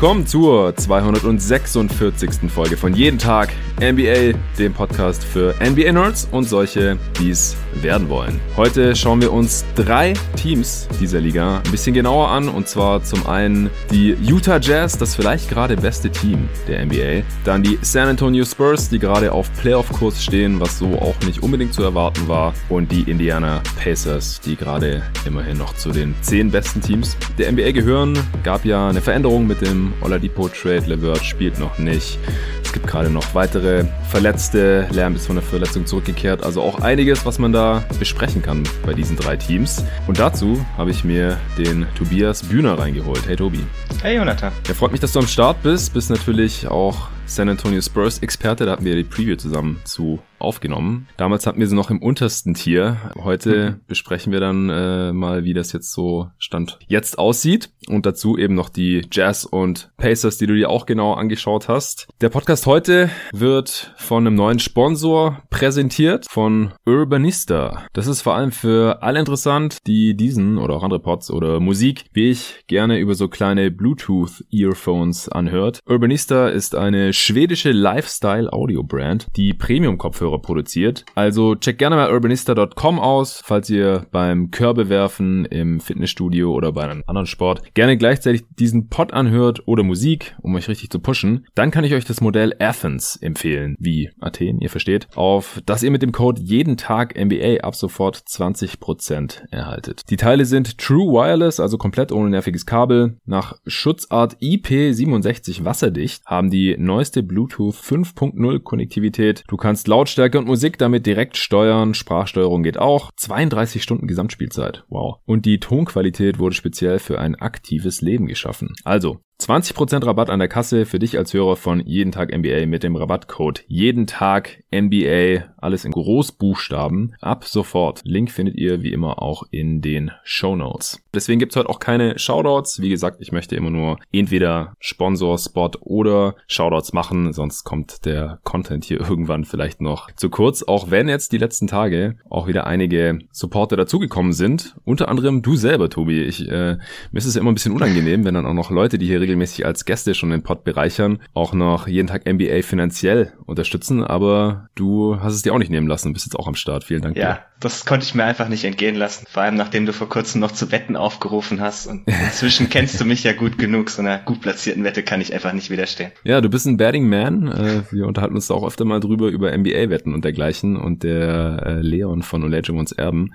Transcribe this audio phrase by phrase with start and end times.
[0.00, 2.50] Willkommen zur 246.
[2.50, 3.50] Folge von Jeden Tag
[3.82, 8.40] NBA, dem Podcast für NBA-Nerds und solche, die es werden wollen.
[8.56, 13.26] Heute schauen wir uns drei Teams dieser Liga ein bisschen genauer an und zwar zum
[13.26, 18.46] einen die Utah Jazz, das vielleicht gerade beste Team der NBA, dann die San Antonio
[18.46, 22.90] Spurs, die gerade auf Playoff-Kurs stehen, was so auch nicht unbedingt zu erwarten war und
[22.90, 28.18] die Indiana Pacers, die gerade immerhin noch zu den zehn besten Teams der NBA gehören.
[28.42, 30.84] Gab ja eine Veränderung mit dem Oladipo Trade.
[30.86, 32.18] Levert spielt noch nicht.
[32.64, 34.86] Es gibt gerade noch weitere Verletzte.
[34.92, 36.44] Lamb ist von der Verletzung zurückgekehrt.
[36.44, 39.84] Also auch einiges, was man da besprechen kann bei diesen drei Teams.
[40.06, 43.26] Und dazu habe ich mir den Tobias Bühner reingeholt.
[43.26, 43.60] Hey Tobi.
[44.02, 44.52] Hey Jonathan.
[44.68, 45.94] Ja, freut mich, dass du am Start bist.
[45.94, 48.66] Bist natürlich auch San Antonio Spurs Experte.
[48.66, 51.06] Da hatten wir die Preview zusammen zu aufgenommen.
[51.16, 52.96] Damals hatten wir sie noch im untersten Tier.
[53.22, 53.80] Heute mhm.
[53.86, 57.70] besprechen wir dann äh, mal, wie das jetzt so Stand jetzt aussieht.
[57.88, 62.08] Und dazu eben noch die Jazz und Pacers, die du dir auch genau angeschaut hast.
[62.20, 67.84] Der Podcast heute wird von einem neuen Sponsor präsentiert, von Urbanista.
[67.92, 72.06] Das ist vor allem für alle interessant, die diesen oder auch andere Pods oder Musik,
[72.12, 75.80] wie ich, gerne über so kleine Bluetooth-Earphones anhört.
[75.86, 81.04] Urbanista ist eine schwedische Lifestyle-Audio-Brand, die Premium-Kopfhörer Kopfhörer produziert.
[81.14, 87.02] Also checkt gerne mal urbanista.com aus, falls ihr beim Körbewerfen im Fitnessstudio oder bei einem
[87.06, 91.46] anderen Sport gerne gleichzeitig diesen Pod anhört oder Musik, um euch richtig zu pushen.
[91.54, 95.90] Dann kann ich euch das Modell Athens empfehlen, wie Athen, ihr versteht, auf das ihr
[95.90, 100.02] mit dem Code jeden Tag NBA ab sofort 20% erhaltet.
[100.10, 103.16] Die Teile sind True Wireless, also komplett ohne nerviges Kabel.
[103.24, 106.76] Nach Schutzart IP67 wasserdicht haben die
[107.10, 109.42] neueste Bluetooth 5.0 Konnektivität.
[109.48, 111.94] Du kannst Lautstärke und Musik damit direkt steuern.
[111.94, 113.10] Sprachsteuerung geht auch.
[113.16, 114.84] 32 Stunden Gesamtspielzeit.
[114.88, 115.16] Wow.
[115.26, 118.74] Und die Tonqualität wurde speziell für ein aktives Leben geschaffen.
[118.84, 122.82] Also, 20% Rabatt an der Kasse für dich als Hörer von Jeden Tag NBA mit
[122.82, 128.02] dem Rabattcode Jeden Tag NBA, alles in Großbuchstaben, ab sofort.
[128.04, 131.02] Link findet ihr wie immer auch in den Show Notes.
[131.14, 132.80] Deswegen gibt's heute auch keine Shoutouts.
[132.80, 138.40] Wie gesagt, ich möchte immer nur entweder Sponsor, Spot oder Shoutouts machen, sonst kommt der
[138.44, 140.62] Content hier irgendwann vielleicht noch zu kurz.
[140.62, 144.76] Auch wenn jetzt die letzten Tage auch wieder einige Supporter dazugekommen sind.
[144.84, 146.22] Unter anderem du selber, Tobi.
[146.22, 146.76] Ich, äh,
[147.10, 149.20] mir ist es ja immer ein bisschen unangenehm, wenn dann auch noch Leute, die hier
[149.30, 154.68] regelmäßig als Gäste schon den Pod bereichern, auch noch jeden Tag NBA finanziell unterstützen, aber
[154.74, 156.84] du hast es dir auch nicht nehmen lassen, bist jetzt auch am Start.
[156.84, 157.16] Vielen Dank.
[157.16, 157.40] Ja, dir.
[157.60, 160.52] das konnte ich mir einfach nicht entgehen lassen, vor allem nachdem du vor kurzem noch
[160.52, 164.40] zu Wetten aufgerufen hast und inzwischen kennst du mich ja gut genug, so einer gut
[164.40, 166.12] platzierten Wette kann ich einfach nicht widerstehen.
[166.24, 169.28] Ja, du bist ein Betting Man, äh, wir unterhalten uns da auch öfter mal drüber
[169.28, 173.32] über NBA-Wetten und dergleichen und der äh, Leon von Olajuwons Erben,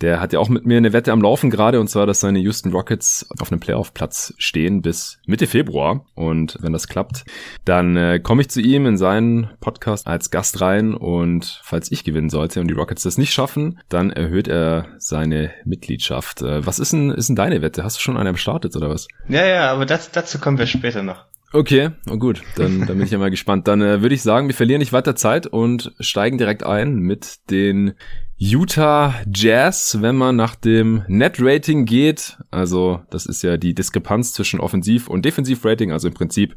[0.00, 2.38] der hat ja auch mit mir eine Wette am Laufen gerade und zwar, dass seine
[2.40, 6.06] Houston Rockets auf einem Playoff-Platz stehen bis Mitte Februar.
[6.14, 7.24] Und wenn das klappt,
[7.66, 10.94] dann äh, komme ich zu ihm in seinen Podcast als Gast rein.
[10.94, 15.50] Und falls ich gewinnen sollte und die Rockets das nicht schaffen, dann erhöht er seine
[15.66, 16.40] Mitgliedschaft.
[16.40, 17.84] Äh, was ist denn, ist denn deine Wette?
[17.84, 19.08] Hast du schon eine gestartet oder was?
[19.28, 21.24] Ja, ja, aber das, dazu kommen wir später noch.
[21.52, 23.66] Okay, oh gut, dann, dann bin ich ja mal gespannt.
[23.68, 27.50] Dann äh, würde ich sagen, wir verlieren nicht weiter Zeit und steigen direkt ein mit
[27.50, 27.94] den
[28.38, 34.60] Utah Jazz, wenn man nach dem Net-Rating geht, also das ist ja die Diskrepanz zwischen
[34.60, 36.54] Offensiv- und Defensiv-Rating, also im Prinzip,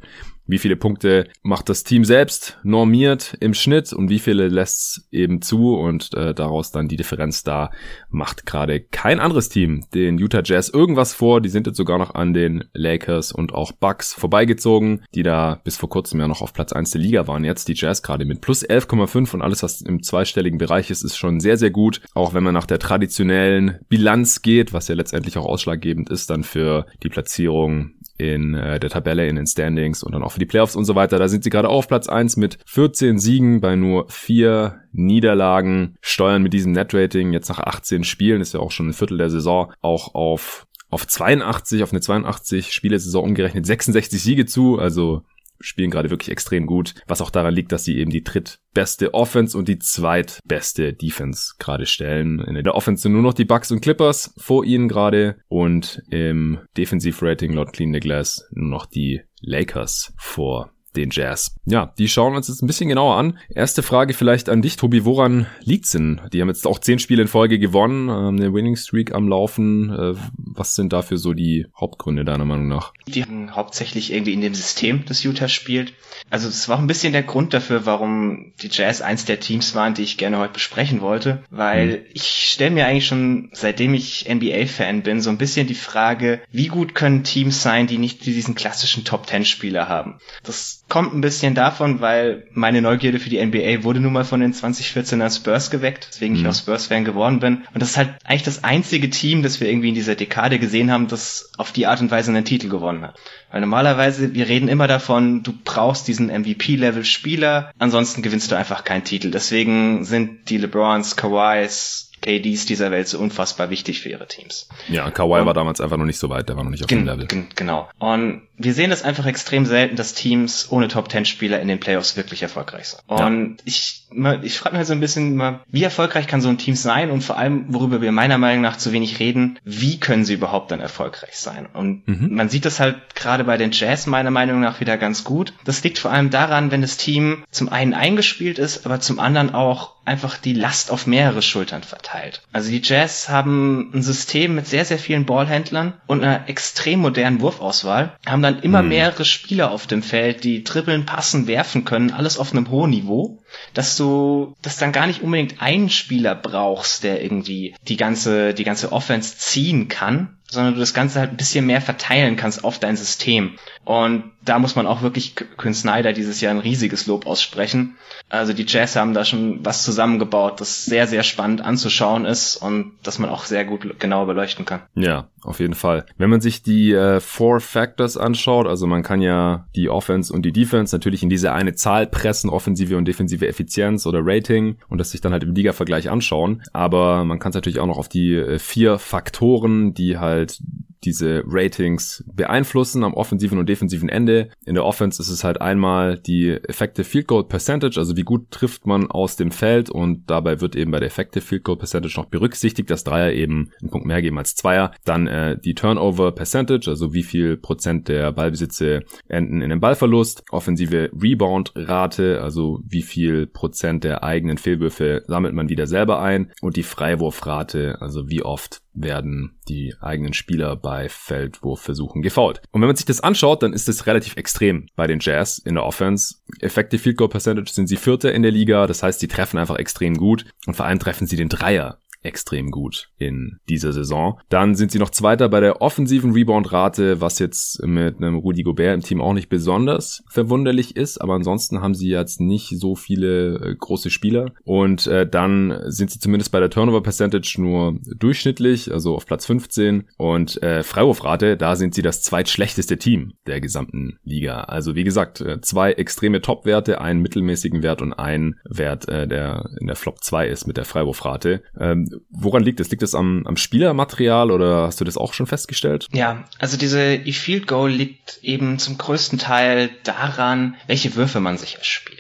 [0.50, 5.44] wie viele Punkte macht das Team selbst normiert im Schnitt und wie viele lässt eben
[5.44, 7.70] zu und äh, daraus dann die Differenz da
[8.09, 11.40] macht gerade kein anderes Team den Utah Jazz irgendwas vor.
[11.40, 15.78] Die sind jetzt sogar noch an den Lakers und auch Bucks vorbeigezogen, die da bis
[15.78, 17.44] vor kurzem ja noch auf Platz 1 der Liga waren.
[17.44, 21.18] Jetzt die Jazz gerade mit plus 11,5 und alles, was im zweistelligen Bereich ist, ist
[21.18, 25.38] schon sehr sehr gut, auch wenn man nach der traditionellen Bilanz geht, was ja letztendlich
[25.38, 30.14] auch ausschlaggebend ist dann für die Platzierung in äh, der Tabelle, in den Standings und
[30.14, 31.18] dann auch für die Playoffs und so weiter.
[31.18, 36.44] Da sind sie gerade auf Platz 1 mit 14 Siegen bei nur 4 Niederlagen, steuern
[36.44, 39.72] mit diesem Netrating jetzt nach 18 Spielen, ist ja auch schon ein Viertel der Saison,
[39.82, 45.22] auch auf auf 82, auf eine 82 Spielesaison umgerechnet 66 Siege zu, also
[45.59, 49.58] spielen gerade wirklich extrem gut, was auch daran liegt, dass sie eben die drittbeste Offense
[49.58, 52.40] und die zweitbeste Defense gerade stellen.
[52.40, 56.59] In der Offense sind nur noch die Bucks und Clippers vor ihnen gerade und im
[56.78, 61.55] Defensive-Rating laut Clean the Glass nur noch die Lakers vor den Jazz.
[61.66, 63.40] Ja, die schauen wir uns jetzt ein bisschen genauer an.
[63.53, 65.05] Erste Frage vielleicht an dich, Tobi.
[65.05, 66.22] Woran liegt's denn?
[66.34, 69.90] Die haben jetzt auch zehn Spiele in Folge gewonnen, haben eine Winning Streak am Laufen.
[69.90, 72.93] Äh, was sind dafür so die Hauptgründe deiner Meinung nach?
[73.07, 75.93] Die haben hauptsächlich irgendwie in dem System, das Utah spielt.
[76.29, 79.73] Also es war auch ein bisschen der Grund dafür, warum die Jazz eins der Teams
[79.75, 82.01] waren, die ich gerne heute besprechen wollte, weil hm.
[82.13, 86.67] ich stelle mir eigentlich schon, seitdem ich NBA-Fan bin, so ein bisschen die Frage, wie
[86.67, 90.19] gut können Teams sein, die nicht diesen klassischen Top-10-Spieler haben.
[90.43, 94.40] Das kommt ein bisschen davon, weil meine Neugierde für die NBA wurde nun mal von
[94.40, 96.41] den 2014er Spurs geweckt, weswegen mhm.
[96.41, 97.64] ich auch Spurs-Fan geworden bin.
[97.74, 100.91] Und das ist halt eigentlich das einzige Team, das wir irgendwie in dieser Dekade gesehen
[100.91, 103.20] haben, das auf die Art und Weise einen Titel gewonnen hat.
[103.52, 109.03] Weil normalerweise, wir reden immer davon, du brauchst diesen MVP-Level-Spieler, ansonsten gewinnst du einfach keinen
[109.03, 109.32] Titel.
[109.32, 114.68] Deswegen sind die LeBrons, Kawhis, KDs dieser Welt so unfassbar wichtig für ihre Teams.
[114.90, 116.88] Ja, Kawhi und, war damals einfach noch nicht so weit, der war noch nicht auf
[116.88, 117.28] dem Level.
[117.56, 117.90] Genau.
[117.97, 121.79] Und wir sehen es einfach extrem selten, dass Teams ohne Top 10 Spieler in den
[121.79, 123.02] Playoffs wirklich erfolgreich sind.
[123.08, 123.64] Und ja.
[123.64, 124.03] ich,
[124.44, 125.41] ich frage mich halt so ein bisschen
[125.72, 128.78] wie erfolgreich kann so ein Team sein und vor allem, worüber wir meiner Meinung nach
[128.78, 131.67] zu wenig reden, wie können sie überhaupt dann erfolgreich sein?
[131.72, 132.35] Und mhm.
[132.35, 135.53] man sieht das halt gerade bei den Jazz meiner Meinung nach wieder ganz gut.
[135.64, 139.53] Das liegt vor allem daran, wenn das Team zum einen eingespielt ist, aber zum anderen
[139.53, 142.41] auch einfach die Last auf mehrere Schultern verteilt.
[142.52, 147.41] Also die Jazz haben ein System mit sehr, sehr vielen Ballhändlern und einer extrem modernen
[147.41, 148.90] Wurfauswahl, haben dann immer hm.
[148.90, 153.40] mehrere Spieler auf dem Feld, die dribbeln, passen, werfen können, alles auf einem hohen Niveau,
[153.73, 158.63] dass du, dass dann gar nicht unbedingt einen Spieler brauchst, der irgendwie die ganze, die
[158.63, 162.79] ganze Offense ziehen kann, sondern du das Ganze halt ein bisschen mehr verteilen kannst auf
[162.79, 163.57] dein System.
[163.85, 167.97] Und da muss man auch wirklich Quinn Snyder dieses Jahr ein riesiges Lob aussprechen.
[168.30, 172.94] Also die Jazz haben da schon was zusammengebaut, das sehr, sehr spannend anzuschauen ist und
[173.03, 174.82] das man auch sehr gut genau beleuchten kann.
[174.96, 176.06] Ja, auf jeden Fall.
[176.18, 180.44] Wenn man sich die äh, Four Factors anschaut, also man kann ja die Offense und
[180.44, 185.00] die Defense natürlich in diese eine Zahl pressen, offensive und defensive Effizienz oder Rating und
[185.00, 186.62] das sich dann halt im Liga-Vergleich anschauen.
[186.72, 190.59] Aber man kann es natürlich auch noch auf die äh, vier Faktoren, die halt
[191.03, 194.28] diese Ratings beeinflussen am offensiven und defensiven Ende.
[194.66, 198.52] In der Offense ist es halt einmal die Effective Field Goal Percentage, also wie gut
[198.52, 202.16] trifft man aus dem Feld und dabei wird eben bei der Effective Field Goal Percentage
[202.17, 204.91] noch berücksichtigt, dass Dreier eben einen Punkt mehr geben als Zweier.
[205.05, 210.43] Dann äh, die Turnover Percentage, also wie viel Prozent der Ballbesitze enden in einem Ballverlust.
[210.52, 216.52] Offensive Rebound Rate, also wie viel Prozent der eigenen Fehlwürfe sammelt man wieder selber ein.
[216.61, 222.62] Und die Freiwurfrate, also wie oft werden die eigenen Spieler bei Feldwurfversuchen gefault.
[222.72, 225.76] Und wenn man sich das anschaut, dann ist es relativ extrem bei den Jazz in
[225.76, 226.36] der Offense.
[226.59, 229.78] Effective Field Goal Percentage sind sie Vierter in der Liga, das heißt, sie treffen einfach
[229.78, 234.40] extrem gut und vor allem treffen sie den Dreier extrem gut in dieser Saison.
[234.50, 238.94] Dann sind sie noch Zweiter bei der offensiven Rebound-Rate, was jetzt mit einem Rudy Gobert
[238.96, 243.56] im Team auch nicht besonders verwunderlich ist, aber ansonsten haben sie jetzt nicht so viele
[243.56, 244.52] äh, große Spieler.
[244.64, 250.10] Und äh, dann sind sie zumindest bei der Turnover-Percentage nur durchschnittlich, also auf Platz 15.
[250.18, 254.62] Und äh, Freiwurfrate, da sind sie das zweitschlechteste Team der gesamten Liga.
[254.62, 259.70] Also wie gesagt, äh, zwei extreme Top-Werte, einen mittelmäßigen Wert und einen Wert, äh, der
[259.80, 261.64] in der Flop 2 ist mit der Freiwurfrate.
[261.80, 262.89] Ähm, woran liegt es?
[262.92, 266.08] Liegt es am, am Spielermaterial oder hast du das auch schon festgestellt?
[266.12, 271.78] Ja, also diese E-Field Goal liegt eben zum größten Teil daran, welche Würfe man sich
[271.78, 272.19] erspielt.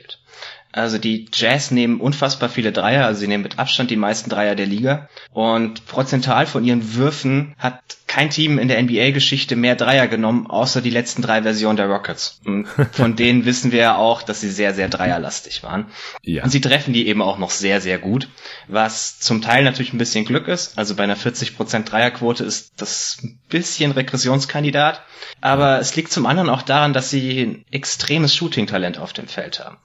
[0.79, 4.55] Also die Jazz nehmen unfassbar viele Dreier, also sie nehmen mit Abstand die meisten Dreier
[4.55, 5.09] der Liga.
[5.31, 10.81] Und prozentual von ihren Würfen hat kein Team in der NBA-Geschichte mehr Dreier genommen, außer
[10.81, 12.41] die letzten drei Versionen der Rockets.
[12.43, 15.91] Und von denen wissen wir ja auch, dass sie sehr, sehr dreierlastig waren.
[16.23, 16.43] Ja.
[16.43, 18.27] Und sie treffen die eben auch noch sehr, sehr gut,
[18.67, 20.77] was zum Teil natürlich ein bisschen Glück ist.
[20.77, 25.01] Also bei einer 40% Dreierquote ist das ein bisschen Regressionskandidat.
[25.41, 29.59] Aber es liegt zum anderen auch daran, dass sie ein extremes Shooting-Talent auf dem Feld
[29.59, 29.77] haben.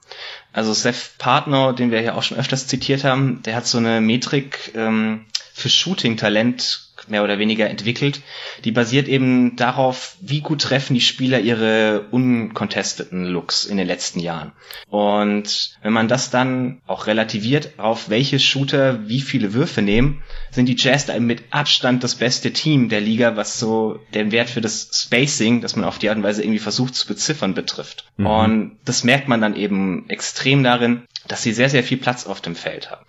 [0.55, 3.99] Also Seth Partner, den wir ja auch schon öfters zitiert haben, der hat so eine
[3.99, 8.21] Metrik ähm, für Shooting-Talent mehr oder weniger entwickelt.
[8.63, 14.19] Die basiert eben darauf, wie gut treffen die Spieler ihre uncontesteten Looks in den letzten
[14.19, 14.51] Jahren.
[14.89, 20.67] Und wenn man das dann auch relativiert, auf welche Shooter wie viele Würfe nehmen, sind
[20.67, 24.61] die Jazz da mit Abstand das beste Team der Liga, was so den Wert für
[24.61, 28.05] das Spacing, das man auf die Art und Weise irgendwie versucht zu beziffern, betrifft.
[28.17, 28.25] Mhm.
[28.25, 32.41] Und das merkt man dann eben extrem darin, dass sie sehr, sehr viel Platz auf
[32.41, 33.05] dem Feld haben.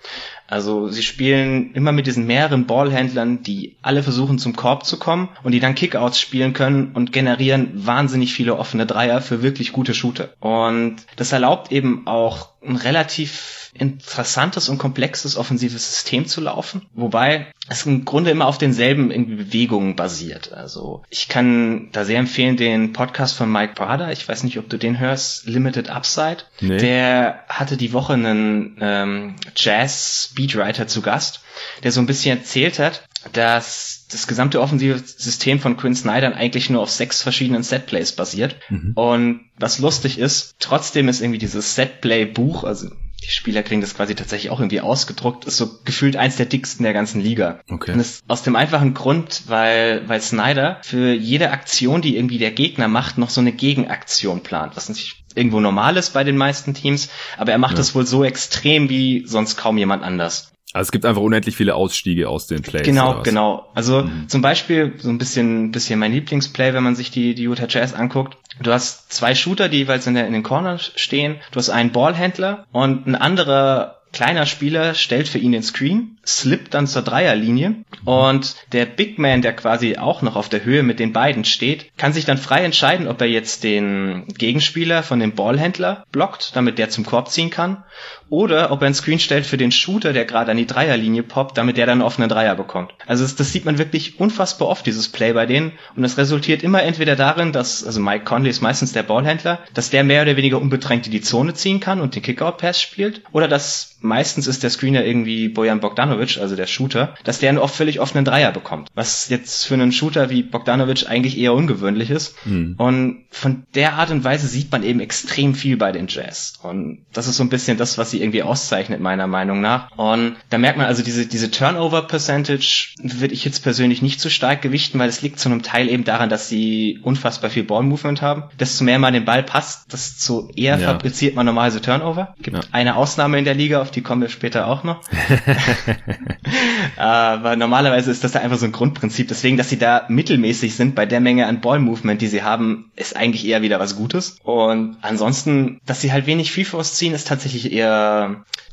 [0.48, 5.28] Also sie spielen immer mit diesen mehreren Ballhändlern, die alle versuchen zum Korb zu kommen
[5.42, 9.94] und die dann Kickouts spielen können und generieren wahnsinnig viele offene Dreier für wirklich gute
[9.94, 10.30] Shooter.
[10.40, 17.46] Und das erlaubt eben auch ein relativ interessantes und komplexes offensives System zu laufen, wobei
[17.68, 20.52] es im Grunde immer auf denselben Bewegungen basiert.
[20.52, 24.12] Also ich kann da sehr empfehlen den Podcast von Mike Brader.
[24.12, 26.38] Ich weiß nicht, ob du den hörst, Limited Upside.
[26.60, 26.78] Nee.
[26.78, 31.40] Der hatte die Woche einen ähm, Jazz Speedwriter zu Gast,
[31.82, 36.70] der so ein bisschen erzählt hat, dass das gesamte offensive System von Quinn Snyder eigentlich
[36.70, 38.56] nur auf sechs verschiedenen Setplays basiert.
[38.68, 38.92] Mhm.
[38.94, 42.88] Und was lustig ist, trotzdem ist irgendwie dieses Setplay-Buch, also
[43.24, 46.84] die Spieler kriegen das quasi tatsächlich auch irgendwie ausgedruckt, ist so gefühlt eins der dicksten
[46.84, 47.60] der ganzen Liga.
[47.68, 47.92] Okay.
[47.92, 52.52] Und das aus dem einfachen Grund, weil, weil Snyder für jede Aktion, die irgendwie der
[52.52, 56.74] Gegner macht, noch so eine Gegenaktion plant, was natürlich irgendwo normal ist bei den meisten
[56.74, 57.94] Teams, aber er macht es ja.
[57.96, 60.52] wohl so extrem wie sonst kaum jemand anders.
[60.76, 62.82] Also es gibt einfach unendlich viele Ausstiege aus den Plays.
[62.82, 63.70] Genau, genau.
[63.74, 64.28] Also mhm.
[64.28, 67.94] zum Beispiel so ein bisschen, bisschen mein Lieblingsplay, wenn man sich die, die Utah Jazz
[67.94, 68.36] anguckt.
[68.60, 71.36] Du hast zwei Shooter, die jeweils in, der, in den Cornern stehen.
[71.50, 76.72] Du hast einen Ballhändler und ein anderer kleiner Spieler stellt für ihn den Screen, slippt
[76.72, 77.74] dann zur Dreierlinie
[78.06, 81.90] und der Big Man, der quasi auch noch auf der Höhe mit den beiden steht,
[81.98, 86.78] kann sich dann frei entscheiden, ob er jetzt den Gegenspieler von dem Ballhändler blockt, damit
[86.78, 87.84] der zum Korb ziehen kann,
[88.28, 91.56] oder ob er einen Screen stellt für den Shooter, der gerade an die Dreierlinie poppt,
[91.56, 92.92] damit der dann einen offenen Dreier bekommt.
[93.06, 95.72] Also das, das, sieht man wirklich unfassbar oft, dieses Play bei denen.
[95.94, 99.90] Und es resultiert immer entweder darin, dass, also Mike Conley ist meistens der Ballhändler, dass
[99.90, 103.22] der mehr oder weniger unbedrängt in die Zone ziehen kann und den Kickout-Pass spielt.
[103.32, 107.58] Oder dass meistens ist der Screener irgendwie Bojan Bogdanovic, also der Shooter, dass der einen
[107.58, 108.88] oft völlig offenen Dreier bekommt.
[108.94, 112.34] Was jetzt für einen Shooter wie Bogdanovic eigentlich eher ungewöhnlich ist.
[112.46, 112.74] Mhm.
[112.78, 116.54] Und von der Art und Weise sieht man eben extrem viel bei den Jazz.
[116.62, 119.90] Und das ist so ein bisschen das, was sie irgendwie auszeichnet, meiner Meinung nach.
[119.96, 124.62] Und da merkt man also diese, diese Turnover-Percentage würde ich jetzt persönlich nicht so stark
[124.62, 128.44] gewichten, weil es liegt zu einem Teil eben daran, dass sie unfassbar viel Ball-Movement haben.
[128.58, 130.88] Desto mehr man den Ball passt, desto eher ja.
[130.88, 132.34] fabriziert man normalerweise Turnover.
[132.42, 132.62] Gibt ja.
[132.72, 135.00] eine Ausnahme in der Liga, auf die kommen wir später auch noch.
[136.96, 139.28] Aber normalerweise ist das da einfach so ein Grundprinzip.
[139.28, 143.16] Deswegen, dass sie da mittelmäßig sind bei der Menge an Ball-Movement, die sie haben, ist
[143.16, 144.38] eigentlich eher wieder was Gutes.
[144.42, 148.05] Und ansonsten, dass sie halt wenig Free Force ziehen, ist tatsächlich eher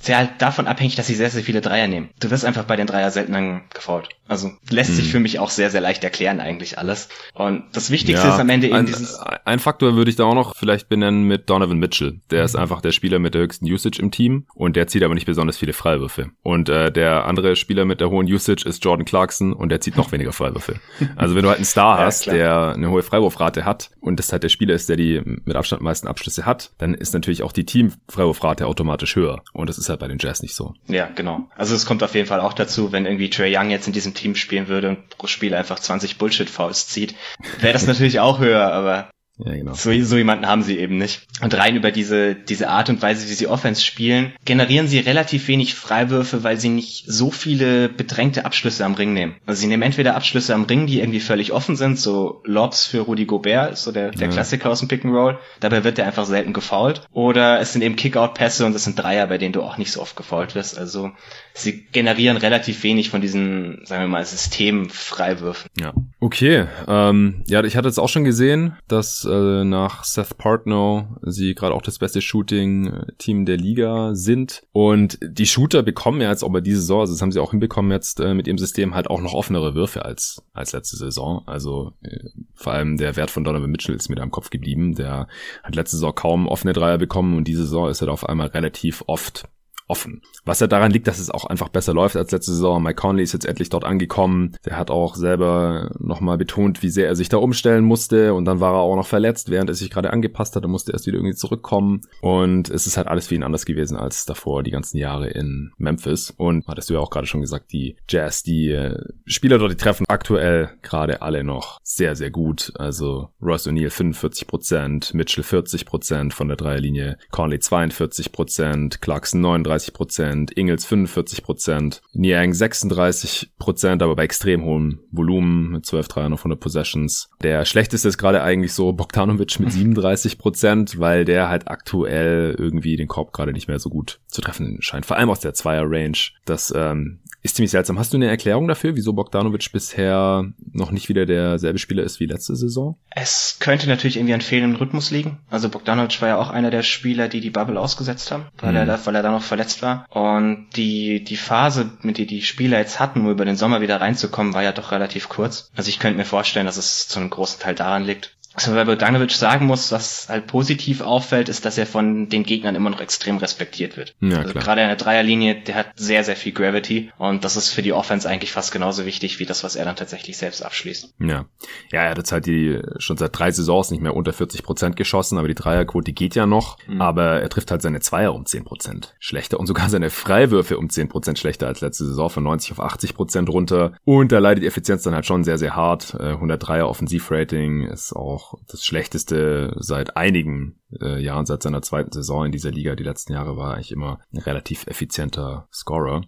[0.04, 2.10] sehr halt davon abhängig, dass sie sehr, sehr viele Dreier nehmen.
[2.20, 4.10] Du wirst einfach bei den Dreier selten gefault.
[4.28, 4.96] Also lässt mhm.
[4.96, 7.08] sich für mich auch sehr, sehr leicht erklären eigentlich alles.
[7.34, 9.18] Und das Wichtigste ja, ist am Ende eben ein, dieses...
[9.46, 12.20] Ein Faktor würde ich da auch noch vielleicht benennen mit Donovan Mitchell.
[12.32, 12.46] Der mhm.
[12.46, 15.26] ist einfach der Spieler mit der höchsten Usage im Team und der zieht aber nicht
[15.26, 16.32] besonders viele Freiwürfe.
[16.42, 19.96] Und äh, der andere Spieler mit der hohen Usage ist Jordan Clarkson und der zieht
[19.96, 20.76] noch weniger Freiwürfe.
[21.16, 22.36] Also wenn du halt einen Star ja, hast, klar.
[22.36, 25.82] der eine hohe Freiwurfrate hat und das halt der Spieler ist, der die mit Abstand
[25.82, 29.23] meisten Abschlüsse hat, dann ist natürlich auch die Team-Freiwurfrate automatisch höher.
[29.54, 30.74] Und das ist halt bei den Jazz nicht so.
[30.88, 31.48] Ja, genau.
[31.56, 34.14] Also es kommt auf jeden Fall auch dazu, wenn irgendwie Trey Young jetzt in diesem
[34.14, 37.16] Team spielen würde und pro Spiel einfach 20 Bullshit-Fouls zieht,
[37.60, 39.10] wäre das natürlich auch höher, aber
[39.46, 39.74] ja, genau.
[39.74, 41.28] So, so jemanden haben sie eben nicht.
[41.42, 45.48] Und rein über diese, diese Art und Weise, wie sie Offense spielen, generieren sie relativ
[45.48, 49.36] wenig Freiwürfe, weil sie nicht so viele bedrängte Abschlüsse am Ring nehmen.
[49.46, 53.02] Also sie nehmen entweder Abschlüsse am Ring, die irgendwie völlig offen sind, so Lobs für
[53.02, 54.34] Rudy Gobert, ist so der, der ja.
[54.34, 55.38] Klassiker aus dem Pick and Roll.
[55.60, 57.02] Dabei wird der einfach selten gefoult.
[57.12, 60.02] Oder es sind eben Kickout-Pässe und es sind Dreier, bei denen du auch nicht so
[60.02, 60.78] oft gefoult wirst.
[60.78, 61.12] Also
[61.54, 65.70] sie generieren relativ wenig von diesen, sagen wir mal, Systemfreiwürfen.
[65.80, 65.94] Ja.
[66.20, 66.66] Okay.
[66.88, 71.74] Ähm, ja, ich hatte es auch schon gesehen, dass äh, nach Seth Partnow sie gerade
[71.74, 74.64] auch das beste Shooting-Team der Liga sind.
[74.72, 77.52] Und die Shooter bekommen ja jetzt auch bei dieser Saison, also das haben sie auch
[77.52, 81.44] hinbekommen jetzt äh, mit ihrem System halt auch noch offenere Würfe als, als letzte Saison.
[81.46, 84.96] Also äh, vor allem der Wert von Donovan Mitchell ist mir da im Kopf geblieben.
[84.96, 85.28] Der
[85.64, 89.04] hat letzte Saison kaum offene Dreier bekommen und diese Saison ist er auf einmal relativ
[89.08, 89.46] oft
[89.88, 90.22] offen.
[90.46, 92.82] Was ja daran liegt, dass es auch einfach besser läuft als letzte Saison.
[92.82, 94.56] Mike Conley ist jetzt endlich dort angekommen.
[94.66, 98.34] Der hat auch selber nochmal betont, wie sehr er sich da umstellen musste.
[98.34, 100.64] Und dann war er auch noch verletzt, während er sich gerade angepasst hat.
[100.64, 102.02] Er musste erst wieder irgendwie zurückkommen.
[102.22, 105.72] Und es ist halt alles für ihn anders gewesen als davor die ganzen Jahre in
[105.78, 106.34] Memphis.
[106.36, 109.78] Und hattest du ja auch gerade schon gesagt, die Jazz, die äh, Spieler dort, die
[109.78, 112.72] treffen aktuell gerade alle noch sehr, sehr gut.
[112.78, 120.88] Also Ross O'Neill 45%, Mitchell 40% von der Dreierlinie, Conley 42%, Clarkson 39 34%, Ingels
[120.88, 127.30] 45%, Niang 36%, aber bei extrem hohem Volumen mit 12 Dreiern auf 100 Possessions.
[127.42, 133.08] Der schlechteste ist gerade eigentlich so Bogdanovic mit 37%, weil der halt aktuell irgendwie den
[133.08, 135.06] Korb gerade nicht mehr so gut zu treffen scheint.
[135.06, 136.18] Vor allem aus der Zweier-Range.
[136.46, 138.00] Das ähm, ist ziemlich seltsam.
[138.00, 142.26] Hast du eine Erklärung dafür, wieso Bogdanovic bisher noch nicht wieder derselbe Spieler ist wie
[142.26, 142.98] letzte Saison?
[143.10, 145.40] Es könnte natürlich irgendwie an fehlendem Rhythmus liegen.
[145.50, 148.78] Also Bogdanovic war ja auch einer der Spieler, die die Bubble ausgesetzt haben, weil, mhm.
[148.78, 150.06] er, da, weil er da noch verletzt war.
[150.10, 154.02] Und die, die Phase, mit der die Spieler jetzt hatten, um über den Sommer wieder
[154.02, 155.72] reinzukommen, war ja doch relativ kurz.
[155.76, 158.36] Also ich könnte mir vorstellen, dass es zu einem großen Teil daran liegt.
[158.54, 162.44] Was man bei Bogdanovic sagen muss, was halt positiv auffällt, ist, dass er von den
[162.44, 164.16] Gegnern immer noch extrem respektiert wird.
[164.20, 167.70] Ja, also gerade in der Dreierlinie, der hat sehr, sehr viel Gravity und das ist
[167.70, 171.16] für die Offense eigentlich fast genauso wichtig wie das, was er dann tatsächlich selbst abschließt.
[171.20, 171.46] Ja,
[171.92, 174.96] ja er hat jetzt halt die schon seit drei Saisons nicht mehr unter 40 Prozent
[174.96, 177.02] geschossen, aber die Dreierquote geht ja noch, mhm.
[177.02, 180.90] aber er trifft halt seine Zweier um 10 Prozent schlechter und sogar seine Freiwürfe um
[180.90, 184.64] 10 Prozent schlechter als letzte Saison von 90 auf 80 Prozent runter und da leidet
[184.64, 186.16] die Effizienz dann halt schon sehr, sehr hart.
[186.16, 192.12] 103er äh, Offensivrating ist auch auch das schlechteste seit einigen äh, Jahren, seit seiner zweiten
[192.12, 192.96] Saison in dieser Liga.
[192.96, 196.24] Die letzten Jahre war er eigentlich immer ein relativ effizienter Scorer.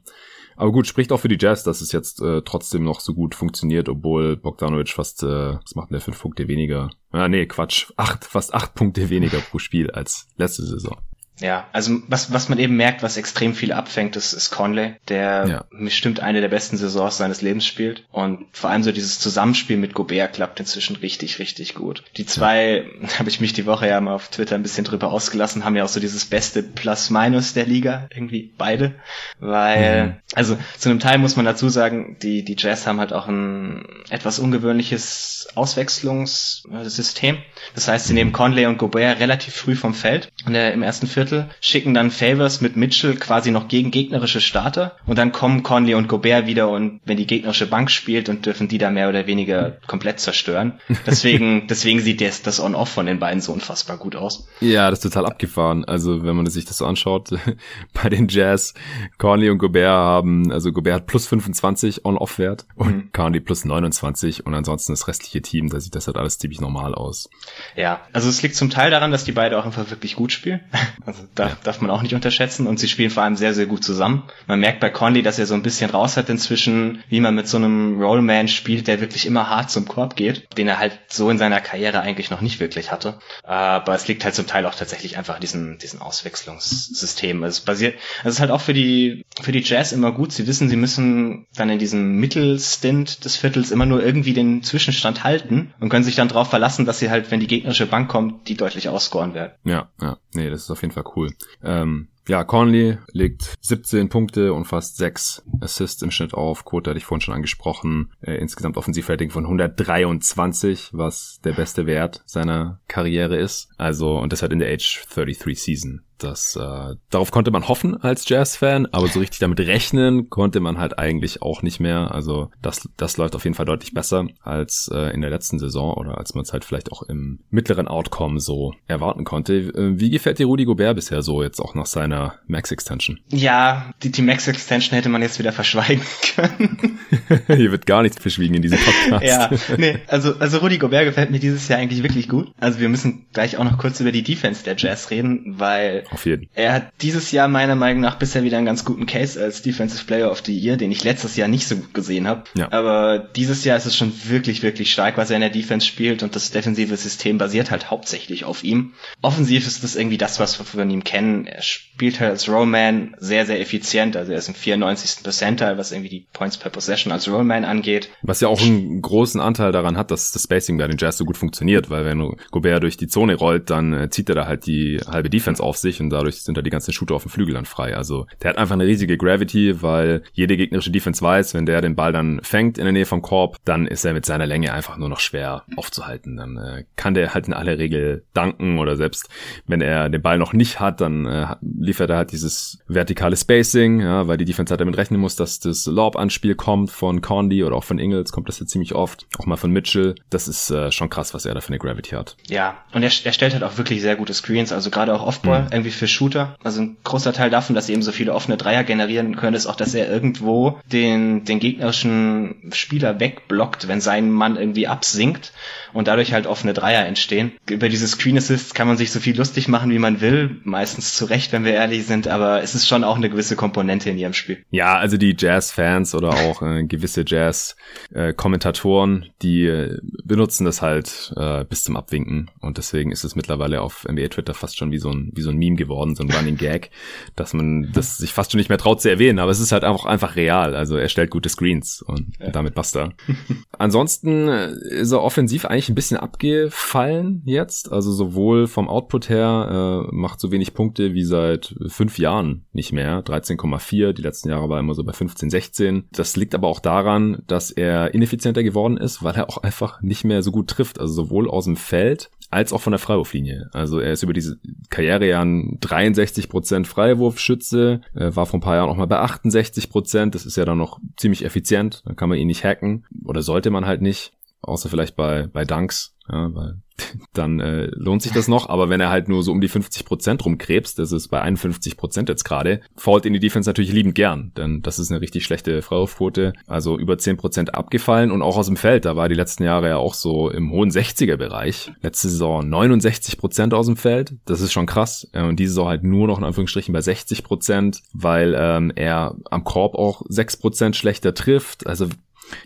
[0.57, 3.35] Aber gut, spricht auch für die Jazz, dass es jetzt äh, trotzdem noch so gut
[3.35, 6.89] funktioniert, obwohl Bogdanovic fast, äh, was macht denn der, fünf Punkte weniger?
[7.11, 10.97] Ah, nee, Quatsch, acht, fast acht Punkte weniger pro Spiel als letzte Saison.
[11.39, 15.45] Ja, also was, was man eben merkt, was extrem viel abfängt, ist, ist Conley, der
[15.47, 15.65] ja.
[15.71, 18.05] bestimmt eine der besten Saisons seines Lebens spielt.
[18.11, 22.03] Und vor allem so dieses Zusammenspiel mit Gobert klappt inzwischen richtig, richtig gut.
[22.15, 23.07] Die zwei, ja.
[23.19, 25.83] habe ich mich die Woche ja mal auf Twitter ein bisschen drüber ausgelassen, haben ja
[25.83, 28.95] auch so dieses beste Plus-Minus der Liga, irgendwie beide.
[29.39, 30.15] Weil, mhm.
[30.35, 33.85] also zu einem Teil muss man dazu sagen, die, die Jazz haben halt auch ein
[34.09, 37.37] etwas ungewöhnliches Auswechslungssystem.
[37.73, 41.07] Das heißt, sie nehmen Conley und Gobert relativ früh vom Feld in der, im ersten
[41.07, 45.63] Viertel Viertel, schicken dann Favors mit Mitchell quasi noch gegen gegnerische Starter und dann kommen
[45.63, 49.09] Conley und Gobert wieder und wenn die gegnerische Bank spielt und dürfen die da mehr
[49.09, 50.73] oder weniger komplett zerstören.
[51.05, 54.47] Deswegen, deswegen sieht das, das On-Off von den beiden so unfassbar gut aus.
[54.59, 55.85] Ja, das ist total abgefahren.
[55.85, 57.29] Also wenn man sich das so anschaut,
[57.93, 58.73] bei den Jazz,
[59.17, 63.11] Conley und Gobert haben, also Gobert hat plus 25 On-Off-Wert und mhm.
[63.13, 66.93] Conley plus 29 und ansonsten das restliche Team, da sieht das halt alles ziemlich normal
[66.93, 67.29] aus.
[67.75, 70.61] Ja, also es liegt zum Teil daran, dass die beide auch einfach wirklich gut spielen.
[71.15, 71.57] Also darf, ja.
[71.63, 72.67] darf man auch nicht unterschätzen.
[72.67, 74.23] Und sie spielen vor allem sehr, sehr gut zusammen.
[74.47, 77.47] Man merkt bei Conley, dass er so ein bisschen raus hat inzwischen, wie man mit
[77.47, 81.29] so einem Rollman spielt, der wirklich immer hart zum Korb geht, den er halt so
[81.29, 83.19] in seiner Karriere eigentlich noch nicht wirklich hatte.
[83.43, 87.43] Aber es liegt halt zum Teil auch tatsächlich einfach diesen, diesen Auswechslungssystem.
[87.43, 90.31] Also es basiert, also es ist halt auch für die, für die Jazz immer gut.
[90.31, 95.23] Sie wissen, sie müssen dann in diesem Mittelstint des Viertels immer nur irgendwie den Zwischenstand
[95.23, 98.47] halten und können sich dann darauf verlassen, dass sie halt, wenn die gegnerische Bank kommt,
[98.47, 99.53] die deutlich ausscoren werden.
[99.63, 100.17] Ja, ja.
[100.33, 101.31] Nee, das ist auf jeden Fall cool.
[101.63, 106.65] Ähm, ja, Conley legt 17 Punkte und fast 6 Assists im Schnitt auf.
[106.65, 108.11] Quote hatte ich vorhin schon angesprochen.
[108.21, 113.69] Äh, insgesamt Offensivrating von 123, was der beste Wert seiner Karriere ist.
[113.77, 116.04] Also, und das hat in der Age 33 Season.
[116.17, 120.77] Das, äh, darauf konnte man hoffen als Jazz-Fan, aber so richtig damit rechnen konnte man
[120.77, 122.11] halt eigentlich auch nicht mehr.
[122.13, 125.93] Also das, das läuft auf jeden Fall deutlich besser als äh, in der letzten Saison
[125.93, 129.55] oder als man es halt vielleicht auch im mittleren Outcome so erwarten konnte.
[129.55, 133.19] Äh, wie gefällt dir Rudi Gobert bisher so jetzt auch nach seiner Max-Extension?
[133.29, 136.03] Ja, die, die Max-Extension hätte man jetzt wieder verschweigen
[136.35, 136.99] können.
[137.47, 139.25] Hier wird gar nichts verschwiegen in diesem Podcast.
[139.25, 142.51] ja, nee, also, also Rudi Gobert gefällt mir dieses Jahr eigentlich wirklich gut.
[142.59, 146.25] Also wir müssen gleich auch noch kurz über die Defense der Jazz reden, weil auf
[146.25, 146.49] jeden.
[146.53, 150.05] Er hat dieses Jahr meiner Meinung nach bisher wieder einen ganz guten Case als Defensive
[150.05, 152.43] Player of the Year, den ich letztes Jahr nicht so gut gesehen habe.
[152.55, 152.71] Ja.
[152.71, 156.23] Aber dieses Jahr ist es schon wirklich, wirklich stark, was er in der Defense spielt
[156.23, 158.93] und das defensive System basiert halt hauptsächlich auf ihm.
[159.21, 161.45] Offensiv ist das irgendwie das, was wir von ihm kennen.
[161.45, 164.15] Er spielt halt als Rollman sehr, sehr effizient.
[164.15, 165.23] Also er ist im 94.
[165.23, 168.09] Percentile, was irgendwie die Points per Possession als Rollman angeht.
[168.21, 171.25] Was ja auch einen großen Anteil daran hat, dass das Spacing bei den Jazz so
[171.25, 174.65] gut funktioniert, weil wenn Gobert durch die Zone rollt, dann äh, zieht er da halt
[174.65, 177.53] die halbe Defense auf sich und dadurch sind da die ganzen Shooter auf dem Flügel
[177.53, 177.95] dann frei.
[177.95, 181.95] Also der hat einfach eine riesige Gravity, weil jede gegnerische Defense weiß, wenn der den
[181.95, 184.97] Ball dann fängt in der Nähe vom Korb, dann ist er mit seiner Länge einfach
[184.97, 186.37] nur noch schwer aufzuhalten.
[186.37, 189.29] Dann äh, kann der halt in aller Regel danken oder selbst
[189.67, 194.01] wenn er den Ball noch nicht hat, dann äh, liefert er halt dieses vertikale Spacing,
[194.01, 197.75] ja, weil die Defense halt damit rechnen muss, dass das Lob-Anspiel kommt von Condy oder
[197.75, 200.15] auch von Ingles, kommt das ja ziemlich oft, auch mal von Mitchell.
[200.29, 202.37] Das ist äh, schon krass, was er da für eine Gravity hat.
[202.47, 205.63] Ja, und er, er stellt halt auch wirklich sehr gute Screens, also gerade auch Off-Ball.
[205.63, 206.55] Mhm irgendwie für Shooter.
[206.63, 209.67] Also ein großer Teil davon, dass sie eben so viele offene Dreier generieren können, ist
[209.67, 215.53] auch, dass er irgendwo den, den gegnerischen Spieler wegblockt, wenn sein Mann irgendwie absinkt
[215.93, 217.51] und dadurch halt offene Dreier entstehen.
[217.69, 220.57] Über diese Screen Assists kann man sich so viel lustig machen, wie man will.
[220.63, 224.09] Meistens zu Recht, wenn wir ehrlich sind, aber es ist schon auch eine gewisse Komponente
[224.09, 224.63] in ihrem Spiel.
[224.71, 231.63] Ja, also die Jazz-Fans oder auch äh, gewisse Jazz-Kommentatoren, die äh, benutzen das halt äh,
[231.65, 235.11] bis zum Abwinken und deswegen ist es mittlerweile auf NBA Twitter fast schon wie so
[235.11, 236.91] ein wie so ein Meme geworden, so ein Running Gag,
[237.35, 239.83] dass man das sich fast schon nicht mehr traut zu erwähnen, aber es ist halt
[239.83, 240.75] auch einfach real.
[240.75, 242.49] Also er stellt gute Screens und ja.
[242.49, 243.13] damit basta.
[243.77, 250.07] Ansonsten äh, ist er offensiv eigentlich ein bisschen abgefallen jetzt, also sowohl vom Output her
[250.11, 254.69] äh, macht so wenig Punkte wie seit fünf Jahren nicht mehr, 13,4, die letzten Jahre
[254.69, 256.05] war immer so bei 15, 16.
[256.11, 260.23] Das liegt aber auch daran, dass er ineffizienter geworden ist, weil er auch einfach nicht
[260.23, 263.69] mehr so gut trifft, also sowohl aus dem Feld als auch von der Freiwurflinie.
[263.73, 269.07] Also er ist über diese Karrierejahren 63% Freiwurfschütze, war vor ein paar Jahren auch mal
[269.07, 270.31] bei 68%.
[270.31, 272.03] Das ist ja dann noch ziemlich effizient.
[272.05, 274.33] Dann kann man ihn nicht hacken oder sollte man halt nicht.
[274.65, 276.75] Außer vielleicht bei, bei Dunks ja, weil
[277.33, 280.05] dann äh, lohnt sich das noch, aber wenn er halt nur so um die 50
[280.05, 284.15] Prozent rumkrebst, das ist bei 51 Prozent jetzt gerade, fault in die Defense natürlich liebend
[284.15, 288.57] gern, denn das ist eine richtig schlechte Freiwurfquote, also über 10 Prozent abgefallen und auch
[288.57, 291.91] aus dem Feld, da war die letzten Jahre ja auch so im hohen 60er Bereich.
[292.01, 295.27] Letzte Saison 69 Prozent aus dem Feld, das ist schon krass.
[295.33, 299.63] Und diese Saison halt nur noch in Anführungsstrichen bei 60 Prozent, weil ähm, er am
[299.63, 302.07] Korb auch 6 Prozent schlechter trifft, also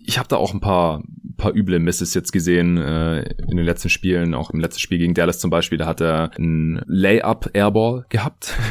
[0.03, 1.03] ich habe da auch ein paar,
[1.39, 5.15] paar üble Misses jetzt gesehen äh, in den letzten Spielen, auch im letzten Spiel gegen
[5.15, 8.53] Dallas zum Beispiel, da hat er ein Layup Airball gehabt.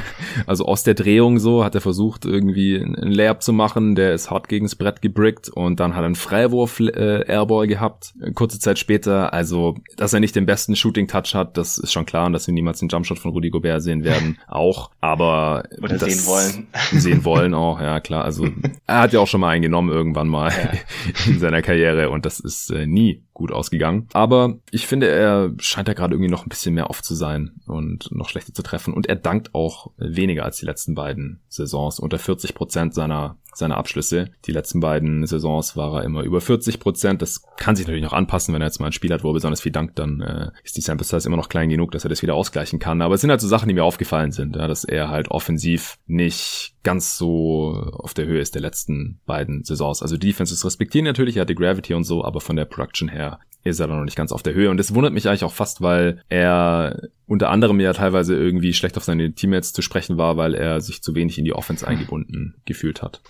[0.47, 4.31] Also aus der Drehung so hat er versucht irgendwie ein Layup zu machen, der ist
[4.31, 7.25] hart gegens Brett gebrickt und dann hat er einen Freiwurf äh,
[7.67, 9.33] gehabt, kurze Zeit später.
[9.33, 12.47] Also, dass er nicht den besten Shooting Touch hat, das ist schon klar und dass
[12.47, 14.91] wir niemals den Jumpshot von Rudy Gobert sehen werden, auch.
[15.01, 18.25] Aber oder sehen wollen, sehen wollen auch, ja klar.
[18.25, 18.49] Also
[18.87, 20.51] er hat ja auch schon mal einen genommen irgendwann mal.
[20.51, 20.79] Ja.
[21.27, 24.09] in seiner Karriere und das ist äh, nie gut ausgegangen.
[24.13, 27.53] Aber ich finde, er scheint da gerade irgendwie noch ein bisschen mehr off zu sein
[27.67, 28.93] und noch schlechter zu treffen.
[28.93, 31.99] Und er dankt auch weniger als die letzten beiden Saisons.
[31.99, 34.31] Unter 40 Prozent seiner seine Abschlüsse.
[34.45, 37.21] Die letzten beiden Saisons war er immer über 40 Prozent.
[37.21, 39.35] Das kann sich natürlich noch anpassen, wenn er jetzt mal ein Spiel hat, wo er
[39.35, 42.09] besonders viel dankt, dann äh, ist die Sample Size immer noch klein genug, dass er
[42.09, 43.03] das wieder ausgleichen kann.
[43.03, 45.99] Aber es sind halt so Sachen, die mir aufgefallen sind, ja, dass er halt offensiv
[46.07, 50.01] nicht ganz so auf der Höhe ist der letzten beiden Saisons.
[50.01, 53.09] Also Defense ist respektieren natürlich, er hat die Gravity und so, aber von der Production
[53.09, 53.28] her
[53.65, 54.71] ist er da noch nicht ganz auf der Höhe.
[54.71, 58.97] Und das wundert mich eigentlich auch fast, weil er unter anderem ja teilweise irgendwie schlecht
[58.97, 62.55] auf seine Teammates zu sprechen war, weil er sich zu wenig in die Offense eingebunden
[62.65, 63.21] gefühlt hat.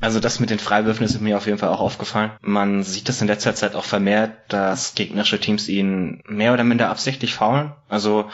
[0.00, 2.30] Also das mit den Freiwürfen ist mir auf jeden Fall auch aufgefallen.
[2.40, 6.88] Man sieht das in letzter Zeit auch vermehrt, dass gegnerische Teams ihn mehr oder minder
[6.88, 7.72] absichtlich faulen.
[7.88, 8.30] Also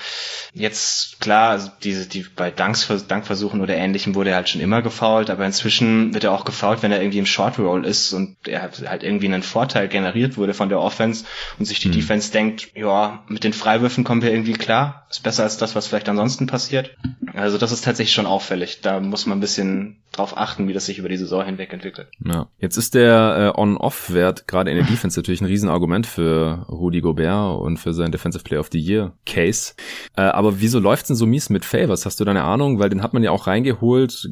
[0.53, 5.31] jetzt klar, also diese die bei Dankversuchen oder ähnlichem wurde er halt schon immer gefault,
[5.31, 8.63] aber inzwischen wird er auch gefault, wenn er irgendwie im Short Roll ist und er
[8.63, 11.25] halt irgendwie einen Vorteil generiert wurde von der Offense
[11.59, 11.93] und sich die mhm.
[11.93, 15.87] Defense denkt, ja, mit den Freiwürfen kommen wir irgendwie klar, ist besser als das, was
[15.87, 16.97] vielleicht ansonsten passiert.
[17.33, 18.81] Also das ist tatsächlich schon auffällig.
[18.81, 22.09] Da muss man ein bisschen drauf achten, wie das sich über die Saison hinweg entwickelt.
[22.25, 22.49] Ja.
[22.59, 27.61] Jetzt ist der äh, On-Off-Wert gerade in der Defense natürlich ein Riesenargument für Rudy Gobert
[27.61, 29.75] und für seinen Defensive Player of the Year Case.
[30.17, 32.07] Äh, aber wieso läuft's denn so mies mit Favors?
[32.07, 32.79] Hast du da eine Ahnung?
[32.79, 34.29] Weil den hat man ja auch reingeholt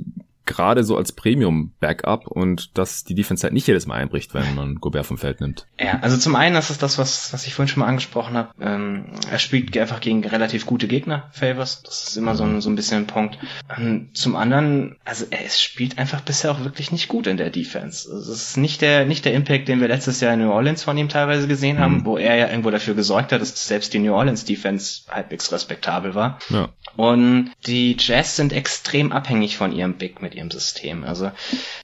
[0.47, 4.77] gerade so als Premium-Backup und dass die Defense halt nicht jedes Mal einbricht, wenn man
[4.77, 5.67] Gobert vom Feld nimmt.
[5.79, 8.51] Ja, also zum einen, das ist das, was, was ich vorhin schon mal angesprochen habe.
[8.61, 11.83] Ähm, er spielt einfach gegen relativ gute Gegner, Favors.
[11.83, 13.39] Das ist immer so ein, so ein bisschen ein Punkt.
[13.77, 18.09] Ähm, zum anderen, also er spielt einfach bisher auch wirklich nicht gut in der Defense.
[18.11, 20.83] Also es ist nicht der, nicht der Impact, den wir letztes Jahr in New Orleans
[20.83, 22.05] von ihm teilweise gesehen haben, mhm.
[22.05, 26.15] wo er ja irgendwo dafür gesorgt hat, dass selbst die New Orleans Defense halbwegs respektabel
[26.15, 26.39] war.
[26.49, 26.71] Ja.
[26.97, 31.05] Und die Jazz sind extrem abhängig von ihrem Big mit ihrem System.
[31.05, 31.31] Also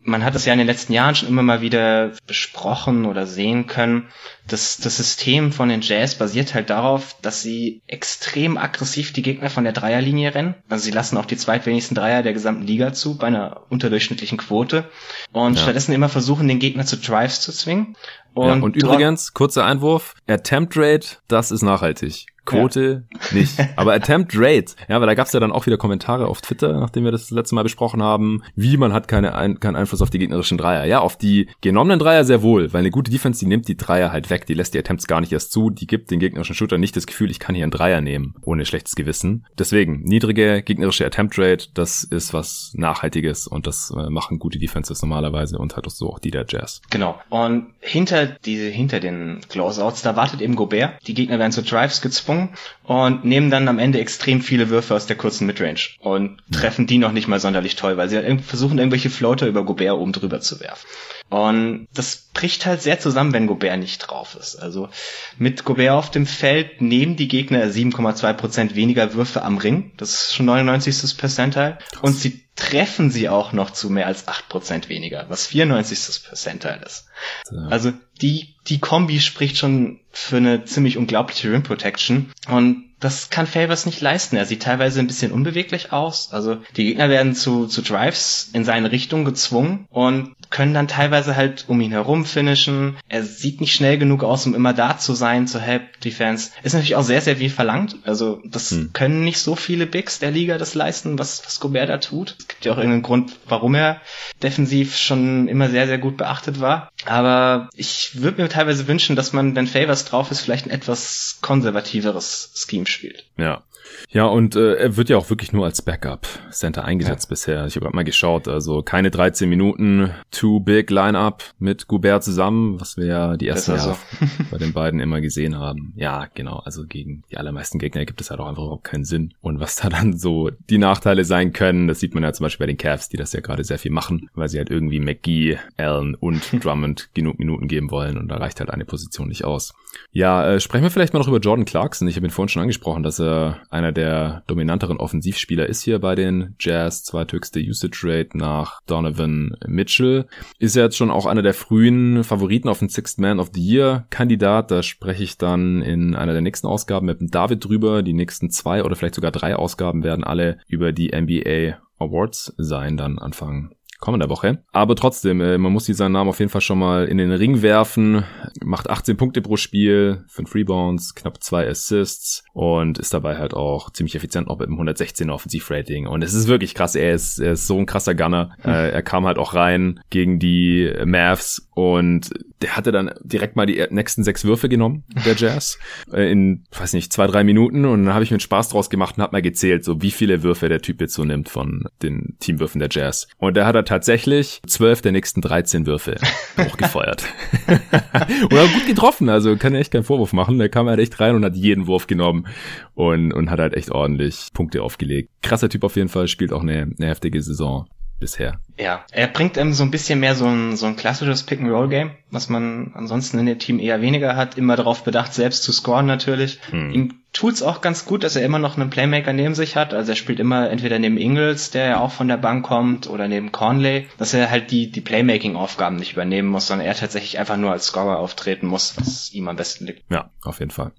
[0.02, 3.66] man hat es ja in den letzten Jahren schon immer mal wieder besprochen oder sehen
[3.66, 4.08] können.
[4.46, 9.50] Das, das System von den Jazz basiert halt darauf, dass sie extrem aggressiv die Gegner
[9.50, 10.54] von der Dreierlinie rennen.
[10.68, 14.88] Also sie lassen auch die zweitwenigsten Dreier der gesamten Liga zu, bei einer unterdurchschnittlichen Quote.
[15.32, 15.62] Und ja.
[15.62, 17.96] stattdessen immer versuchen, den Gegner zu Drives zu zwingen.
[18.34, 22.26] Und, ja, und übrigens, kurzer Einwurf, Attempt Rate, das ist nachhaltig.
[22.48, 23.38] Quote ja.
[23.38, 23.54] nicht.
[23.76, 27.04] Aber Attempt Rate, ja, weil da gab's ja dann auch wieder Kommentare auf Twitter, nachdem
[27.04, 30.18] wir das, letzte Mal besprochen haben, wie man hat keine ein, keinen Einfluss auf die
[30.18, 30.86] gegnerischen Dreier.
[30.86, 34.12] Ja, auf die genommenen Dreier sehr wohl, weil eine gute Defense, die nimmt die Dreier
[34.12, 36.78] halt weg, die lässt die Attempts gar nicht erst zu, die gibt den gegnerischen Shooter
[36.78, 39.46] nicht das Gefühl, ich kann hier einen Dreier nehmen, ohne schlechtes Gewissen.
[39.58, 45.02] Deswegen, niedrige gegnerische Attempt Rate, das ist was Nachhaltiges und das äh, machen gute Defenses
[45.02, 46.82] normalerweise und hat so auch die der Jazz.
[46.90, 47.18] Genau.
[47.30, 50.98] Und hinter diese, hinter den Closeouts, da wartet eben Gobert.
[51.06, 52.48] Die Gegner werden zu Drives gezwungen gezwungen
[52.84, 56.98] und nehmen dann am Ende extrem viele Würfe aus der kurzen Midrange und treffen die
[56.98, 60.40] noch nicht mal sonderlich toll, weil sie halt versuchen, irgendwelche Floater über Gobert oben drüber
[60.40, 60.86] zu werfen.
[61.30, 64.56] Und das bricht halt sehr zusammen, wenn Gobert nicht drauf ist.
[64.56, 64.88] Also
[65.36, 69.92] mit Gobert auf dem Feld nehmen die Gegner 7,2% weniger Würfe am Ring.
[69.98, 71.18] Das ist schon 99.
[71.18, 71.78] Percentile.
[72.00, 76.24] Und sie treffen sie auch noch zu mehr als 8% weniger, was 94.
[76.24, 77.06] Percentile ist.
[77.50, 77.68] Ja.
[77.68, 82.32] Also die, die Kombi spricht schon für eine ziemlich unglaubliche Rim Protection.
[82.48, 84.36] Und das kann Favors nicht leisten.
[84.36, 86.32] Er sieht teilweise ein bisschen unbeweglich aus.
[86.32, 91.36] Also die Gegner werden zu, zu Drives in seine Richtung gezwungen und können dann teilweise
[91.36, 92.96] halt um ihn herum finishen.
[93.08, 96.50] Er sieht nicht schnell genug aus, um immer da zu sein, zu help Defense.
[96.62, 97.96] Ist natürlich auch sehr, sehr viel verlangt.
[98.04, 98.92] Also das hm.
[98.92, 102.36] können nicht so viele Bigs der Liga das leisten, was, was Gobert da tut.
[102.38, 104.00] Es gibt ja auch irgendeinen Grund, warum er
[104.42, 106.90] defensiv schon immer sehr, sehr gut beachtet war.
[107.08, 111.38] Aber ich würde mir teilweise wünschen, dass man, wenn Favors drauf ist, vielleicht ein etwas
[111.40, 113.24] konservativeres Scheme spielt.
[113.36, 113.62] Ja.
[114.10, 117.30] Ja, und äh, er wird ja auch wirklich nur als Backup-Center eingesetzt ja.
[117.30, 117.66] bisher.
[117.66, 122.80] Ich habe gerade mal geschaut, also keine 13 Minuten, Too Big Lineup mit Goubert zusammen,
[122.80, 124.26] was wir ja die ersten Jahre so.
[124.50, 125.92] bei den beiden immer gesehen haben.
[125.96, 129.34] Ja, genau, also gegen die allermeisten Gegner gibt es halt auch einfach überhaupt keinen Sinn.
[129.40, 132.66] Und was da dann so die Nachteile sein können, das sieht man ja zum Beispiel
[132.66, 135.58] bei den Cavs, die das ja gerade sehr viel machen, weil sie halt irgendwie McGee,
[135.76, 139.74] Allen und Drummond genug Minuten geben wollen und da reicht halt eine Position nicht aus.
[140.12, 142.08] Ja, äh, sprechen wir vielleicht mal noch über Jordan Clarkson.
[142.08, 146.14] Ich habe ihn vorhin schon angesprochen, dass er einer der dominanteren Offensivspieler ist hier bei
[146.14, 147.04] den Jazz.
[147.04, 150.26] Zweithöchste Usage Rate nach Donovan Mitchell.
[150.58, 153.64] Ist er jetzt schon auch einer der frühen Favoriten auf den Sixth Man of the
[153.64, 154.70] Year Kandidat.
[154.70, 158.02] Da spreche ich dann in einer der nächsten Ausgaben mit David drüber.
[158.02, 162.96] Die nächsten zwei oder vielleicht sogar drei Ausgaben werden alle über die NBA Awards sein,
[162.96, 164.62] dann Anfang kommender Woche.
[164.72, 167.62] Aber trotzdem, äh, man muss seinen Namen auf jeden Fall schon mal in den Ring
[167.62, 168.24] werfen.
[168.62, 173.90] Macht 18 Punkte pro Spiel, 5 Rebounds, knapp 2 Assists und ist dabei halt auch
[173.90, 176.06] ziemlich effizient noch mit einem 116er Offensivrating.
[176.06, 178.50] Und es ist wirklich krass, er ist, er ist so ein krasser Gunner.
[178.60, 178.72] Hm.
[178.72, 182.30] Äh, er kam halt auch rein gegen die Mavs und
[182.62, 185.78] der hatte dann direkt mal die nächsten sechs Würfe genommen, der Jazz,
[186.12, 189.16] äh, in, weiß nicht, zwei, drei Minuten und dann habe ich mir Spaß draus gemacht
[189.16, 192.36] und hab mal gezählt, so wie viele Würfe der Typ jetzt so nimmt von den
[192.40, 193.28] Teamwürfen der Jazz.
[193.38, 196.16] Und der hat er tatsächlich zwölf der nächsten 13 Würfe
[196.58, 197.24] hochgefeuert.
[197.68, 200.58] und hat gut getroffen, also kann er echt keinen Vorwurf machen.
[200.58, 202.46] Der kam halt echt rein und hat jeden Wurf genommen
[202.94, 205.30] und, und hat halt echt ordentlich Punkte aufgelegt.
[205.42, 207.86] Krasser Typ auf jeden Fall, spielt auch eine, eine heftige Saison
[208.18, 208.60] bisher.
[208.78, 212.48] Ja, er bringt einem so ein bisschen mehr so ein, so ein klassisches Pick-and-Roll-Game, was
[212.48, 214.56] man ansonsten in dem Team eher weniger hat.
[214.56, 216.60] Immer darauf bedacht, selbst zu scoren natürlich.
[216.70, 216.90] Hm.
[216.92, 219.94] Ihm tut's auch ganz gut, dass er immer noch einen Playmaker neben sich hat.
[219.94, 223.28] Also er spielt immer entweder neben Ingles, der ja auch von der Bank kommt, oder
[223.28, 227.56] neben Conley, dass er halt die, die Playmaking-Aufgaben nicht übernehmen muss, sondern er tatsächlich einfach
[227.56, 230.02] nur als Scorer auftreten muss, was ihm am besten liegt.
[230.10, 230.92] Ja, auf jeden Fall.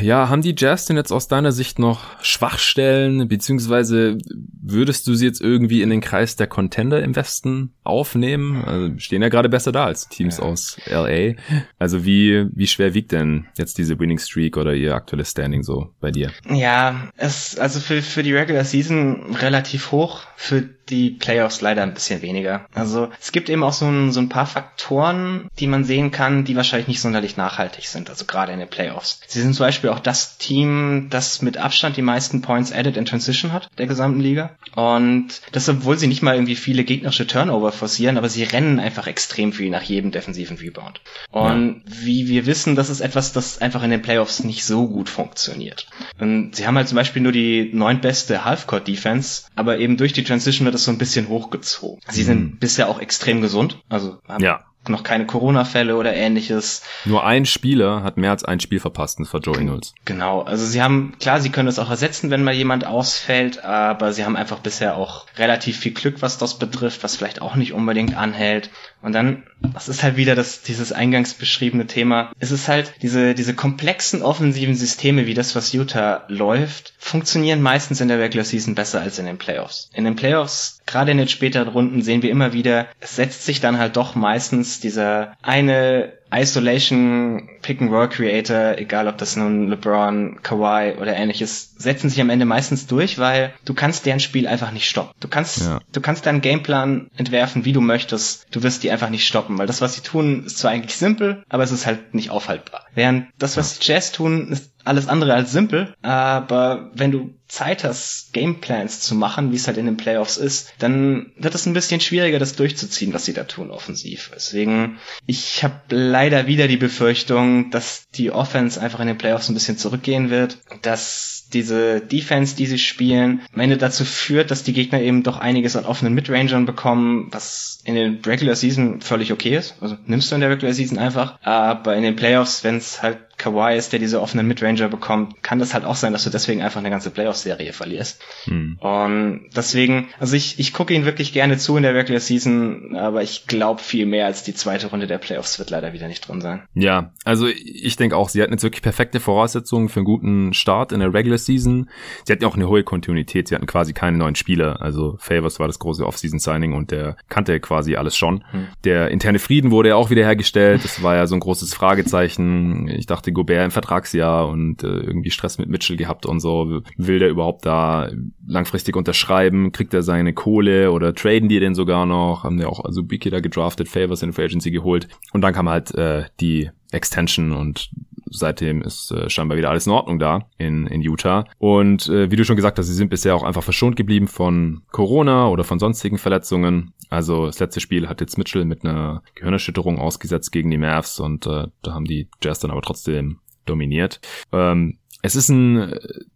[0.00, 4.18] Ja, haben die Jazz denn jetzt aus deiner Sicht noch Schwachstellen, beziehungsweise
[4.62, 8.64] würdest du sie jetzt irgendwie in den Kreis der Contender im Westen aufnehmen?
[8.64, 10.44] Also stehen ja gerade besser da als Teams ja.
[10.44, 11.34] aus LA.
[11.78, 15.90] Also wie, wie schwer wiegt denn jetzt diese Winning Streak oder ihr aktuelles Standing so
[16.00, 16.30] bei dir?
[16.48, 21.94] Ja, es, also für, für die Regular Season relativ hoch, für die Playoffs leider ein
[21.94, 22.66] bisschen weniger.
[22.74, 26.44] Also es gibt eben auch so ein, so ein paar Faktoren, die man sehen kann,
[26.44, 29.20] die wahrscheinlich nicht sonderlich nachhaltig sind, also gerade in den Playoffs.
[29.26, 33.04] Sie sind zum Beispiel auch das Team, das mit Abstand die meisten Points added in
[33.04, 34.50] Transition hat, der gesamten Liga.
[34.74, 39.06] Und das, obwohl sie nicht mal irgendwie viele gegnerische Turnover forcieren, aber sie rennen einfach
[39.06, 41.00] extrem viel nach jedem defensiven Rebound.
[41.30, 41.92] Und ja.
[42.04, 45.86] wie wir wissen, das ist etwas, das einfach in den Playoffs nicht so gut funktioniert.
[46.18, 50.66] Und sie haben halt zum Beispiel nur die neuntbeste Halfcourt-Defense, aber eben durch die Transition
[50.74, 52.00] es so ein bisschen hochgezogen.
[52.08, 52.26] Sie mhm.
[52.26, 56.82] sind bisher auch extrem gesund, also haben ja noch keine Corona-Fälle oder ähnliches.
[57.04, 59.94] Nur ein Spieler hat mehr als ein Spiel verpasst, das war Joe Ingles.
[60.04, 64.12] Genau, also sie haben, klar, sie können es auch ersetzen, wenn mal jemand ausfällt, aber
[64.12, 67.72] sie haben einfach bisher auch relativ viel Glück, was das betrifft, was vielleicht auch nicht
[67.72, 68.70] unbedingt anhält.
[69.02, 72.32] Und dann, das ist halt wieder das, dieses eingangs beschriebene Thema.
[72.38, 78.00] Es ist halt diese, diese komplexen offensiven Systeme, wie das, was Utah läuft, funktionieren meistens
[78.00, 79.90] in der Regular Season besser als in den Playoffs.
[79.92, 83.60] In den Playoffs, gerade in den späteren Runden, sehen wir immer wieder, es setzt sich
[83.60, 89.68] dann halt doch meistens dieser eine Isolation Pick and Roll Creator, egal ob das nun
[89.68, 94.48] LeBron, Kawhi oder ähnliches, setzen sich am Ende meistens durch, weil du kannst deren Spiel
[94.48, 95.12] einfach nicht stoppen.
[95.20, 95.80] Du kannst, ja.
[95.92, 98.46] du kannst deinen Gameplan entwerfen, wie du möchtest.
[98.50, 101.44] Du wirst die einfach nicht stoppen, weil das, was sie tun, ist zwar eigentlich simpel,
[101.48, 102.84] aber es ist halt nicht aufhaltbar.
[102.94, 107.84] Während das, was die Jazz tun, ist alles andere als simpel, aber wenn du Zeit
[107.84, 111.72] hast, Gameplans zu machen, wie es halt in den Playoffs ist, dann wird es ein
[111.72, 114.30] bisschen schwieriger, das durchzuziehen, was sie da tun offensiv.
[114.34, 119.54] Deswegen, ich habe leider wieder die Befürchtung, dass die Offense einfach in den Playoffs ein
[119.54, 124.72] bisschen zurückgehen wird, dass diese Defense, die sie spielen, am Ende dazu führt, dass die
[124.72, 129.56] Gegner eben doch einiges an offenen Midrangern bekommen, was in den Regular Season völlig okay
[129.56, 129.76] ist.
[129.80, 131.38] Also nimmst du in der Regular Season einfach.
[131.42, 135.58] Aber in den Playoffs, wenn es halt Kawhi ist, der diese offenen Midranger bekommt, kann
[135.58, 138.22] das halt auch sein, dass du deswegen einfach eine ganze Playoff-Serie verlierst.
[138.44, 138.78] Hm.
[138.80, 143.22] Und deswegen, also ich, ich gucke ihn wirklich gerne zu in der Regular Season, aber
[143.22, 146.40] ich glaube viel mehr als die zweite Runde der Playoffs wird leider wieder nicht drin
[146.40, 146.62] sein.
[146.74, 150.92] Ja, also ich denke auch, sie hatten jetzt wirklich perfekte Voraussetzungen für einen guten Start
[150.92, 151.88] in der Regular Season.
[152.24, 154.80] Sie hatten auch eine hohe Kontinuität, sie hatten quasi keine neuen Spieler.
[154.80, 158.44] Also Favors war das große Off-Season-Signing und der kannte quasi alles schon.
[158.50, 158.68] Hm.
[158.84, 160.84] Der interne Frieden wurde ja auch wieder hergestellt.
[160.84, 162.88] Das war ja so ein großes Fragezeichen.
[162.88, 166.82] Ich dachte, Gobert im Vertragsjahr und äh, irgendwie Stress mit Mitchell gehabt und so.
[166.96, 168.10] Will der überhaupt da
[168.46, 169.72] langfristig unterschreiben?
[169.72, 172.44] Kriegt er seine Kohle oder traden die den sogar noch?
[172.44, 175.08] Haben ja auch also Biki da gedraftet, Favors in Free Agency geholt.
[175.32, 177.90] Und dann kam halt äh, die Extension und
[178.30, 181.44] seitdem ist äh, scheinbar wieder alles in Ordnung da in, in Utah.
[181.58, 184.82] Und äh, wie du schon gesagt hast, sie sind bisher auch einfach verschont geblieben von
[184.90, 186.94] Corona oder von sonstigen Verletzungen.
[187.10, 191.46] Also das letzte Spiel hat jetzt Mitchell mit einer Gehirnerschütterung ausgesetzt gegen die Mavs und
[191.46, 194.20] äh, da haben die Jazz dann aber trotzdem dominiert.
[194.52, 195.94] Ähm, es ist ein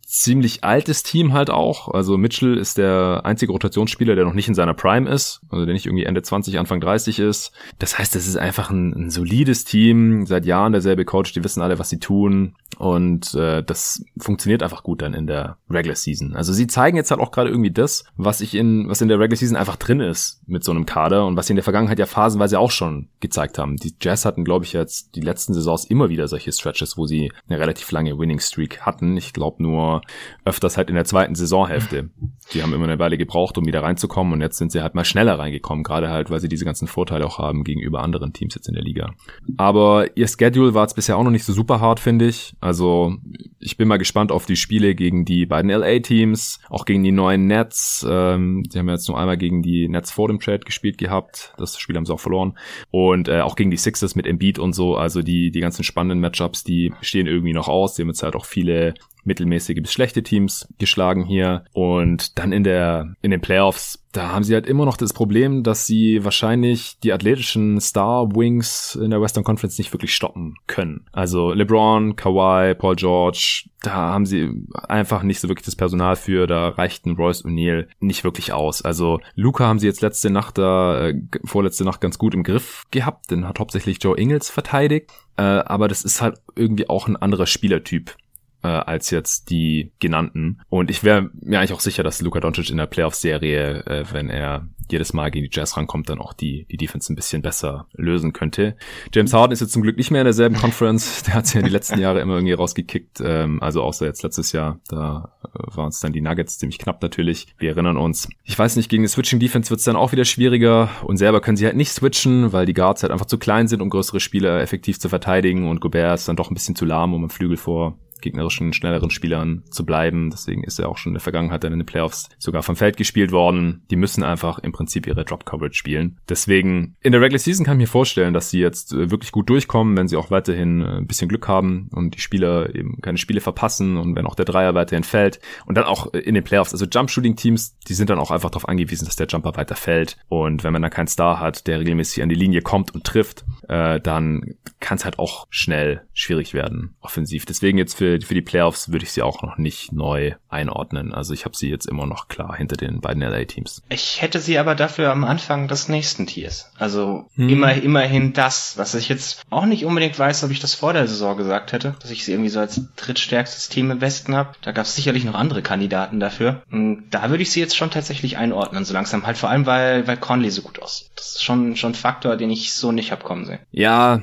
[0.09, 1.89] ziemlich altes Team halt auch.
[1.89, 5.75] Also Mitchell ist der einzige Rotationsspieler, der noch nicht in seiner Prime ist, also der
[5.75, 7.53] nicht irgendwie Ende 20, Anfang 30 ist.
[7.79, 11.61] Das heißt, es ist einfach ein, ein solides Team, seit Jahren derselbe Coach, die wissen
[11.61, 16.35] alle, was sie tun und äh, das funktioniert einfach gut dann in der Regular Season.
[16.35, 19.19] Also sie zeigen jetzt halt auch gerade irgendwie das, was ich in was in der
[19.19, 21.99] Regular Season einfach drin ist mit so einem Kader und was sie in der Vergangenheit
[21.99, 23.77] ja phasenweise auch schon gezeigt haben.
[23.77, 27.33] Die Jazz hatten, glaube ich, jetzt die letzten Saisons immer wieder solche Stretches, wo sie
[27.49, 29.17] eine relativ lange Winning Streak hatten.
[29.17, 29.98] Ich glaube nur
[30.45, 32.11] öfters halt in der zweiten Saisonhälfte.
[32.53, 35.05] Die haben immer eine Weile gebraucht, um wieder reinzukommen und jetzt sind sie halt mal
[35.05, 38.69] schneller reingekommen, gerade halt, weil sie diese ganzen Vorteile auch haben gegenüber anderen Teams jetzt
[38.69, 39.15] in der Liga.
[39.57, 42.55] Aber ihr Schedule war jetzt bisher auch noch nicht so super hart, finde ich.
[42.61, 43.17] Also
[43.59, 47.47] ich bin mal gespannt auf die Spiele gegen die beiden LA-Teams, auch gegen die neuen
[47.47, 48.07] Nets.
[48.09, 51.53] Ähm, die haben jetzt nur einmal gegen die Nets vor dem Trade gespielt gehabt.
[51.59, 52.57] Das Spiel haben sie auch verloren.
[52.91, 54.97] Und äh, auch gegen die Sixers mit Embiid und so.
[54.97, 57.95] Also die, die ganzen spannenden Matchups, die stehen irgendwie noch aus.
[57.95, 61.65] Die haben jetzt halt auch viele mittelmäßige bis schlechte Teams geschlagen hier.
[61.73, 65.63] Und dann in der, in den Playoffs, da haben sie halt immer noch das Problem,
[65.63, 71.05] dass sie wahrscheinlich die athletischen Star Wings in der Western Conference nicht wirklich stoppen können.
[71.13, 74.51] Also LeBron, Kawhi, Paul George, da haben sie
[74.89, 78.83] einfach nicht so wirklich das Personal für, da reichten Royce O'Neal nicht wirklich aus.
[78.83, 82.87] Also Luca haben sie jetzt letzte Nacht da, äh, vorletzte Nacht ganz gut im Griff
[82.91, 87.17] gehabt, den hat hauptsächlich Joe Ingles verteidigt, äh, aber das ist halt irgendwie auch ein
[87.17, 88.17] anderer Spielertyp
[88.63, 90.61] äh, als jetzt die genannten.
[90.69, 94.31] Und ich wäre mir eigentlich auch sicher, dass Luka Doncic in der Playoff-Serie, äh, wenn
[94.31, 97.87] er jedes Mal gegen die Jazz rankommt, dann auch die, die Defense ein bisschen besser
[97.93, 98.77] lösen könnte.
[99.13, 101.23] James Harden ist jetzt zum Glück nicht mehr in derselben Conference.
[101.25, 103.21] Der hat sich ja die letzten Jahre immer irgendwie rausgekickt.
[103.23, 104.81] Ähm, also außer jetzt letztes Jahr.
[104.89, 107.49] Da äh, waren es dann die Nuggets ziemlich knapp natürlich.
[107.59, 108.29] Wir erinnern uns.
[108.45, 110.91] Ich weiß nicht, gegen die Switching Defense wird es dann auch wieder schwieriger.
[111.05, 113.83] Und selber können sie halt nicht switchen, weil die Guards halt einfach zu klein sind,
[113.83, 115.69] um größere Spieler effektiv zu verteidigen.
[115.69, 119.11] Und Gobert ist dann doch ein bisschen zu lahm, um im Flügel vor gegnerischen, schnelleren
[119.11, 120.31] Spielern zu bleiben.
[120.31, 122.97] Deswegen ist er auch schon in der Vergangenheit dann in den Playoffs sogar vom Feld
[122.97, 123.83] gespielt worden.
[123.91, 126.19] Die müssen einfach im Prinzip ihre Drop-Coverage spielen.
[126.29, 129.49] Deswegen in der Regular Season kann ich mir vorstellen, dass sie jetzt äh, wirklich gut
[129.49, 133.19] durchkommen, wenn sie auch weiterhin äh, ein bisschen Glück haben und die Spieler eben keine
[133.19, 135.41] Spiele verpassen und wenn auch der Dreier weiterhin fällt.
[135.67, 139.07] Und dann auch in den Playoffs, also Jump-Shooting-Teams, die sind dann auch einfach darauf angewiesen,
[139.07, 140.17] dass der Jumper weiter fällt.
[140.29, 143.45] Und wenn man dann keinen Star hat, der regelmäßig an die Linie kommt und trifft,
[143.69, 147.45] äh, dann kann es halt auch schnell schwierig werden, offensiv.
[147.45, 151.13] Deswegen jetzt für, für die Playoffs würde ich sie auch noch nicht neu einordnen.
[151.13, 153.83] Also ich habe sie jetzt immer noch klar hinter den beiden LA-Teams.
[153.89, 156.71] Ich hätte sie aber dafür am Anfang des nächsten Tiers.
[156.79, 157.49] Also hm.
[157.49, 161.07] immer, immerhin das, was ich jetzt auch nicht unbedingt weiß, ob ich das vor der
[161.07, 164.55] Saison gesagt hätte, dass ich sie irgendwie so als drittstärkstes Team im Westen habe.
[164.63, 166.63] Da gab es sicherlich noch andere Kandidaten dafür.
[166.71, 169.27] Und da würde ich sie jetzt schon tatsächlich einordnen, so langsam.
[169.27, 171.11] Halt vor allem, weil, weil Conley so gut aussieht.
[171.17, 173.59] Das ist schon, schon ein Faktor, den ich so nicht hab kommen sehen.
[173.71, 174.23] Ja,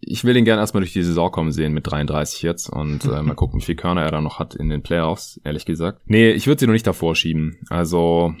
[0.00, 3.22] ich will ihn gerne erstmal durch die Saison kommen sehen mit 33 jetzt und äh,
[3.26, 6.00] mal gucken, wie viel Körner er da noch hat in den Playoffs, ehrlich gesagt.
[6.06, 7.58] Nee, ich würde sie noch nicht davor schieben.
[7.68, 8.34] Also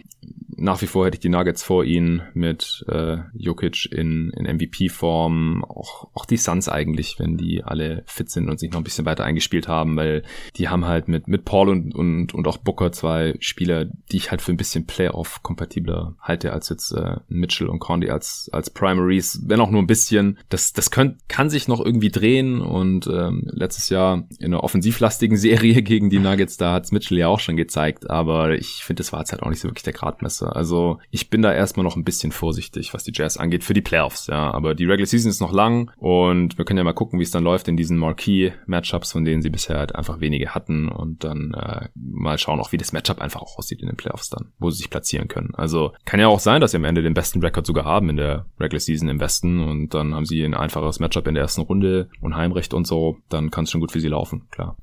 [0.56, 5.64] nach wie vor hätte ich die Nuggets vor ihnen mit äh, Jokic in, in MVP-Form.
[5.64, 9.04] Auch, auch die Suns eigentlich, wenn die alle fit sind und sich noch ein bisschen
[9.04, 10.22] weiter eingespielt haben, weil
[10.56, 14.30] die haben halt mit, mit Paul und, und, und auch Booker zwei Spieler, die ich
[14.30, 19.42] halt für ein bisschen Playoff-kompatibler halte als jetzt äh, Mitchell und Condy als, als Primaries,
[19.46, 20.38] wenn auch nur ein bisschen.
[20.48, 25.36] Das, das könnt, kann sich noch irgendwie drehen und ähm, letztes Jahr in einer offensivlastigen
[25.46, 29.12] Serie gegen die Nuggets, da hat's Mitchell ja auch schon gezeigt, aber ich finde, das
[29.12, 30.45] war jetzt halt auch nicht so wirklich der Gradmesser.
[30.54, 33.80] Also ich bin da erstmal noch ein bisschen vorsichtig, was die Jazz angeht für die
[33.82, 37.18] Playoffs, ja, aber die Regular Season ist noch lang und wir können ja mal gucken,
[37.18, 40.88] wie es dann läuft in diesen Marquee-Matchups, von denen sie bisher halt einfach wenige hatten
[40.88, 44.30] und dann äh, mal schauen auch, wie das Matchup einfach auch aussieht in den Playoffs
[44.30, 45.54] dann, wo sie sich platzieren können.
[45.54, 48.16] Also kann ja auch sein, dass sie am Ende den besten Rekord sogar haben in
[48.16, 51.62] der Regular Season im Westen und dann haben sie ein einfaches Matchup in der ersten
[51.62, 54.76] Runde und Heimrecht und so, dann kann es schon gut für sie laufen, klar.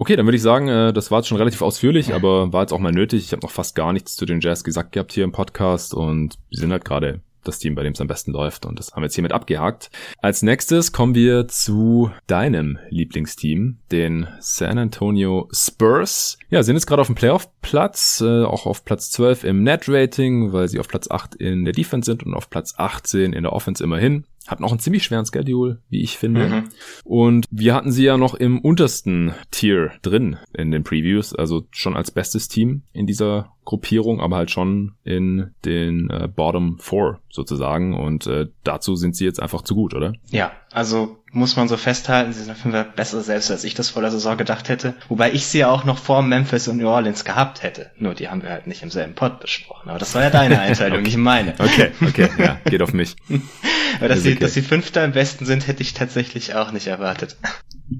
[0.00, 2.72] Okay, dann würde ich sagen, äh, das war jetzt schon relativ ausführlich, aber war jetzt
[2.72, 3.22] auch mal nötig.
[3.22, 6.38] Ich habe noch fast gar nichts zu den Jazz gesagt gehabt hier im Podcast und
[6.48, 8.64] wir sind halt gerade das Team, bei dem es am besten läuft.
[8.64, 9.90] Und das haben wir jetzt hiermit abgehakt.
[10.22, 16.38] Als nächstes kommen wir zu deinem Lieblingsteam, den San Antonio Spurs.
[16.48, 20.68] Ja, sind jetzt gerade auf dem Playoff-Platz, äh, auch auf Platz 12 im Net-Rating, weil
[20.68, 23.84] sie auf Platz 8 in der Defense sind und auf Platz 18 in der Offense
[23.84, 24.24] immerhin.
[24.50, 26.48] Hatten auch einen ziemlich schweren Schedule, wie ich finde.
[26.48, 26.68] Mhm.
[27.04, 31.96] Und wir hatten sie ja noch im untersten Tier drin in den Previews, also schon
[31.96, 37.94] als bestes Team in dieser Gruppierung, aber halt schon in den äh, Bottom Four sozusagen.
[37.94, 40.14] Und äh, dazu sind sie jetzt einfach zu gut, oder?
[40.30, 43.74] Ja, also muss man so festhalten, sie sind auf jeden Fall besser selbst, als ich
[43.74, 44.94] das vor der Saison gedacht hätte.
[45.08, 47.90] Wobei ich sie ja auch noch vor Memphis und New Orleans gehabt hätte.
[47.98, 49.90] Nur die haben wir halt nicht im selben Pod besprochen.
[49.90, 51.06] Aber das war ja deine Einteilung, okay.
[51.06, 51.54] nicht meine.
[51.58, 53.16] Okay, okay, ja, geht auf mich.
[53.98, 54.40] Aber dass, sie, okay.
[54.40, 57.36] dass sie Fünfter im Besten sind, hätte ich tatsächlich auch nicht erwartet.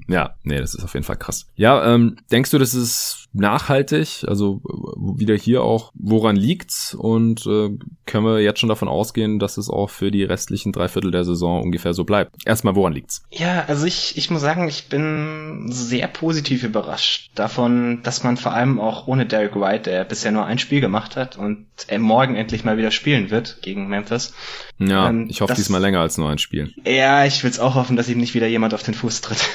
[0.07, 1.47] Ja, nee, das ist auf jeden Fall krass.
[1.55, 4.25] Ja, ähm, denkst du, das ist nachhaltig?
[4.27, 4.61] Also
[4.97, 6.93] wieder hier auch, woran liegt's?
[6.93, 7.69] Und äh,
[8.05, 11.23] können wir jetzt schon davon ausgehen, dass es auch für die restlichen drei Viertel der
[11.23, 12.35] Saison ungefähr so bleibt?
[12.45, 13.23] Erstmal, woran liegt's?
[13.31, 18.53] Ja, also ich, ich muss sagen, ich bin sehr positiv überrascht davon, dass man vor
[18.53, 22.35] allem auch ohne Derek White, der bisher nur ein Spiel gemacht hat und er morgen
[22.35, 24.33] endlich mal wieder spielen wird gegen Memphis.
[24.77, 26.73] Ja, ähm, ich hoffe diesmal länger als nur ein Spiel.
[26.85, 29.49] Ja, ich will's auch hoffen, dass ihm nicht wieder jemand auf den Fuß tritt.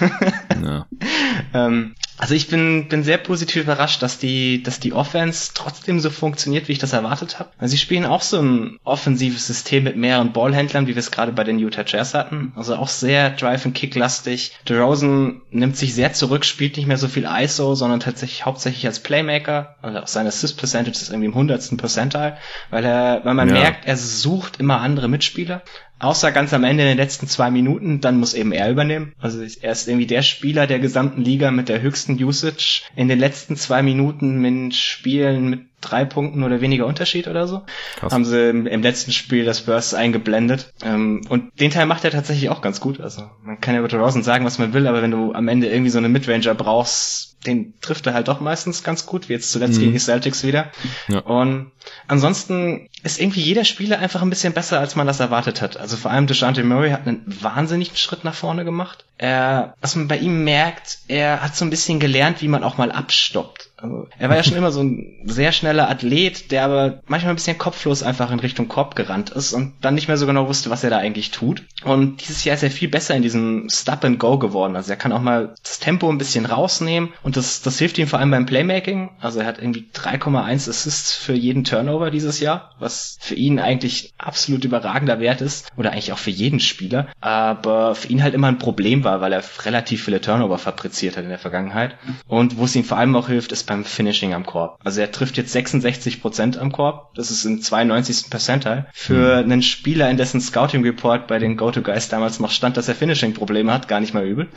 [0.63, 0.87] ja.
[1.55, 6.11] ähm, also ich bin, bin sehr positiv überrascht, dass die, dass die Offense trotzdem so
[6.11, 7.51] funktioniert, wie ich das erwartet habe.
[7.59, 11.33] Also sie spielen auch so ein offensives System mit mehreren Ballhändlern, wie wir es gerade
[11.33, 12.53] bei den Utah Jazz hatten.
[12.57, 14.53] Also auch sehr Drive- and Kick-lastig.
[14.69, 19.01] DeRozan nimmt sich sehr zurück, spielt nicht mehr so viel ISO, sondern tatsächlich hauptsächlich als
[19.01, 19.77] Playmaker.
[19.83, 22.39] Also auch sein Assist-Percentage ist irgendwie im hundertsten Percentile,
[22.71, 23.55] weil er, weil man ja.
[23.55, 25.63] merkt, er sucht immer andere Mitspieler.
[25.99, 29.15] Außer ganz am Ende in den letzten zwei Minuten, dann muss eben er übernehmen.
[29.19, 33.19] Also er ist irgendwie der Spieler der gesamten Liga mit der höchsten Usage in den
[33.19, 37.63] letzten zwei Minuten mit Spielen mit drei Punkten oder weniger Unterschied oder so.
[37.97, 38.13] Krass.
[38.13, 40.73] Haben sie im, im, letzten Spiel das Burst eingeblendet.
[40.85, 43.01] Ähm, und den Teil macht er tatsächlich auch ganz gut.
[43.01, 45.69] Also man kann ja über Rosen sagen, was man will, aber wenn du am Ende
[45.69, 49.51] irgendwie so eine Midranger brauchst, den trifft er halt doch meistens ganz gut, wie jetzt
[49.51, 49.81] zuletzt mhm.
[49.81, 50.71] gegen die Celtics wieder.
[51.09, 51.21] Ja.
[51.21, 51.71] Und
[52.09, 55.77] ansonsten ist irgendwie jeder Spieler einfach ein bisschen besser, als man das erwartet hat.
[55.77, 59.05] Also vor allem DeJounte Murray hat einen wahnsinnigen Schritt nach vorne gemacht.
[59.19, 62.79] Er, was man bei ihm merkt, er hat so ein bisschen gelernt, wie man auch
[62.79, 63.66] mal abstoppt.
[63.79, 67.37] Also, er war ja schon immer so ein sehr schneller Athlet, der aber manchmal ein
[67.37, 70.71] bisschen kopflos einfach in Richtung Korb gerannt ist und dann nicht mehr so genau wusste,
[70.71, 71.63] was er da eigentlich tut.
[71.85, 74.77] Und dieses Jahr ist er viel besser in diesem Stop and Go geworden.
[74.77, 78.07] Also er kann auch mal das Tempo ein bisschen rausnehmen und das, das hilft ihm
[78.07, 79.11] vor allem beim Playmaking.
[79.21, 84.15] Also er hat irgendwie 3,1 Assists für jeden Turnover dieses Jahr, was für ihn eigentlich
[84.17, 87.09] absolut überragender Wert ist oder eigentlich auch für jeden Spieler.
[87.21, 91.25] Aber für ihn halt immer ein Problem war, weil er relativ viele Turnover fabriziert hat
[91.25, 91.97] in der Vergangenheit.
[92.27, 94.79] Und wo es ihm vor allem auch hilft, ist beim Finishing am Korb.
[94.85, 97.15] Also er trifft jetzt 66 Prozent am Korb.
[97.15, 98.31] Das ist im 92.
[98.31, 98.87] Percentile.
[98.93, 99.53] Für mhm.
[99.53, 103.73] einen Spieler, in dessen Scouting Report bei den Go-To-Guys damals noch stand, dass er Finishing-Probleme
[103.73, 104.49] hat, gar nicht mal übel.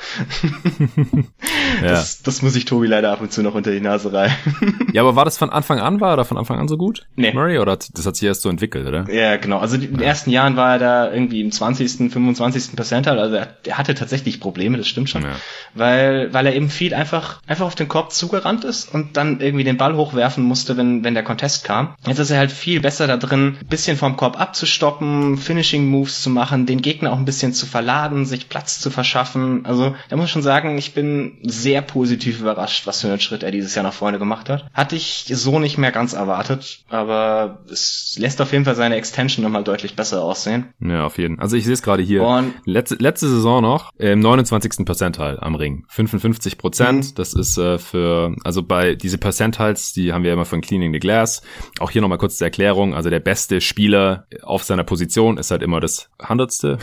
[1.82, 1.90] ja.
[1.90, 4.34] das, das muss ich Tobi leider ab und zu noch unter die Nase reiben.
[4.94, 7.06] ja, aber war das von Anfang an, war er da von Anfang an so gut?
[7.16, 7.34] Nee.
[7.34, 9.10] Murray, oder das hat sich erst so entwickelt, oder?
[9.12, 9.60] Ja, genau.
[9.60, 12.76] Also in den ersten Jahren war er da irgendwie im 20., 25.
[12.76, 13.20] Percentile.
[13.20, 15.24] Also er, er hatte tatsächlich Probleme, das stimmt schon.
[15.24, 15.36] Ja.
[15.74, 19.64] Weil, weil er eben viel einfach, einfach auf den Korb zugerannt ist und dann irgendwie
[19.64, 21.96] den Ball hochwerfen musste, wenn, wenn der Contest kam.
[22.06, 26.22] Jetzt ist er halt viel besser da drin, ein bisschen vom Korb abzustoppen, Finishing Moves
[26.22, 29.66] zu machen, den Gegner auch ein bisschen zu verladen, sich Platz zu verschaffen.
[29.66, 33.44] Also da muss ich schon sagen, ich bin sehr positiv überrascht, was für einen Schritt
[33.44, 34.66] er dieses Jahr nach vorne gemacht hat.
[34.74, 39.44] Hatte ich so nicht mehr ganz erwartet, aber es lässt auf jeden Fall seine Extension
[39.44, 40.74] nochmal deutlich besser aussehen.
[40.80, 41.44] Ja, auf jeden Fall.
[41.44, 42.24] Also ich sehe es gerade hier.
[42.24, 44.86] Und letzte, letzte Saison noch, im 29.
[44.86, 45.86] Percentile am Ring.
[45.90, 47.06] 55 Prozent.
[47.06, 47.16] Mhm.
[47.16, 50.94] Das ist äh, für, also bei weil diese Percentiles, die haben wir immer von Cleaning
[50.94, 51.42] the Glass.
[51.80, 52.94] Auch hier nochmal kurz zur Erklärung.
[52.94, 56.80] Also der beste Spieler auf seiner Position ist halt immer das hundertste,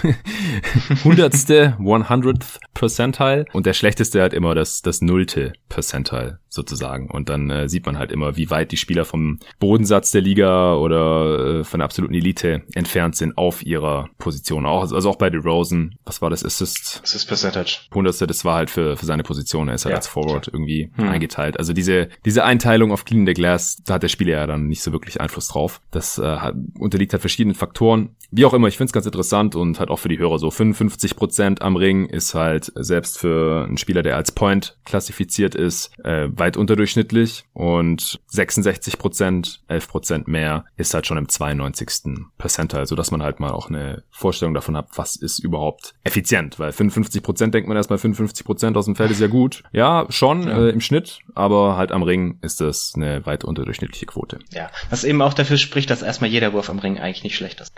[1.04, 7.08] hundertste, one hundredth Percentile und der schlechteste halt immer das, das nullte Percentile sozusagen.
[7.10, 10.74] Und dann äh, sieht man halt immer, wie weit die Spieler vom Bodensatz der Liga
[10.74, 14.66] oder äh, von der absoluten Elite entfernt sind auf ihrer Position.
[14.66, 16.44] Auch, also auch bei DeRozan, was war das?
[16.44, 17.00] Assist?
[17.04, 17.80] Assist Percentage.
[17.94, 19.68] Hundertste, das war halt für, für seine Position.
[19.68, 21.08] Er ist halt ja, als Forward irgendwie hm.
[21.08, 21.58] eingeteilt.
[21.58, 24.82] Also diese, diese Einteilung auf Clean the Glass, da hat der Spieler ja dann nicht
[24.82, 25.80] so wirklich Einfluss drauf.
[25.90, 28.10] Das äh, unterliegt halt verschiedenen Faktoren.
[28.30, 30.50] Wie auch immer, ich finde es ganz interessant und halt auch für die Hörer so
[30.50, 35.92] 55 Prozent am Ring ist halt selbst für einen Spieler, der als Point klassifiziert ist,
[36.04, 42.26] äh, weit unterdurchschnittlich und 66 Prozent, 11 Prozent mehr ist halt schon im 92.
[42.38, 46.58] Percentile, so dass man halt mal auch eine Vorstellung davon hat, was ist überhaupt effizient,
[46.58, 49.62] weil 55 Prozent denkt man erstmal 55 Prozent aus dem Feld ist ja gut.
[49.72, 50.66] Ja, schon ja.
[50.66, 54.38] Äh, im Schnitt, aber halt am Ring ist das eine weit unterdurchschnittliche Quote.
[54.50, 57.60] Ja, was eben auch dafür spricht, dass erstmal jeder Wurf am Ring eigentlich nicht schlecht
[57.60, 57.72] ist.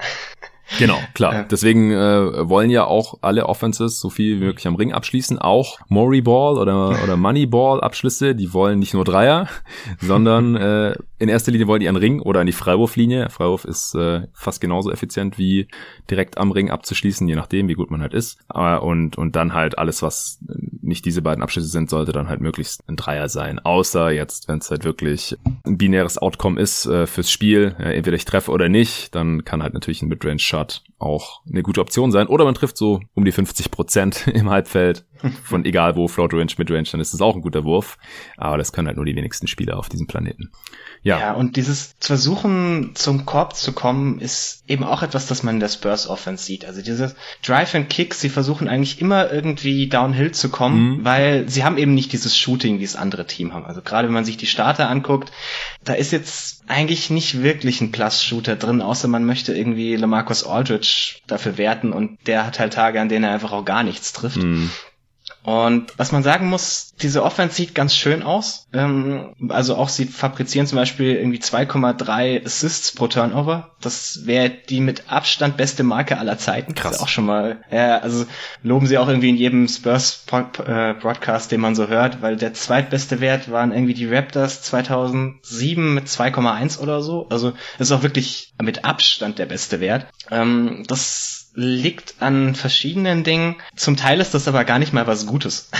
[0.78, 1.32] Genau, klar.
[1.32, 1.42] Ja.
[1.44, 5.38] Deswegen äh, wollen ja auch alle Offenses so viel wie möglich am Ring abschließen.
[5.38, 9.48] Auch Maury Ball oder, oder Moneyball Abschlüsse, die wollen nicht nur Dreier,
[10.00, 13.30] sondern äh, in erster Linie wollen die an Ring oder an die Freiwurflinie.
[13.30, 15.68] Freiwurf ist äh, fast genauso effizient wie
[16.10, 18.38] direkt am Ring abzuschließen, je nachdem, wie gut man halt ist.
[18.54, 20.38] Äh, und, und dann halt alles, was
[20.80, 23.58] nicht diese beiden Abschlüsse sind, sollte dann halt möglichst ein Dreier sein.
[23.58, 28.16] Außer jetzt, wenn es halt wirklich ein binäres Outcome ist äh, fürs Spiel, äh, entweder
[28.16, 32.10] ich treffe oder nicht, dann kann halt natürlich ein Midrange Shot auch eine gute Option
[32.10, 32.26] sein.
[32.26, 35.04] Oder man trifft so um die 50 Prozent im Halbfeld
[35.42, 37.98] von egal wo, Float Range, Mid Range, dann ist es auch ein guter Wurf.
[38.36, 40.50] Aber das können halt nur die wenigsten Spieler auf diesem Planeten.
[41.02, 41.18] Ja.
[41.20, 45.60] ja, und dieses Versuchen zum Korb zu kommen, ist eben auch etwas, das man in
[45.60, 46.64] der Spurs Offense sieht.
[46.64, 51.04] Also dieses Drive and Kick, sie versuchen eigentlich immer irgendwie downhill zu kommen, mhm.
[51.04, 53.64] weil sie haben eben nicht dieses Shooting, wie es andere Team haben.
[53.64, 55.30] Also gerade wenn man sich die Starter anguckt,
[55.84, 60.87] da ist jetzt eigentlich nicht wirklich ein Plus-Shooter drin, außer man möchte irgendwie LaMarcus Aldridge
[61.26, 64.42] dafür werten und der hat halt Tage, an denen er einfach auch gar nichts trifft.
[64.42, 64.70] Mhm.
[65.42, 68.66] Und was man sagen muss, diese Offense sieht ganz schön aus.
[68.72, 73.70] Ähm, also auch sie fabrizieren zum Beispiel irgendwie 2,3 Assists pro Turnover.
[73.80, 76.74] Das wäre die mit Abstand beste Marke aller Zeiten.
[76.74, 76.92] Krass.
[76.92, 78.26] Das ist auch schon mal, ja, also
[78.62, 82.54] loben sie auch irgendwie in jedem Spurs äh, Broadcast, den man so hört, weil der
[82.54, 87.26] zweitbeste Wert waren irgendwie die Raptors 2007 mit 2,1 oder so.
[87.30, 90.06] Also ist auch wirklich mit Abstand der beste Wert.
[90.30, 93.56] Ähm, das liegt an verschiedenen Dingen.
[93.74, 95.70] Zum Teil ist das aber gar nicht mal was Gutes,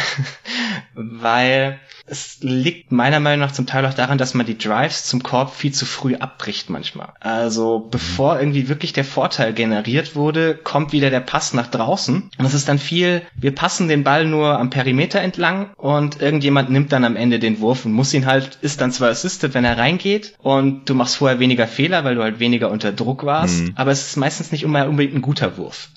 [0.94, 1.78] weil
[2.10, 5.54] es liegt meiner Meinung nach zum Teil auch daran, dass man die Drives zum Korb
[5.54, 7.08] viel zu früh abbricht manchmal.
[7.20, 12.30] Also bevor irgendwie wirklich der Vorteil generiert wurde, kommt wieder der Pass nach draußen.
[12.38, 16.70] Und es ist dann viel, wir passen den Ball nur am Perimeter entlang und irgendjemand
[16.70, 19.64] nimmt dann am Ende den Wurf und muss ihn halt, ist dann zwar assisted, wenn
[19.64, 23.62] er reingeht und du machst vorher weniger Fehler, weil du halt weniger unter Druck warst,
[23.62, 23.72] mhm.
[23.74, 25.90] aber es ist meistens nicht immer unbedingt ein guter Wurf.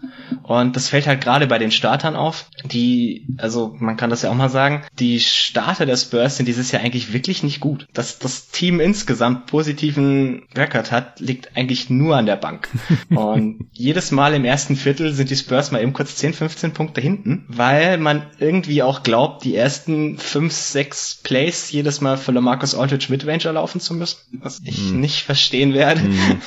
[0.44, 4.30] Und das fällt halt gerade bei den Startern auf, die, also man kann das ja
[4.30, 7.88] auch mal sagen, die Starter des Spurs sind dieses Jahr eigentlich wirklich nicht gut.
[7.94, 12.70] Dass das Team insgesamt positiven Rekord hat, liegt eigentlich nur an der Bank.
[13.10, 17.02] Und jedes Mal im ersten Viertel sind die Spurs mal eben kurz 10, 15 Punkte
[17.02, 22.76] hinten, weil man irgendwie auch glaubt, die ersten 5, 6 Plays jedes Mal für LaMarcus
[22.76, 25.00] Aldridge Midranger laufen zu müssen, was ich mm.
[25.00, 26.02] nicht verstehen werde.
[26.02, 26.42] Mm.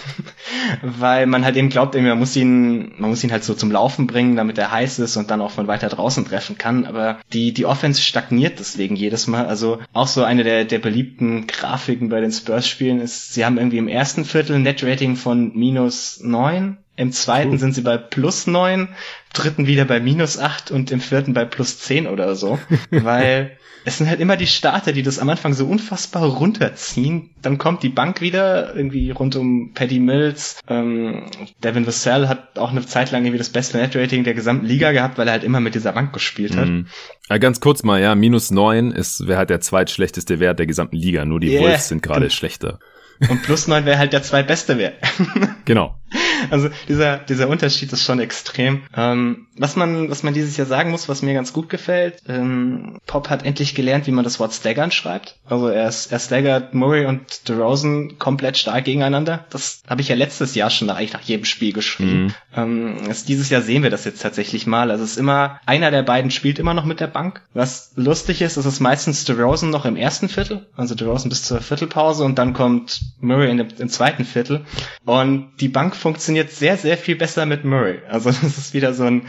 [0.82, 4.07] weil man halt eben glaubt, man muss ihn, man muss ihn halt so zum Laufen
[4.07, 6.86] bringen, damit er heiß ist und dann auch von weiter draußen treffen kann.
[6.86, 9.43] Aber die, die Offense stagniert deswegen jedes Mal.
[9.45, 13.78] Also auch so eine der, der beliebten Grafiken bei den Spurs-Spielen ist, sie haben irgendwie
[13.78, 17.59] im ersten Viertel ein Net-Rating von minus neun, im zweiten cool.
[17.59, 18.88] sind sie bei plus neun,
[19.32, 22.59] dritten wieder bei minus acht und im vierten bei plus zehn oder so.
[22.90, 27.30] weil es sind halt immer die Starter, die das am Anfang so unfassbar runterziehen.
[27.43, 30.61] Dann kommt die Bank wieder, irgendwie rund um Paddy Mills.
[30.68, 31.24] Ähm,
[31.62, 35.18] Devin Vassell hat auch eine Zeit lang irgendwie das beste Net-Rating der gesamten Liga gehabt,
[35.18, 36.68] weil er halt immer mit dieser Bank gespielt hat.
[36.68, 36.87] Mhm.
[37.28, 40.97] Ja, ganz kurz mal, ja, minus neun ist, wer halt der zweitschlechteste Wert der gesamten
[40.97, 41.24] Liga.
[41.24, 41.62] Nur die yeah.
[41.62, 42.78] Wolves sind gerade schlechter.
[43.28, 44.95] Und plus neun wäre halt der zweitbeste Wert.
[45.64, 45.96] genau.
[46.50, 48.82] Also dieser, dieser Unterschied ist schon extrem.
[48.96, 52.98] Ähm, was man, was man dieses Jahr sagen muss, was mir ganz gut gefällt, ähm,
[53.06, 55.36] Pop hat endlich gelernt, wie man das Wort staggern schreibt.
[55.46, 59.44] Also er, er staggert Murray und DeRozan komplett stark gegeneinander.
[59.50, 62.24] Das habe ich ja letztes Jahr schon eigentlich nach jedem Spiel geschrieben.
[62.24, 62.34] Mhm.
[62.56, 64.90] Ähm, also dieses Jahr sehen wir das jetzt tatsächlich mal.
[64.90, 67.42] Also es ist immer, einer der beiden spielt immer noch mit der Bank.
[67.54, 71.60] Was lustig ist, ist es meistens DeRozan noch im ersten Viertel, also DeRozan bis zur
[71.60, 74.64] Viertelpause und dann kommt Murray in dem, im zweiten Viertel.
[75.04, 78.00] Und die Bank funktioniert sehr, sehr viel besser mit Murray.
[78.09, 79.26] Also das ist wieder so ein,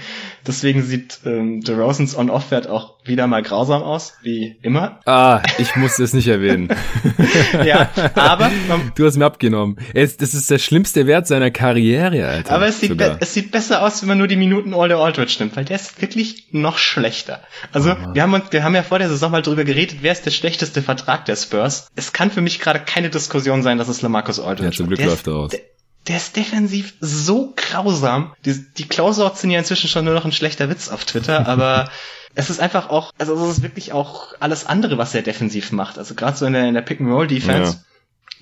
[0.48, 5.00] Deswegen sieht ähm, DeRozans On-Off-Wert auch wieder mal grausam aus, wie immer.
[5.06, 6.70] Ah, ich muss es nicht erwähnen.
[7.66, 8.52] ja, aber...
[8.96, 9.78] du hast mir abgenommen.
[9.96, 12.54] Es, das ist der schlimmste Wert seiner Karriere, Alter.
[12.54, 15.38] Aber es sieht, es sieht besser aus, wenn man nur die Minuten All the Aldridge
[15.40, 17.42] nimmt, weil der ist wirklich noch schlechter.
[17.72, 18.14] Also, oh.
[18.14, 20.32] wir, haben, uns, wir haben ja vor der Saison mal drüber geredet, wer ist der
[20.32, 21.88] schlechteste Vertrag der Spurs.
[21.96, 25.04] Es kann für mich gerade keine Diskussion sein, dass es Lamarcus Aldridge ja, zum Glück
[25.04, 25.52] läuft er aus.
[25.52, 25.62] Der,
[26.08, 28.34] der ist defensiv so grausam.
[28.46, 31.90] Die, die Closeouts sind ja inzwischen schon nur noch ein schlechter Witz auf Twitter, aber
[32.36, 35.98] es ist einfach auch, also es ist wirklich auch alles andere, was er defensiv macht.
[35.98, 37.72] Also gerade so in der, in der Pick-and-Roll-Defense.
[37.74, 37.80] Ja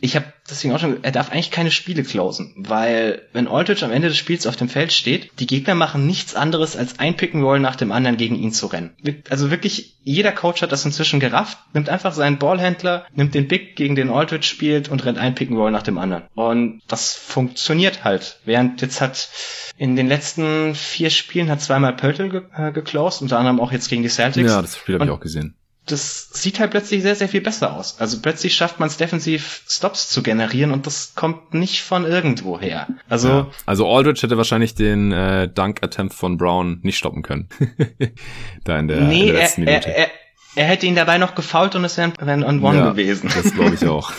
[0.04, 3.92] ich habe deswegen auch schon, er darf eigentlich keine Spiele closen, weil wenn Aldridge am
[3.94, 7.60] Ende des Spiels auf dem Feld steht, die Gegner machen nichts anderes als ein Pick'n'Roll
[7.60, 8.92] nach dem anderen gegen ihn zu rennen.
[9.30, 13.78] Also wirklich, jeder Coach hat das inzwischen gerafft, nimmt einfach seinen Ballhändler, nimmt den Big,
[13.78, 16.24] gegen den Aldridge spielt und rennt ein Pick'n'Roll nach dem anderen.
[16.36, 18.42] Und das funktioniert halt.
[18.44, 19.30] Während jetzt hat
[19.78, 23.88] in den letzten vier Spielen hat zweimal Pöltl ge äh, geclosed, unter anderem auch jetzt
[23.88, 24.52] gegen die Celtics.
[24.52, 25.56] Ja, das Spiel habe ich auch gesehen
[25.86, 28.00] das sieht halt plötzlich sehr, sehr viel besser aus.
[28.00, 32.60] Also plötzlich schafft man es defensiv Stops zu generieren und das kommt nicht von irgendwo
[32.60, 32.88] her.
[33.10, 33.48] Also, ja.
[33.66, 37.50] also Aldridge hätte wahrscheinlich den äh, Dunk-Attempt von Brown nicht stoppen können.
[38.64, 39.90] da in der, nee, in der letzten er, Minute.
[39.90, 40.12] Er, er,
[40.56, 43.30] er hätte ihn dabei noch gefault und es wäre ein On-One ja, gewesen.
[43.34, 44.12] Das glaube ich auch.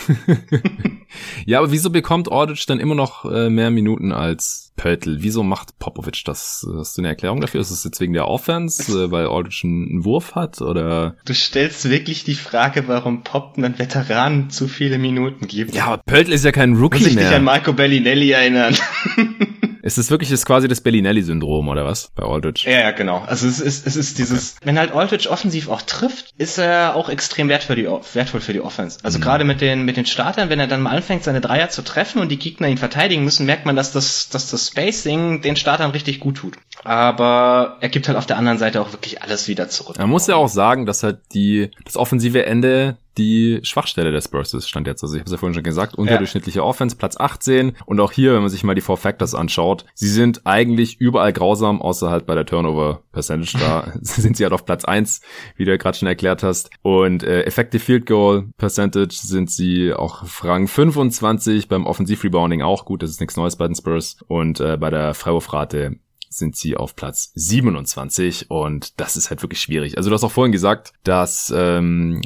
[1.46, 5.18] ja, aber wieso bekommt Ordic dann immer noch äh, mehr Minuten als Pöltl?
[5.20, 6.66] Wieso macht Popovic das?
[6.76, 7.60] Hast du eine Erklärung dafür?
[7.60, 10.60] Ist es jetzt wegen der Offense, äh, weil Ordic einen Wurf hat?
[10.60, 11.16] Oder?
[11.24, 15.74] Du stellst wirklich die Frage, warum Pop einen Veteranen zu viele Minuten gibt.
[15.74, 17.28] Ja, aber Pöltl ist ja kein Rookie Muss ich mehr.
[17.28, 18.74] dich an Marco Bellinelli erinnern.
[19.84, 22.64] Ist es wirklich ist quasi das Bellinelli-Syndrom oder was bei Aldridge?
[22.70, 23.18] Ja, ja, genau.
[23.18, 24.64] Also es ist, es ist dieses, okay.
[24.64, 28.54] wenn halt Aldridge offensiv auch trifft, ist er auch extrem wertvoll für die, wertvoll für
[28.54, 29.00] die Offense.
[29.02, 29.22] Also mhm.
[29.22, 32.22] gerade mit den, mit den Startern, wenn er dann mal anfängt, seine Dreier zu treffen
[32.22, 35.90] und die Gegner ihn verteidigen müssen, merkt man, dass das, dass das Spacing den Startern
[35.90, 36.56] richtig gut tut.
[36.82, 39.98] Aber er gibt halt auf der anderen Seite auch wirklich alles wieder zurück.
[39.98, 44.54] Man muss ja auch sagen, dass halt die, das offensive Ende die Schwachstelle des Spurs
[44.54, 45.02] ist, stand jetzt.
[45.02, 46.64] Also ich habe es ja vorhin schon gesagt, unterdurchschnittliche ja.
[46.64, 47.72] Offense, Platz 18.
[47.86, 51.32] Und auch hier, wenn man sich mal die Four Factors anschaut, sie sind eigentlich überall
[51.32, 53.58] grausam, außer halt bei der Turnover Percentage.
[53.58, 55.20] Da sind sie halt auf Platz 1,
[55.56, 56.70] wie du ja gerade schon erklärt hast.
[56.82, 62.62] Und äh, Effective Field Goal Percentage sind sie auch auf Rang 25, beim Offensiv Rebounding
[62.62, 64.16] auch gut, das ist nichts Neues bei den Spurs.
[64.26, 65.96] Und äh, bei der Freiwurfrate
[66.38, 69.96] sind sie auf Platz 27 und das ist halt wirklich schwierig.
[69.96, 72.20] Also du hast auch vorhin gesagt, dass ähm,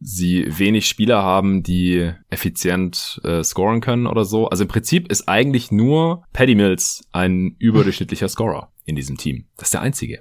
[0.00, 4.48] sie wenig Spieler haben, die effizient äh, scoren können oder so.
[4.48, 9.46] Also im Prinzip ist eigentlich nur Paddy Mills ein überdurchschnittlicher Scorer in diesem Team.
[9.56, 10.20] Das ist der einzige.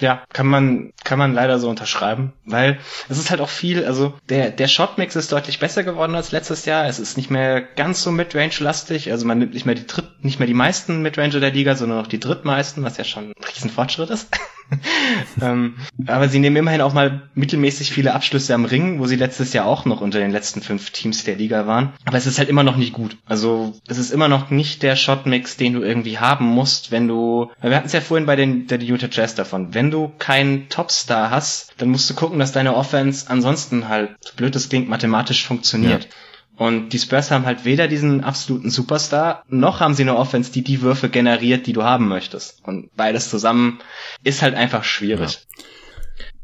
[0.00, 2.78] Ja, kann man, kann man leider so unterschreiben, weil
[3.08, 6.66] es ist halt auch viel, also der, der Shotmix ist deutlich besser geworden als letztes
[6.66, 6.86] Jahr.
[6.86, 10.38] Es ist nicht mehr ganz so Midrange-lastig, also man nimmt nicht mehr die dritt, nicht
[10.38, 14.10] mehr die meisten Midranger der Liga, sondern noch die drittmeisten, was ja schon ein Riesenfortschritt
[14.10, 14.28] ist.
[15.40, 15.74] ähm,
[16.06, 19.66] aber sie nehmen immerhin auch mal mittelmäßig viele Abschlüsse am Ring, wo sie letztes Jahr
[19.66, 21.92] auch noch unter den letzten fünf Teams der Liga waren.
[22.04, 23.16] Aber es ist halt immer noch nicht gut.
[23.26, 27.50] Also es ist immer noch nicht der Shotmix, den du irgendwie haben musst, wenn du.
[27.60, 29.74] Wir hatten es ja vorhin bei den der Utah Jazz davon.
[29.74, 34.54] Wenn du keinen Topstar hast, dann musst du gucken, dass deine Offense ansonsten halt, blöd
[34.54, 36.04] es klingt, mathematisch funktioniert.
[36.04, 36.10] Ja.
[36.58, 40.62] Und die Spurs haben halt weder diesen absoluten Superstar, noch haben sie eine Offense, die
[40.62, 42.64] die Würfe generiert, die du haben möchtest.
[42.64, 43.78] Und beides zusammen
[44.24, 45.46] ist halt einfach schwierig.
[45.56, 45.64] Ja.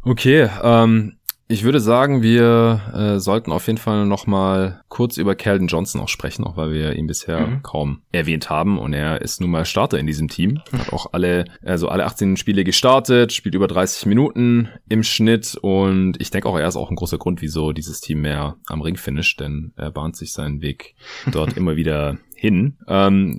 [0.03, 5.35] Okay, ähm, ich würde sagen, wir äh, sollten auf jeden Fall noch mal kurz über
[5.35, 7.63] Calvin Johnson auch sprechen, auch weil wir ihn bisher mhm.
[7.63, 8.79] kaum erwähnt haben.
[8.79, 10.63] Und er ist nun mal Starter in diesem Team.
[10.73, 15.57] Hat auch alle, also alle 18 Spiele gestartet, spielt über 30 Minuten im Schnitt.
[15.61, 18.81] Und ich denke auch, er ist auch ein großer Grund, wieso dieses Team mehr am
[18.81, 20.95] Ring finisht, denn er bahnt sich seinen Weg
[21.31, 22.79] dort immer wieder hin.
[22.89, 23.39] Ähm,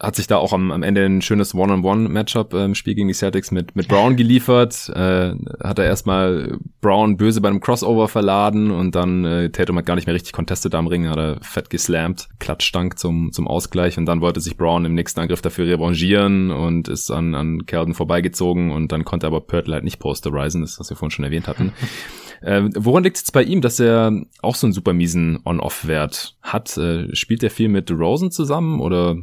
[0.00, 3.14] hat sich da auch am, am Ende ein schönes One-on-One-Matchup im ähm, Spiel gegen die
[3.14, 4.90] Celtics mit, mit Brown geliefert.
[4.94, 9.86] Äh, hat er erstmal Brown böse bei einem Crossover verladen und dann äh, Tatum hat
[9.86, 13.98] gar nicht mehr richtig contestet am Ring, hat er fett geslammt, Klatschstank zum, zum Ausgleich
[13.98, 17.94] und dann wollte sich Brown im nächsten Angriff dafür revanchieren und ist an, an Kelden
[17.94, 21.48] vorbeigezogen und dann konnte aber Pörtl halt nicht posterisen, das was wir vorhin schon erwähnt
[21.48, 21.72] hatten.
[22.42, 26.36] Äh, woran liegt es jetzt bei ihm, dass er auch so einen super miesen On-Off-Wert
[26.42, 26.76] hat?
[26.76, 29.16] Äh, spielt er viel mit Rosen zusammen oder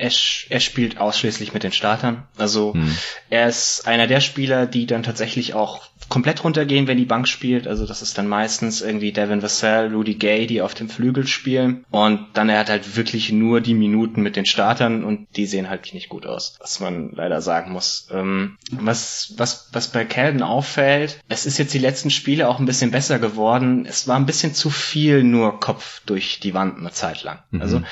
[0.00, 0.12] er,
[0.48, 2.24] er spielt ausschließlich mit den Startern.
[2.36, 2.96] Also hm.
[3.28, 7.68] er ist einer der Spieler, die dann tatsächlich auch komplett runtergehen, wenn die Bank spielt.
[7.68, 11.84] Also das ist dann meistens irgendwie Devin Vassell, Rudy Gay, die auf dem Flügel spielen.
[11.90, 15.70] Und dann er hat halt wirklich nur die Minuten mit den Startern und die sehen
[15.70, 18.08] halt nicht gut aus, was man leider sagen muss.
[18.12, 22.66] Ähm, was, was, was bei Calden auffällt, es ist jetzt die letzten Spiele auch ein
[22.66, 23.86] bisschen besser geworden.
[23.86, 27.38] Es war ein bisschen zu viel nur Kopf durch die Wand eine Zeit lang.
[27.50, 27.62] Mhm.
[27.62, 27.82] Also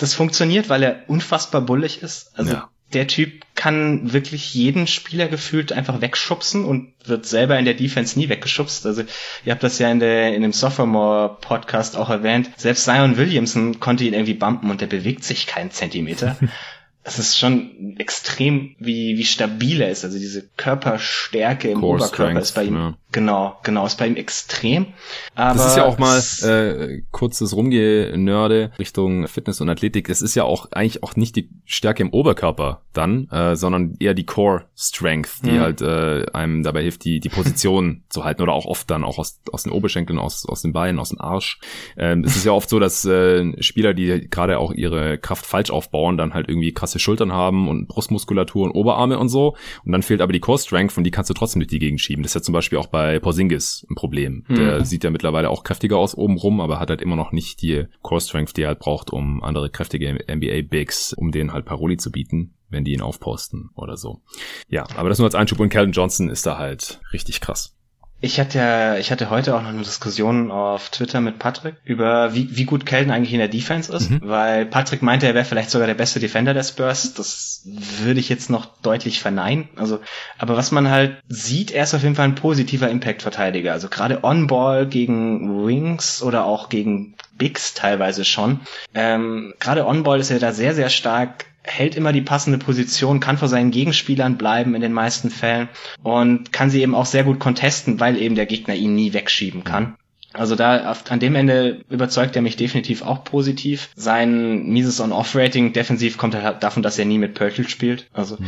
[0.00, 2.32] das funktioniert, weil er unfassbar bullig ist.
[2.34, 2.68] Also ja.
[2.92, 8.18] der Typ kann wirklich jeden Spieler gefühlt einfach wegschubsen und wird selber in der Defense
[8.18, 8.86] nie weggeschubst.
[8.86, 9.02] Also
[9.44, 12.50] ihr habt das ja in, der, in dem Sophomore-Podcast auch erwähnt.
[12.56, 16.36] Selbst Zion Williamson konnte ihn irgendwie bumpen und der bewegt sich keinen Zentimeter.
[17.02, 20.04] es ist schon extrem, wie, wie stabil er ist.
[20.04, 22.94] Also diese Körperstärke im Core Oberkörper Strength, ist bei ihm, ja.
[23.12, 24.86] Genau, genau, ist bei ihm extrem.
[25.34, 30.10] Aber das ist ja auch mal äh, kurzes Rumgenörde Richtung Fitness und Athletik.
[30.10, 34.14] Es ist ja auch eigentlich auch nicht die Stärke im Oberkörper dann, äh, sondern eher
[34.14, 35.60] die Core Strength, die mhm.
[35.60, 39.18] halt äh, einem dabei hilft, die, die Position zu halten oder auch oft dann auch
[39.18, 41.60] aus, aus den Oberschenkeln, aus, aus den Beinen, aus dem Arsch.
[41.96, 45.70] Ähm, es ist ja oft so, dass äh, Spieler, die gerade auch ihre Kraft falsch
[45.70, 49.56] aufbauen, dann halt irgendwie krass krasse Schultern haben und Brustmuskulatur und Oberarme und so.
[49.84, 52.00] Und dann fehlt aber die Core Strength und die kannst du trotzdem durch die Gegend
[52.00, 52.22] schieben.
[52.22, 54.44] Das ist ja zum Beispiel auch bei Porzingis ein Problem.
[54.48, 54.54] Mhm.
[54.54, 57.62] Der sieht ja mittlerweile auch kräftiger aus oben rum, aber hat halt immer noch nicht
[57.62, 61.64] die Core Strength, die er halt braucht, um andere kräftige NBA Bigs, um denen halt
[61.64, 64.22] Paroli zu bieten wenn die ihn aufposten oder so.
[64.68, 67.76] Ja, aber das nur als Einschub und Calvin Johnson ist da halt richtig krass.
[68.22, 72.34] Ich hatte ja, ich hatte heute auch noch eine Diskussion auf Twitter mit Patrick über
[72.34, 74.20] wie, wie gut Kelden eigentlich in der Defense ist, mhm.
[74.22, 77.14] weil Patrick meinte, er wäre vielleicht sogar der beste Defender der Spurs.
[77.14, 79.68] Das würde ich jetzt noch deutlich verneinen.
[79.76, 80.00] Also,
[80.38, 83.72] aber was man halt sieht, er ist auf jeden Fall ein positiver Impact-Verteidiger.
[83.72, 88.60] Also gerade On-Ball gegen Wings oder auch gegen Bigs teilweise schon.
[88.94, 93.38] Ähm, gerade On-Ball ist er da sehr, sehr stark hält immer die passende Position, kann
[93.38, 95.68] vor seinen Gegenspielern bleiben in den meisten Fällen
[96.02, 99.64] und kann sie eben auch sehr gut contesten, weil eben der Gegner ihn nie wegschieben
[99.64, 99.96] kann.
[100.32, 103.90] Also da an dem Ende überzeugt er mich definitiv auch positiv.
[103.96, 108.06] Sein mieses On-Off-Rating defensiv kommt halt davon, dass er nie mit Pörtl spielt.
[108.12, 108.46] Also mhm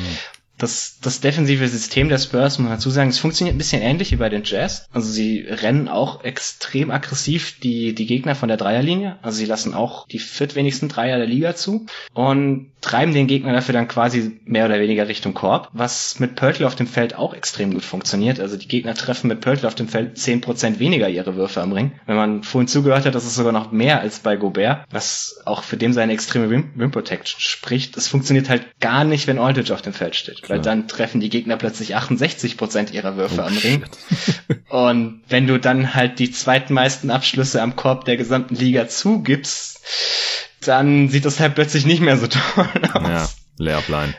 [0.59, 4.13] das, das defensive System der Spurs, muss man dazu sagen, es funktioniert ein bisschen ähnlich
[4.13, 4.87] wie bei den Jazz.
[4.93, 9.19] Also sie rennen auch extrem aggressiv die, die Gegner von der Dreierlinie.
[9.23, 13.73] Also sie lassen auch die viertwenigsten Dreier der Liga zu und treiben den Gegner dafür
[13.73, 17.73] dann quasi mehr oder weniger Richtung Korb, was mit Pörtl auf dem Feld auch extrem
[17.73, 18.39] gut funktioniert.
[18.39, 21.73] Also die Gegner treffen mit Pörtl auf dem Feld zehn Prozent weniger ihre Würfe am
[21.73, 21.93] Ring.
[22.07, 25.63] Wenn man vorhin zugehört hat, das ist sogar noch mehr als bei Gobert, was auch
[25.63, 27.97] für dem seine extreme Rim, Rim Protection spricht.
[27.97, 31.29] Es funktioniert halt gar nicht, wenn Aldridge auf dem Feld steht weil dann treffen die
[31.29, 33.85] Gegner plötzlich 68 Prozent ihrer Würfe oh, am Ring.
[34.69, 39.81] Und wenn du dann halt die zweitmeisten Abschlüsse am Korb der gesamten Liga zugibst,
[40.61, 43.03] dann sieht das halt plötzlich nicht mehr so toll aus.
[43.03, 43.29] Ja,
[43.59, 44.15] Lehrplan.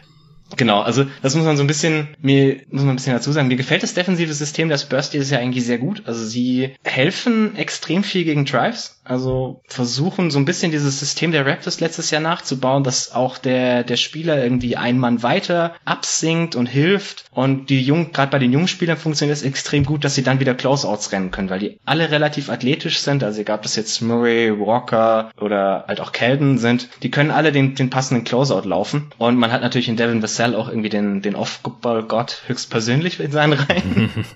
[0.57, 3.47] Genau, also das muss man so ein bisschen, mir muss man ein bisschen dazu sagen,
[3.47, 6.03] mir gefällt das defensive System der Spurs dieses Jahr eigentlich sehr gut.
[6.05, 11.45] Also sie helfen extrem viel gegen Drives, also versuchen so ein bisschen dieses System der
[11.45, 16.67] Raptors letztes Jahr nachzubauen, dass auch der, der Spieler irgendwie einen Mann weiter absinkt und
[16.67, 17.25] hilft.
[17.31, 20.39] Und die jungen, gerade bei den jungen Spielern funktioniert es extrem gut, dass sie dann
[20.39, 23.23] wieder Closeouts rennen können, weil die alle relativ athletisch sind.
[23.23, 27.51] Also egal, ob das jetzt Murray, Walker oder halt auch Kelden sind, die können alle
[27.51, 29.11] den, den passenden Closeout laufen.
[29.17, 33.53] Und man hat natürlich in Devin Vassell auch irgendwie den, den Off-Ball-Gott höchstpersönlich in seinen
[33.53, 34.11] Reihen.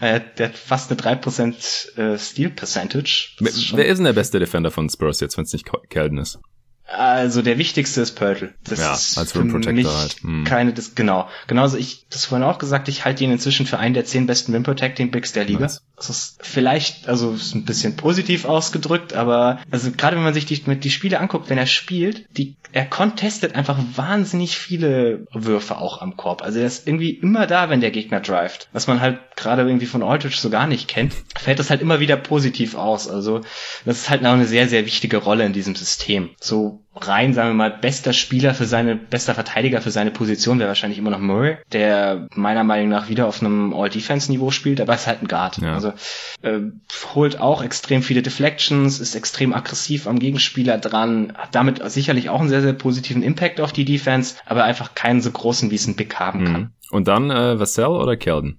[0.00, 3.36] Äh, der hat fast eine 3% äh, Steal Percentage.
[3.38, 6.38] Wer, wer ist denn der beste Defender von Spurs jetzt, wenn es nicht Kelden ist?
[6.96, 8.52] Also der wichtigste ist Pörtl.
[8.64, 8.90] Das ja,
[9.20, 10.16] als Rim Protector halt.
[10.22, 10.44] Hm.
[10.44, 11.28] Keine, das, genau.
[11.46, 14.52] Genauso ich, das vorhin auch gesagt, ich halte ihn inzwischen für einen der zehn besten
[14.52, 15.60] Rim Protecting Bigs der Liga.
[15.60, 15.82] Nice.
[15.96, 20.46] Das ist vielleicht, also ist ein bisschen positiv ausgedrückt, aber also gerade wenn man sich
[20.46, 25.78] die, mit die Spiele anguckt, wenn er spielt, die, er contestet einfach wahnsinnig viele Würfe
[25.78, 26.42] auch am Korb.
[26.42, 28.68] Also er ist irgendwie immer da, wenn der Gegner drivet.
[28.72, 32.00] Was man halt gerade irgendwie von Aldridge so gar nicht kennt, fällt das halt immer
[32.00, 33.08] wieder positiv aus.
[33.08, 33.42] Also
[33.84, 36.30] das ist halt auch eine sehr, sehr wichtige Rolle in diesem System.
[36.40, 40.68] So rein, sagen wir mal, bester Spieler für seine, bester Verteidiger für seine Position wäre
[40.68, 45.06] wahrscheinlich immer noch Murray, der meiner Meinung nach wieder auf einem All-Defense-Niveau spielt, aber ist
[45.06, 45.58] halt ein Guard.
[45.58, 45.72] Ja.
[45.72, 45.94] Also
[46.42, 46.60] äh,
[47.14, 52.40] holt auch extrem viele Deflections, ist extrem aggressiv am Gegenspieler dran, hat damit sicherlich auch
[52.40, 55.86] einen sehr, sehr positiven Impact auf die Defense, aber einfach keinen so großen, wie es
[55.86, 56.60] ein Big haben kann.
[56.60, 56.70] Mhm.
[56.90, 58.58] Und dann äh, Vassell oder Kelden?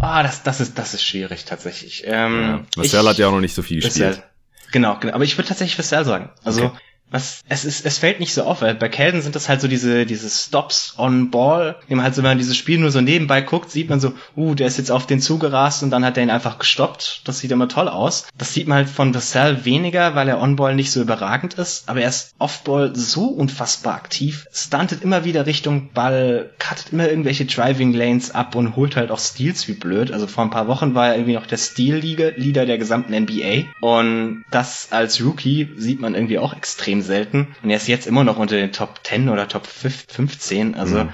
[0.00, 2.04] Ah, das, das ist, das ist schwierig tatsächlich.
[2.06, 2.60] Ähm, ja.
[2.76, 4.22] Vassell hat ja auch noch nicht so viel gespielt.
[4.70, 5.14] Genau, genau.
[5.14, 6.30] Aber ich würde tatsächlich Vassell sagen.
[6.44, 6.78] Also okay
[7.10, 9.68] was es ist, es fällt nicht so auf, weil bei Kelden sind das halt so
[9.68, 13.40] diese, diese Stops on Ball, dem halt so, wenn man dieses Spiel nur so nebenbei
[13.40, 16.22] guckt, sieht man so, uh, der ist jetzt auf den zugerast und dann hat er
[16.22, 17.22] ihn einfach gestoppt.
[17.24, 18.26] Das sieht immer toll aus.
[18.36, 21.88] Das sieht man halt von Vassell weniger, weil er on Ball nicht so überragend ist,
[21.88, 27.08] aber er ist off Ball so unfassbar aktiv, stuntet immer wieder Richtung Ball, cuttet immer
[27.08, 30.12] irgendwelche Driving Lanes ab und holt halt auch Steals wie blöd.
[30.12, 34.44] Also vor ein paar Wochen war er irgendwie noch der Steal-Leader der gesamten NBA und
[34.50, 37.54] das als Rookie sieht man irgendwie auch extrem extrem selten.
[37.62, 40.74] Und er ist jetzt immer noch unter den Top 10 oder Top 15.
[40.74, 41.12] Also mhm.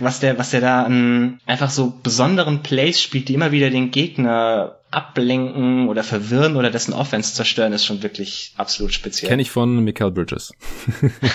[0.00, 3.90] was der, was der da an einfach so besonderen Plays spielt, die immer wieder den
[3.90, 9.30] Gegner ablenken oder verwirren oder dessen Offense zerstören, ist schon wirklich absolut speziell.
[9.30, 10.52] Kenne ich von Michael Bridges.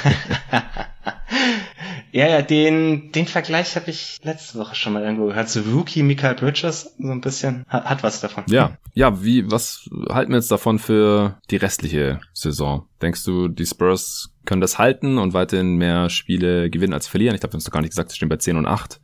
[2.12, 5.49] Ja, ja, den, den Vergleich habe ich letzte Woche schon mal irgendwo gehört.
[5.49, 8.43] So Rookie Michael Bridges, so ein bisschen, hat, hat was davon.
[8.47, 12.88] Ja, ja, wie, was halten wir jetzt davon für die restliche Saison?
[13.01, 17.36] Denkst du, die Spurs können das halten und weiterhin mehr Spiele gewinnen als verlieren?
[17.36, 18.99] Ich glaube, wir haben es doch gar nicht gesagt, sie stehen bei 10 und 8.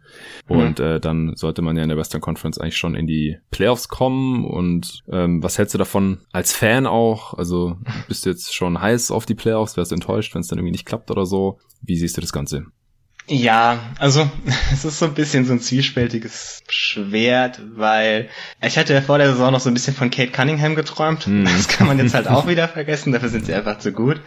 [0.48, 0.86] Und mhm.
[0.86, 4.46] äh, dann sollte man ja in der Western Conference eigentlich schon in die Playoffs kommen.
[4.46, 7.34] Und ähm, was hältst du davon als Fan auch?
[7.34, 7.78] Also
[8.08, 9.78] bist du jetzt schon heiß auf die Playoffs?
[9.78, 11.60] Wärst du enttäuscht, wenn es dann irgendwie nicht klappt oder so?
[11.82, 12.66] Wie siehst du das Ganze?
[13.28, 14.30] Ja, also
[14.74, 18.30] es ist so ein bisschen so ein zwiespältiges Schwert, weil
[18.62, 21.28] ich hatte ja vor der Saison noch so ein bisschen von Kate Cunningham geträumt.
[21.28, 21.46] Mm.
[21.64, 24.20] Das kann man jetzt halt auch wieder vergessen, dafür sind sie einfach zu gut.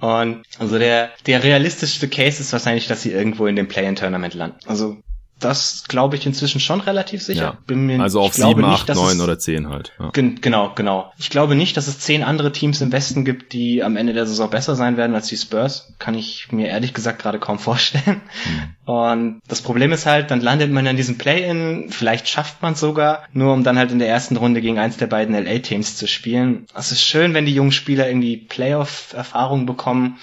[0.00, 4.58] Und also der, der realistischste Case ist wahrscheinlich, dass sie irgendwo in dem Play-in-Tournament landen.
[4.66, 4.96] Also
[5.40, 7.42] das glaube ich inzwischen schon relativ sicher.
[7.42, 7.58] Ja.
[7.66, 9.92] Bin mir, also auf sieben, acht, neun oder zehn halt.
[9.98, 10.10] Ja.
[10.10, 11.12] Gen genau, genau.
[11.18, 14.26] Ich glaube nicht, dass es zehn andere Teams im Westen gibt, die am Ende der
[14.26, 15.94] Saison besser sein werden als die Spurs.
[15.98, 18.20] Kann ich mir ehrlich gesagt gerade kaum vorstellen.
[18.46, 18.92] Mhm.
[18.92, 22.80] Und das Problem ist halt, dann landet man in diesem Play-In, vielleicht schafft man es
[22.80, 26.06] sogar, nur um dann halt in der ersten Runde gegen eins der beiden LA-Teams zu
[26.06, 26.66] spielen.
[26.74, 30.18] Es ist schön, wenn die jungen Spieler irgendwie Playoff-Erfahrung bekommen.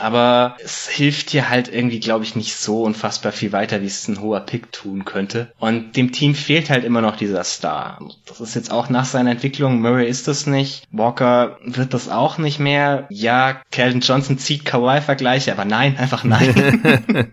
[0.00, 4.08] Aber es hilft dir halt irgendwie, glaube ich, nicht so unfassbar viel weiter, wie es
[4.08, 5.52] ein hoher Pick tun könnte.
[5.58, 7.98] Und dem Team fehlt halt immer noch dieser Star.
[8.26, 9.80] Das ist jetzt auch nach seiner Entwicklung.
[9.80, 10.84] Murray ist das nicht.
[10.90, 13.06] Walker wird das auch nicht mehr.
[13.10, 17.32] Ja, Calvin Johnson zieht Kawhi-Vergleiche, aber nein, einfach nein.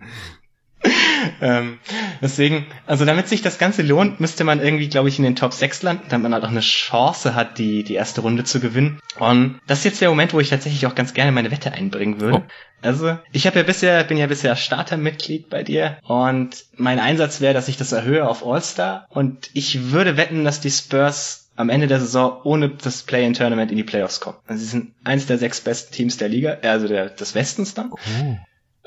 [1.44, 1.78] ähm,
[2.22, 5.52] deswegen, also damit sich das Ganze lohnt, müsste man irgendwie, glaube ich, in den Top
[5.52, 8.98] 6 landen, damit man halt auch eine Chance hat, die, die erste Runde zu gewinnen.
[9.18, 12.18] Und das ist jetzt der Moment, wo ich tatsächlich auch ganz gerne meine Wette einbringen
[12.18, 12.38] würde.
[12.38, 12.42] Oh.
[12.80, 17.54] Also, ich habe ja bisher, bin ja bisher Startermitglied bei dir und mein Einsatz wäre,
[17.54, 21.88] dass ich das erhöhe auf All-Star und ich würde wetten, dass die Spurs am Ende
[21.88, 24.38] der Saison ohne das Play-in-Tournament in die Playoffs kommen.
[24.46, 27.92] Also sie sind eins der sechs besten Teams der Liga, also der, des Westens dann.
[27.92, 28.36] Oh.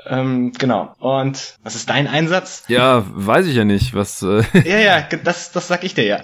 [0.05, 0.93] Ähm, genau.
[0.99, 2.63] Und was ist dein Einsatz?
[2.67, 3.93] Ja, weiß ich ja nicht.
[3.93, 4.21] Was?
[4.21, 6.21] Äh ja, ja, das, das sag ich dir ja.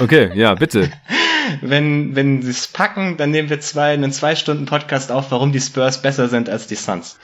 [0.00, 0.90] okay, ja, bitte.
[1.60, 5.52] Wenn, wenn sie es packen, dann nehmen wir zwei, einen zwei Stunden Podcast auf, warum
[5.52, 7.18] die Spurs besser sind als die Suns.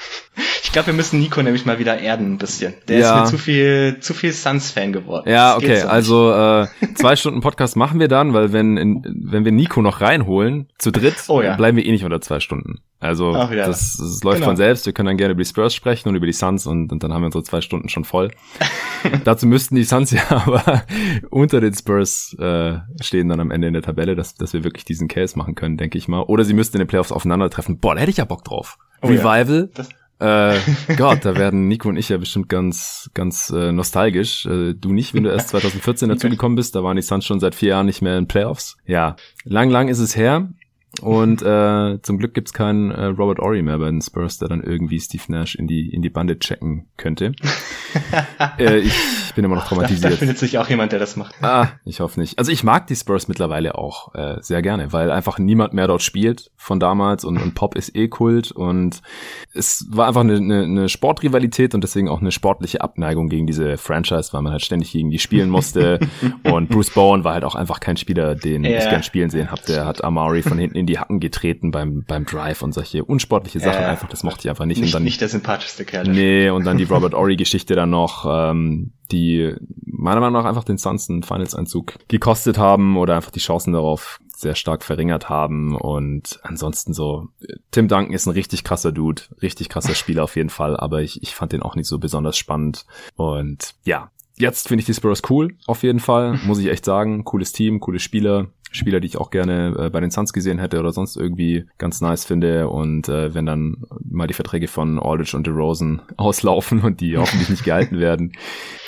[0.62, 2.74] Ich glaube, wir müssen Nico nämlich mal wieder erden ein bisschen.
[2.88, 3.16] Der ja.
[3.16, 5.28] ist mir zu viel, zu viel Suns-Fan geworden.
[5.28, 9.44] Ja, okay, so also äh, zwei Stunden Podcast machen wir dann, weil wenn, in, wenn
[9.44, 11.56] wir Nico noch reinholen, zu dritt, oh, ja.
[11.56, 12.80] bleiben wir eh nicht unter zwei Stunden.
[13.02, 13.66] Also Ach, ja.
[13.66, 14.46] das, das läuft genau.
[14.46, 14.86] von selbst.
[14.86, 17.12] Wir können dann gerne über die Spurs sprechen und über die Suns und, und dann
[17.12, 18.30] haben wir unsere zwei Stunden schon voll.
[19.24, 20.84] Dazu müssten die Suns ja aber
[21.30, 24.84] unter den Spurs äh, stehen dann am Ende in der Tabelle, dass, dass wir wirklich
[24.84, 26.22] diesen Case machen können, denke ich mal.
[26.22, 27.78] Oder sie müssten in den Playoffs aufeinandertreffen.
[27.78, 28.78] Boah, da hätte ich ja Bock drauf.
[29.00, 29.70] Oh, Revival.
[29.76, 29.84] Ja.
[30.54, 30.58] Äh,
[30.96, 34.46] Gott, da werden Nico und ich ja bestimmt ganz, ganz äh, nostalgisch.
[34.46, 36.74] Äh, du nicht, wenn du erst 2014 dazu gekommen bist.
[36.74, 38.76] Da waren die Suns schon seit vier Jahren nicht mehr in Playoffs.
[38.86, 40.48] Ja, lang, lang ist es her.
[41.00, 44.62] Und äh, zum Glück gibt's keinen äh, Robert Ory mehr bei den Spurs, der dann
[44.62, 47.32] irgendwie Steve Nash in die in die Bande checken könnte.
[48.58, 48.94] äh, ich
[49.34, 50.04] bin immer noch traumatisiert.
[50.04, 51.34] Da, da findet sich auch jemand, der das macht.
[51.42, 52.38] Ah, ich hoffe nicht.
[52.38, 56.02] Also ich mag die Spurs mittlerweile auch äh, sehr gerne, weil einfach niemand mehr dort
[56.02, 59.00] spielt von damals und, und Pop ist eh Kult und
[59.54, 63.78] es war einfach eine, eine, eine Sportrivalität und deswegen auch eine sportliche Abneigung gegen diese
[63.78, 66.00] Franchise, weil man halt ständig gegen die spielen musste
[66.44, 68.78] und Bruce Bowen war halt auch einfach kein Spieler, den yeah.
[68.78, 69.62] ich gern spielen sehen habe.
[69.66, 73.60] Der hat Amari von hinten in die Hacken getreten beim, beim Drive und solche unsportliche
[73.60, 74.78] Sachen äh, einfach, das mochte ich einfach nicht.
[74.78, 76.08] Nicht, und dann, nicht der sympathischste Kerl.
[76.08, 79.54] Nee, und dann die Robert Ory-Geschichte dann noch, ähm, die
[79.84, 84.20] meiner Meinung nach einfach den Suns einen Finals-Einzug gekostet haben oder einfach die Chancen darauf
[84.36, 85.74] sehr stark verringert haben.
[85.74, 87.28] Und ansonsten so,
[87.70, 91.22] Tim Duncan ist ein richtig krasser Dude, richtig krasser Spieler auf jeden Fall, aber ich,
[91.22, 92.84] ich fand den auch nicht so besonders spannend.
[93.16, 97.24] Und ja, jetzt finde ich die Spurs cool, auf jeden Fall, muss ich echt sagen,
[97.24, 100.80] cooles Team, coole Spieler, Spieler, die ich auch gerne äh, bei den Suns gesehen hätte
[100.80, 102.68] oder sonst irgendwie ganz nice finde.
[102.68, 107.50] Und äh, wenn dann mal die Verträge von Aldridge und DeRozan auslaufen und die hoffentlich
[107.50, 108.32] nicht gehalten werden,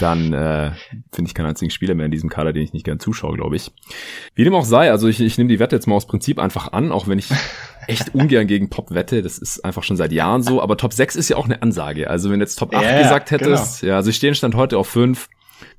[0.01, 0.73] dann äh,
[1.13, 3.57] finde ich keinen einzigen Spieler mehr in diesem Kader, den ich nicht gern zuschaue, glaube
[3.57, 3.71] ich.
[4.35, 6.73] Wie dem auch sei, also ich, ich nehme die Wette jetzt mal aus Prinzip einfach
[6.73, 7.29] an, auch wenn ich
[7.87, 9.23] echt ungern gegen Pop wette.
[9.23, 10.63] Das ist einfach schon seit Jahren so.
[10.63, 12.09] Aber Top 6 ist ja auch eine Ansage.
[12.09, 13.93] Also wenn jetzt Top 8 yeah, gesagt hättest, genau.
[13.93, 15.29] ja, sie stehen stand heute auf 5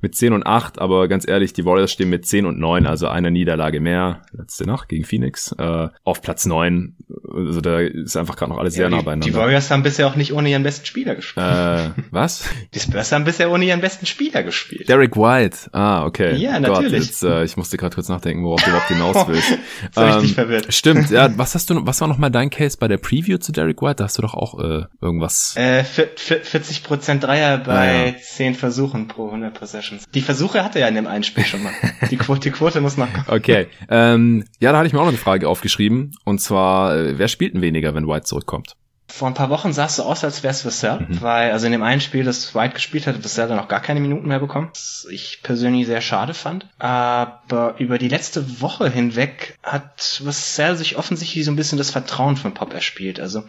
[0.01, 3.07] mit 10 und 8, aber ganz ehrlich, die Warriors stehen mit 10 und 9, also
[3.07, 6.95] eine Niederlage mehr, letzte Nacht gegen Phoenix, äh, auf Platz 9.
[7.33, 9.25] Also da ist einfach gerade noch alles ja, sehr nah beieinander.
[9.25, 11.45] Die Warriors haben bisher auch nicht ohne ihren besten Spieler gespielt.
[11.45, 12.49] Äh, was?
[12.73, 14.87] Die Spurs haben bisher ohne ihren besten Spieler gespielt.
[14.89, 15.69] Derek White.
[15.71, 16.35] Ah, okay.
[16.35, 16.91] Ja, natürlich.
[16.91, 19.57] Gott, jetzt, äh, ich musste gerade kurz nachdenken, worauf du überhaupt hinaus willst.
[19.93, 20.73] so ähm, richtig verwirrt.
[20.73, 21.35] Stimmt, ja.
[21.37, 23.95] Was hast du, was war noch mal dein Case bei der Preview zu Derek White?
[23.95, 25.55] Da hast du doch auch äh, irgendwas.
[25.57, 28.17] Äh, 40% Dreier bei ja.
[28.17, 30.05] 10 Versuchen pro 100 Possessions.
[30.13, 31.73] Die Versuche hatte er ja in dem einen Spiel schon mal.
[32.11, 33.25] Die Quote, die Quote muss noch kommen.
[33.27, 33.67] Okay.
[33.89, 36.15] Ähm, ja, da hatte ich mir auch noch eine Frage aufgeschrieben.
[36.23, 38.75] Und zwar, äh, wer spielt denn weniger, wenn White zurückkommt?
[39.07, 41.21] Vor ein paar Wochen sah es so aus, als wäre es Vassell, mhm.
[41.21, 43.99] weil also in dem einen Spiel, das White gespielt hat, Vassell dann noch gar keine
[43.99, 44.69] Minuten mehr bekommen.
[44.73, 46.67] Was ich persönlich sehr schade fand.
[46.79, 52.35] Aber über die letzte Woche hinweg hat Vassell sich offensichtlich so ein bisschen das Vertrauen
[52.35, 53.19] von Pop erspielt.
[53.19, 53.43] Also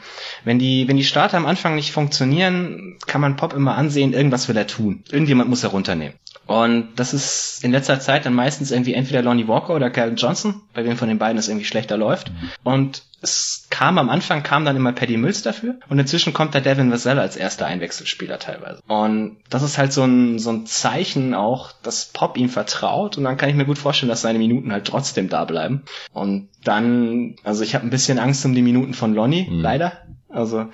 [0.44, 4.48] wenn die, wenn die Starter am Anfang nicht funktionieren, kann man Pop immer ansehen, irgendwas
[4.48, 5.02] will er tun.
[5.10, 6.14] Irgendjemand muss er runternehmen.
[6.46, 10.62] Und das ist in letzter Zeit dann meistens irgendwie entweder Lonnie Walker oder Calvin Johnson,
[10.74, 12.30] bei wem von den beiden es irgendwie schlechter läuft.
[12.62, 16.60] Und es kam am Anfang kam dann immer Paddy Mills dafür und inzwischen kommt der
[16.60, 18.82] Devin Vassell als erster Einwechselspieler teilweise.
[18.86, 23.24] Und das ist halt so ein, so ein Zeichen auch, dass Pop ihm vertraut und
[23.24, 25.82] dann kann ich mir gut vorstellen, dass seine Minuten halt trotzdem da bleiben.
[26.12, 29.60] Und dann, also ich habe ein bisschen Angst um die Minuten von Lonnie, mhm.
[29.60, 29.92] leider.
[30.36, 30.66] Also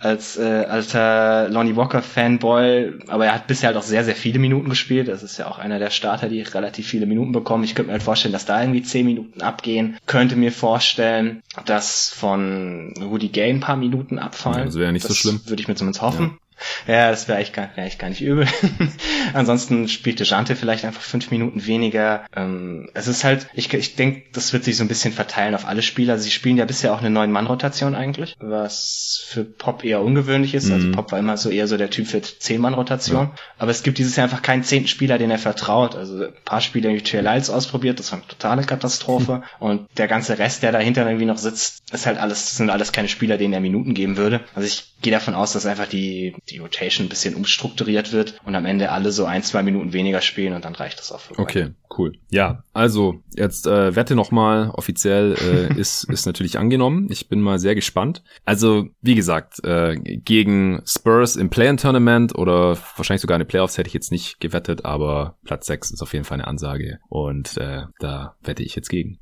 [0.00, 4.38] als äh, alter Lonnie Walker Fanboy, aber er hat bisher halt auch sehr, sehr viele
[4.38, 5.08] Minuten gespielt.
[5.08, 7.64] Das ist ja auch einer der Starter, die relativ viele Minuten bekommen.
[7.64, 9.96] Ich könnte mir halt vorstellen, dass da irgendwie zehn Minuten abgehen.
[10.06, 14.58] Könnte mir vorstellen, dass von Rudy Gay ein paar Minuten abfallen.
[14.58, 15.40] Ja, das wäre ja nicht das so schlimm.
[15.46, 16.38] Würde ich mir zumindest hoffen.
[16.86, 17.10] Ja.
[17.10, 18.46] Das wäre echt, gar, wär echt gar nicht übel.
[19.34, 22.24] Ansonsten spielte Jante vielleicht einfach fünf Minuten weniger.
[22.34, 25.66] Ähm, es ist halt, ich, ich denke, das wird sich so ein bisschen verteilen auf
[25.66, 26.18] alle Spieler.
[26.18, 30.70] Sie spielen ja bisher auch eine neun Mann-Rotation eigentlich, was für Pop eher ungewöhnlich ist.
[30.70, 30.88] Also mhm.
[30.88, 33.28] Also Pop war immer so eher so der Typ für zehn Mann-Rotation.
[33.28, 33.34] Ja.
[33.58, 35.94] Aber es gibt dieses Jahr einfach keinen zehnten Spieler, den er vertraut.
[35.94, 39.42] Also ein paar Spieler wie Trey Lyles ausprobiert, das war eine totale Katastrophe.
[39.58, 43.08] Und der ganze Rest, der dahinter irgendwie noch sitzt, ist halt alles, sind alles keine
[43.08, 44.40] Spieler, denen er Minuten geben würde.
[44.54, 48.54] Also ich gehe davon aus, dass einfach die, die Rotation ein bisschen umstrukturiert wird und
[48.54, 51.38] am Ende alle so ein, zwei Minuten weniger spielen und dann reicht das auch für
[51.38, 52.12] Okay, cool.
[52.30, 57.08] Ja, also jetzt äh, Wette nochmal offiziell äh, ist, ist natürlich angenommen.
[57.10, 58.22] Ich bin mal sehr gespannt.
[58.44, 63.88] Also, wie gesagt, äh, gegen Spurs im Play-In-Tournament oder wahrscheinlich sogar in den Playoffs hätte
[63.88, 67.82] ich jetzt nicht gewettet, aber Platz 6 ist auf jeden Fall eine Ansage und äh,
[67.98, 69.18] da wette ich jetzt gegen.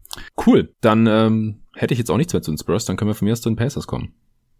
[0.46, 3.14] Cool, dann ähm, hätte ich jetzt auch nichts mehr zu den Spurs, dann können wir
[3.14, 4.14] von mir aus zu den Pacers kommen.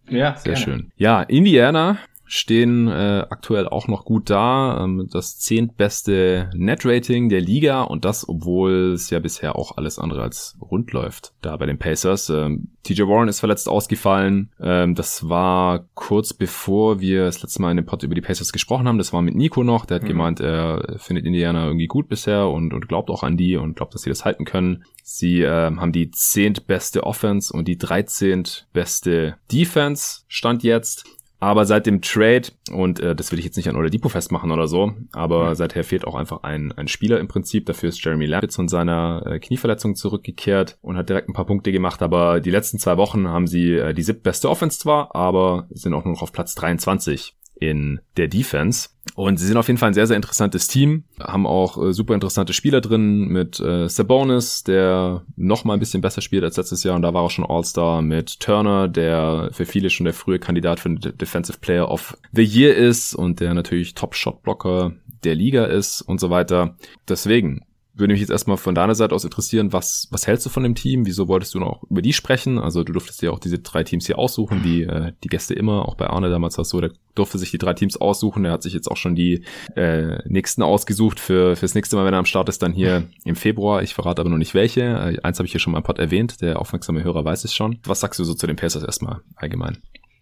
[0.09, 0.57] Ja, sehr gerne.
[0.57, 0.91] schön.
[0.95, 1.97] Ja, Indiana
[2.27, 4.83] stehen äh, aktuell auch noch gut da.
[4.83, 10.21] Ähm, das zehntbeste Net-Rating der Liga und das, obwohl es ja bisher auch alles andere
[10.21, 11.33] als rund läuft.
[11.41, 12.29] Da bei den Pacers.
[12.29, 14.51] Ähm, TJ Warren ist verletzt ausgefallen.
[14.61, 18.51] Ähm, das war kurz bevor wir das letzte Mal in dem Pod über die Pacers
[18.51, 18.97] gesprochen haben.
[18.97, 19.85] Das war mit Nico noch.
[19.85, 20.07] Der hat mhm.
[20.07, 23.93] gemeint, er findet Indiana irgendwie gut bisher und, und glaubt auch an die und glaubt,
[23.93, 24.83] dass sie das halten können.
[25.03, 31.05] Sie äh, haben die zehntbeste Offense und die dreizehntbeste Defense Stand jetzt.
[31.39, 34.67] Aber seit dem Trade, und äh, das will ich jetzt nicht an Oladipo festmachen oder
[34.67, 35.55] so, aber mhm.
[35.55, 37.67] seither fehlt auch einfach ein, ein Spieler im Prinzip.
[37.67, 41.71] Dafür ist Jeremy Lamb von seiner äh, Knieverletzung zurückgekehrt und hat direkt ein paar Punkte
[41.71, 42.01] gemacht.
[42.01, 46.05] Aber die letzten zwei Wochen haben sie äh, die siebtbeste Offense zwar, aber sind auch
[46.05, 48.89] nur noch auf Platz 23 in der Defense.
[49.17, 52.13] Und sie sind auf jeden Fall ein sehr, sehr interessantes Team, haben auch äh, super
[52.13, 56.83] interessante Spieler drin mit äh, Sabonis, der noch mal ein bisschen besser spielt als letztes
[56.83, 60.37] Jahr und da war auch schon All-Star mit Turner, der für viele schon der frühe
[60.37, 64.93] Kandidat für den Defensive Player of the Year ist und der natürlich Top-Shot-Blocker
[65.23, 66.75] der Liga ist und so weiter.
[67.09, 67.65] Deswegen
[67.97, 70.75] würde mich jetzt erstmal von deiner Seite aus interessieren, was, was hältst du von dem
[70.75, 71.05] Team?
[71.05, 72.59] Wieso wolltest du noch über die sprechen?
[72.59, 75.87] Also du durftest ja auch diese drei Teams hier aussuchen, wie äh, die Gäste immer,
[75.87, 78.45] auch bei Arne damals war es so, der durfte sich die drei Teams aussuchen.
[78.45, 79.43] Er hat sich jetzt auch schon die
[79.75, 83.35] äh, nächsten ausgesucht für fürs nächste Mal, wenn er am Start ist, dann hier im
[83.35, 83.81] Februar.
[83.81, 84.81] Ich verrate aber noch nicht welche.
[84.81, 87.53] Äh, eins habe ich hier schon mal im Pod erwähnt, der aufmerksame Hörer weiß es
[87.53, 87.79] schon.
[87.85, 89.79] Was sagst du so zu den Pacers erstmal allgemein?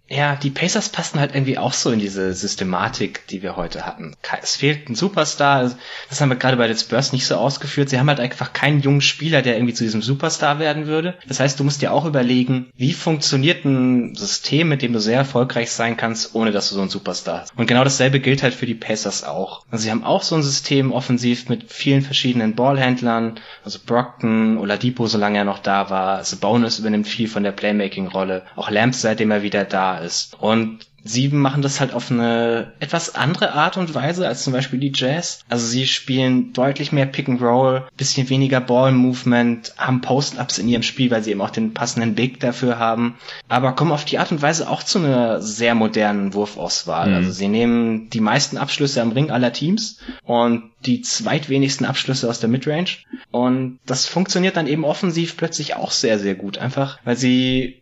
[0.07, 4.15] Ja, die Pacers passen halt irgendwie auch so in diese Systematik, die wir heute hatten.
[4.41, 5.71] Es fehlt ein Superstar,
[6.09, 7.89] das haben wir gerade bei den Spurs nicht so ausgeführt.
[7.89, 11.15] Sie haben halt einfach keinen jungen Spieler, der irgendwie zu diesem Superstar werden würde.
[11.27, 15.17] Das heißt, du musst dir auch überlegen, wie funktioniert ein System, mit dem du sehr
[15.17, 17.57] erfolgreich sein kannst, ohne dass du so ein Superstar hast.
[17.57, 19.65] Und genau dasselbe gilt halt für die Pacers auch.
[19.71, 25.07] Also sie haben auch so ein System offensiv mit vielen verschiedenen Ballhändlern, also Brockton, Oladipo,
[25.07, 29.31] solange er noch da war, also Bonus übernimmt viel von der Playmaking-Rolle, auch Lamps, seitdem
[29.31, 30.35] er wieder da ist.
[30.39, 34.79] Und sie machen das halt auf eine etwas andere Art und Weise als zum Beispiel
[34.79, 35.41] die Jazz.
[35.47, 40.67] Also sie spielen deutlich mehr Pick and Roll, bisschen weniger Ball Movement, haben Post-Ups in
[40.67, 43.15] ihrem Spiel, weil sie eben auch den passenden Big dafür haben,
[43.47, 47.09] aber kommen auf die Art und Weise auch zu einer sehr modernen Wurfauswahl.
[47.09, 47.15] Mhm.
[47.15, 52.39] Also sie nehmen die meisten Abschlüsse am Ring aller Teams und die zweitwenigsten Abschlüsse aus
[52.39, 52.97] der Midrange.
[53.31, 56.57] Und das funktioniert dann eben offensiv plötzlich auch sehr, sehr gut.
[56.57, 57.81] Einfach, weil sie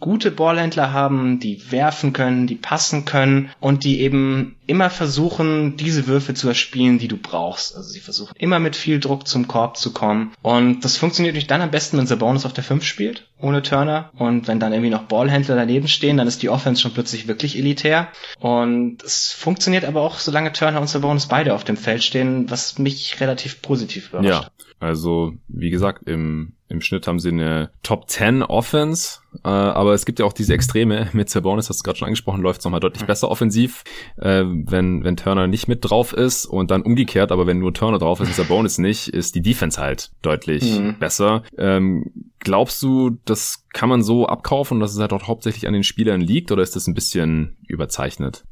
[0.00, 6.06] gute Ballhändler haben, die werfen können, die passen können und die eben immer versuchen, diese
[6.06, 7.76] Würfe zu erspielen, die du brauchst.
[7.76, 10.32] Also sie versuchen immer mit viel Druck zum Korb zu kommen.
[10.42, 14.10] Und das funktioniert nicht dann am besten, wenn Sabonis auf der 5 spielt, ohne Turner.
[14.16, 17.58] Und wenn dann irgendwie noch Ballhändler daneben stehen, dann ist die Offense schon plötzlich wirklich
[17.58, 18.08] elitär.
[18.40, 22.78] Und es funktioniert aber auch, solange Turner und Sabonis beide auf dem Feld stehen, was
[22.78, 24.28] mich relativ positiv überrascht.
[24.28, 24.48] Ja,
[24.80, 30.04] also wie gesagt, im Im Schnitt haben sie eine Top 10 Offense, äh, aber es
[30.04, 31.08] gibt ja auch diese Extreme.
[31.12, 33.84] Mit Sabonis, hast du gerade schon angesprochen, läuft es nochmal deutlich besser offensiv,
[34.16, 37.98] äh, wenn, wenn Turner nicht mit drauf ist und dann umgekehrt, aber wenn nur Turner
[37.98, 40.98] drauf ist und Sabonis nicht, ist die Defense halt deutlich mhm.
[40.98, 41.44] besser.
[41.56, 42.10] Ähm,
[42.40, 46.20] glaubst du, das kann man so abkaufen dass es halt auch hauptsächlich an den Spielern
[46.20, 48.44] liegt oder ist das ein bisschen überzeichnet?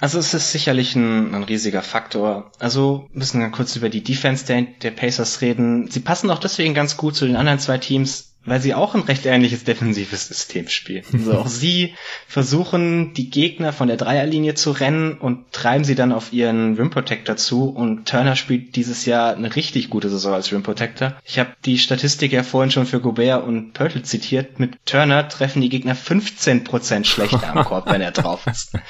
[0.00, 2.52] Also es ist sicherlich ein, ein riesiger Faktor.
[2.58, 5.90] Also müssen wir kurz über die Defense der, der Pacers reden.
[5.90, 9.02] Sie passen auch deswegen ganz gut zu den anderen zwei Teams, weil sie auch ein
[9.02, 11.04] recht ähnliches defensives System spielen.
[11.12, 11.94] Also auch sie
[12.26, 16.90] versuchen, die Gegner von der Dreierlinie zu rennen und treiben sie dann auf ihren Rim
[16.90, 17.68] Protector zu.
[17.68, 21.16] Und Turner spielt dieses Jahr eine richtig gute Saison als Rim Protector.
[21.24, 24.60] Ich habe die Statistik ja vorhin schon für Gobert und Pörtl zitiert.
[24.60, 28.72] Mit Turner treffen die Gegner 15% schlechter am Korb, wenn er drauf ist.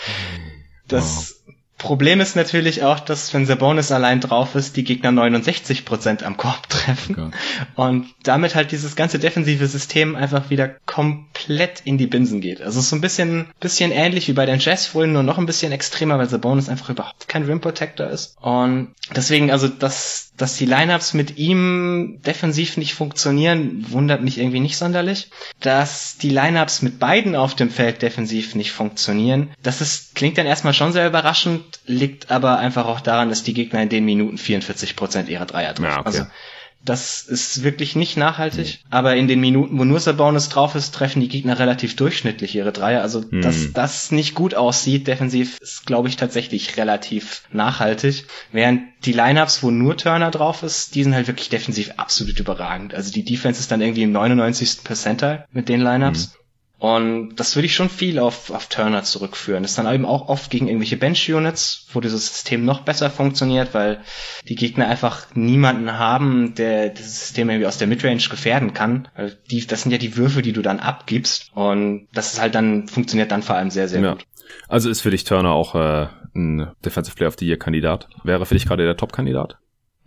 [0.89, 1.49] Das wow.
[1.78, 6.36] Problem ist natürlich auch, dass wenn Sabonis allein drauf ist, die Gegner 69 Prozent am
[6.36, 7.32] Korb treffen
[7.76, 12.61] oh und damit halt dieses ganze defensive System einfach wieder komplett in die Binsen geht.
[12.61, 15.70] Also so ein bisschen, bisschen ähnlich wie bei den Jazz vorhin, nur noch ein bisschen
[15.70, 18.36] extremer, weil Sabonis einfach überhaupt kein Rim Protector ist.
[18.41, 24.61] Und deswegen, also dass, dass die Lineups mit ihm defensiv nicht funktionieren, wundert mich irgendwie
[24.61, 25.30] nicht sonderlich.
[25.61, 30.47] Dass die Lineups mit beiden auf dem Feld defensiv nicht funktionieren, das ist, klingt dann
[30.47, 34.39] erstmal schon sehr überraschend liegt aber einfach auch daran, dass die Gegner in den Minuten
[34.39, 35.84] 44 Prozent ihrer Dreier treffen.
[35.84, 36.07] Ja, okay.
[36.07, 36.24] Also
[36.85, 38.81] das ist wirklich nicht nachhaltig.
[38.85, 38.89] Mhm.
[38.91, 42.72] Aber in den Minuten, wo nur Sabonis drauf ist, treffen die Gegner relativ durchschnittlich ihre
[42.72, 43.03] Dreier.
[43.03, 43.43] Also, mhm.
[43.43, 48.24] dass das nicht gut aussieht, defensiv, ist, glaube ich, tatsächlich relativ nachhaltig.
[48.53, 52.95] Während die Lineups, wo nur Turner drauf ist, die sind halt wirklich defensiv absolut überragend.
[52.95, 54.85] Also die Defense ist dann irgendwie im 99.
[54.85, 56.29] Percentile mit den Lineups.
[56.29, 56.38] Mhm.
[56.79, 59.62] Und das würde ich schon viel auf, auf Turner zurückführen.
[59.62, 63.74] Das ist dann eben auch oft gegen irgendwelche Bench-Units, wo dieses System noch besser funktioniert,
[63.74, 64.01] weil
[64.49, 69.09] die Gegner einfach niemanden haben, der dieses System irgendwie aus der Midrange gefährden kann.
[69.14, 71.51] Also die, das sind ja die Würfe, die du dann abgibst.
[71.53, 74.12] Und das ist halt dann, funktioniert dann vor allem sehr, sehr ja.
[74.12, 74.24] gut.
[74.68, 76.07] Also ist für dich Turner auch äh,
[76.37, 78.09] ein Defensive Player of the Year Kandidat?
[78.22, 79.59] Wäre für dich gerade der Top-Kandidat?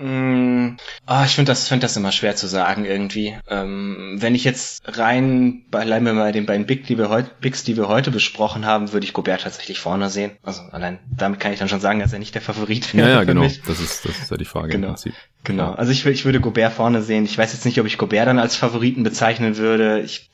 [0.02, 0.78] Mm,
[1.08, 3.38] oh, ich finde das, find das immer schwer zu sagen irgendwie.
[3.48, 7.64] Ähm, wenn ich jetzt rein, bleiben wir mal den beiden Big, die wir heute, Bigs,
[7.64, 10.32] die wir heute besprochen haben, würde ich Gobert tatsächlich vorne sehen.
[10.42, 13.10] Also allein damit kann ich dann schon sagen, dass er nicht der Favorit wäre.
[13.10, 13.42] Ja, ja, genau.
[13.42, 13.62] Mich.
[13.62, 14.88] Das ist, das ist ja die Frage genau.
[14.88, 15.14] im Prinzip.
[15.44, 15.74] Genau.
[15.74, 17.26] Also ich, ich würde Gobert vorne sehen.
[17.26, 20.02] Ich weiß jetzt nicht, ob ich Gobert dann als Favoriten bezeichnen würde.
[20.02, 20.32] Ich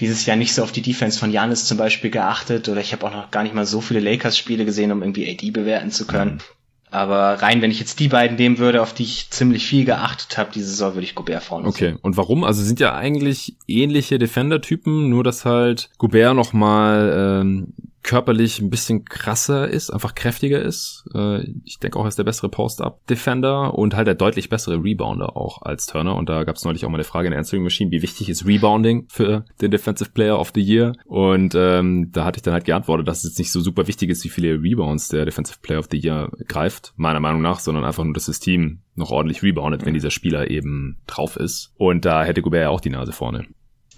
[0.00, 3.06] dieses Jahr nicht so auf die Defense von Janis zum Beispiel geachtet oder ich habe
[3.06, 6.34] auch noch gar nicht mal so viele Lakers-Spiele gesehen, um irgendwie AD bewerten zu können.
[6.36, 6.63] Mhm.
[6.94, 10.38] Aber rein, wenn ich jetzt die beiden nehmen würde, auf die ich ziemlich viel geachtet
[10.38, 11.98] habe, diese Saison würde ich Gobert vorne Okay, sehen.
[12.02, 12.44] und warum?
[12.44, 17.74] Also sind ja eigentlich ähnliche Defender-Typen, nur dass halt Gobert noch mal ähm,
[18.04, 21.04] körperlich ein bisschen krasser ist, einfach kräftiger ist.
[21.14, 25.36] Äh, ich denke auch, er ist der bessere Post-Up-Defender und halt der deutlich bessere Rebounder
[25.36, 26.14] auch als Turner.
[26.14, 28.28] Und da gab es neulich auch mal eine Frage in der Answering Machine, wie wichtig
[28.28, 30.92] ist Rebounding für den Defensive Player of the Year?
[31.06, 34.10] Und ähm, da hatte ich dann halt geantwortet, dass es jetzt nicht so super wichtig
[34.10, 37.84] ist, wie viele Rebounds der Defensive Player of the Year greift, meiner Meinung nach, sondern
[37.84, 41.72] einfach nur, dass das Team noch ordentlich reboundet, wenn dieser Spieler eben drauf ist.
[41.76, 43.46] Und da hätte Gobert ja auch die Nase vorne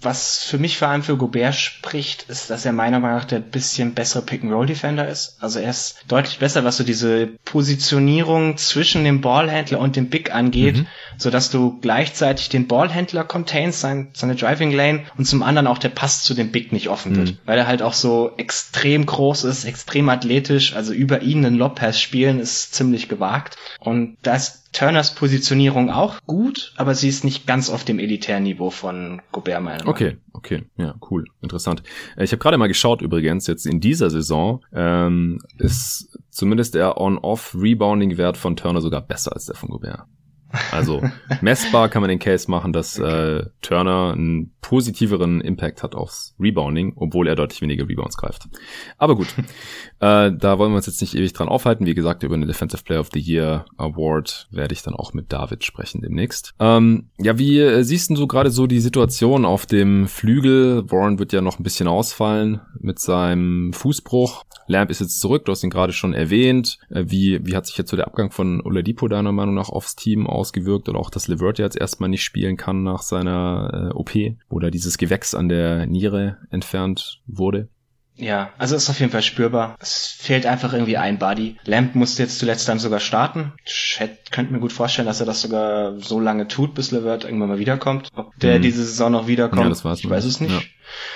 [0.01, 3.39] was für mich vor allem für Gobert spricht, ist, dass er meiner Meinung nach der
[3.39, 5.37] bisschen bessere Pick-and-Roll-Defender ist.
[5.39, 10.33] Also er ist deutlich besser, was so diese Positionierung zwischen dem Ballhändler und dem Big
[10.33, 10.87] angeht, mhm.
[11.17, 15.79] so dass du gleichzeitig den Ballhändler containst, sein, seine Driving Lane und zum anderen auch
[15.79, 17.31] der Pass zu dem Big nicht offen wird.
[17.31, 17.37] Mhm.
[17.45, 21.99] Weil er halt auch so extrem groß ist, extrem athletisch, also über ihn einen Lob-Pass
[21.99, 23.57] spielen ist ziemlich gewagt.
[23.79, 28.43] Und da ist Turners Positionierung auch gut, aber sie ist nicht ganz auf dem elitären
[28.43, 31.81] Niveau von Gobert meiner Meinung Okay, okay, ja, cool, interessant.
[32.15, 37.01] Äh, ich habe gerade mal geschaut übrigens, jetzt in dieser Saison ähm, ist zumindest der
[37.01, 40.05] On-Off-Rebounding-Wert von Turner sogar besser als der von Gobert.
[40.71, 41.01] Also
[41.41, 43.39] messbar kann man den Case machen, dass okay.
[43.39, 48.47] äh, Turner einen positiveren Impact hat aufs Rebounding, obwohl er deutlich weniger Rebounds greift.
[48.97, 49.27] Aber gut,
[49.99, 51.85] äh, da wollen wir uns jetzt nicht ewig dran aufhalten.
[51.85, 55.31] Wie gesagt, über den Defensive Player of the Year Award werde ich dann auch mit
[55.31, 56.53] David sprechen demnächst.
[56.59, 60.89] Ähm, ja, wie äh, siehst du gerade so die Situation auf dem Flügel?
[60.89, 64.43] Warren wird ja noch ein bisschen ausfallen mit seinem Fußbruch.
[64.67, 66.77] Lamp ist jetzt zurück, du hast ihn gerade schon erwähnt.
[66.89, 69.95] Äh, wie, wie hat sich jetzt so der Abgang von Oladipo deiner Meinung nach aufs
[69.95, 74.11] Team ausgewirkt oder auch, dass Levert jetzt erstmal nicht spielen kann nach seiner äh, OP,
[74.61, 77.69] da dieses Gewächs an der Niere entfernt wurde?
[78.19, 79.75] Ja, also ist auf jeden Fall spürbar.
[79.79, 81.57] Es fehlt einfach irgendwie ein Buddy.
[81.65, 83.53] Lamp musste jetzt zuletzt dann sogar starten.
[83.63, 83.99] Ich
[84.31, 87.59] könnte mir gut vorstellen, dass er das sogar so lange tut, bis Levert irgendwann mal
[87.59, 88.09] wiederkommt.
[88.15, 88.63] Ob der mhm.
[88.63, 90.51] diese Saison noch wiederkommt, ja, ich weiß es nicht.
[90.51, 90.61] Ja.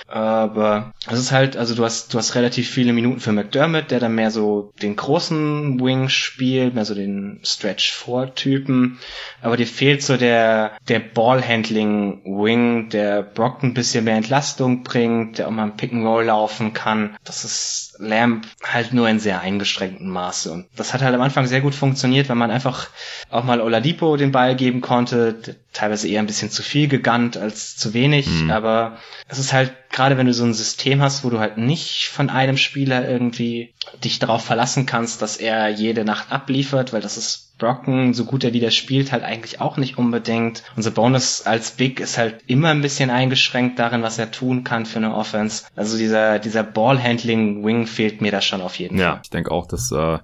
[0.07, 3.99] Aber es ist halt, also du hast, du hast relativ viele Minuten für McDermott, der
[3.99, 8.99] dann mehr so den großen Wing spielt, mehr so den Stretch-4-Typen.
[9.41, 15.47] Aber dir fehlt so der, der Ballhandling-Wing, der Brock ein bisschen mehr Entlastung bringt, der
[15.47, 17.15] auch mal ein Pick-and-Roll laufen kann.
[17.24, 20.52] Das ist Lamb halt nur in sehr eingeschränktem Maße.
[20.52, 22.89] Und das hat halt am Anfang sehr gut funktioniert, weil man einfach
[23.30, 27.78] auch mal Oladipo den Ball geben konnte, teilweise eher ein bisschen zu viel gegannt als
[27.78, 28.52] zu wenig, mhm.
[28.52, 28.97] aber
[29.28, 32.29] es ist halt gerade wenn du so ein System hast, wo du halt nicht von
[32.29, 33.73] einem Spieler irgendwie
[34.03, 38.43] dich darauf verlassen kannst, dass er jede Nacht abliefert, weil das ist Brocken, so gut
[38.43, 40.63] er wieder spielt, halt eigentlich auch nicht unbedingt.
[40.76, 44.88] Unser Bonus als Big ist halt immer ein bisschen eingeschränkt darin, was er tun kann
[44.88, 45.65] für eine Offense.
[45.76, 49.15] Also dieser, dieser Ballhandling-Wing fehlt mir da schon auf jeden ja, Fall.
[49.15, 50.18] Ja, ich denke auch, das äh,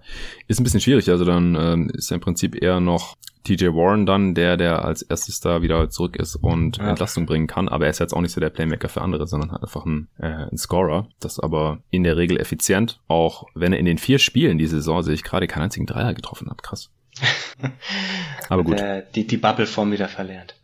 [0.48, 1.10] ist ein bisschen schwierig.
[1.10, 3.16] Also dann äh, ist ja im Prinzip eher noch
[3.48, 6.90] TJ Warren dann, der, der als erstes da wieder zurück ist und ja.
[6.90, 7.70] Entlastung bringen kann.
[7.70, 10.10] Aber er ist jetzt auch nicht so der Playmaker für andere, sondern halt einfach ein,
[10.18, 11.08] äh, ein Scorer.
[11.20, 13.00] Das aber in der Regel effizient.
[13.08, 16.14] Auch wenn er in den vier Spielen diese Saison sehe ich gerade keinen einzigen Dreier
[16.14, 16.62] getroffen hat.
[16.62, 16.92] Krass.
[18.50, 18.80] Aber gut.
[18.80, 20.56] Der, die, die Bubble-Form wieder verlernt.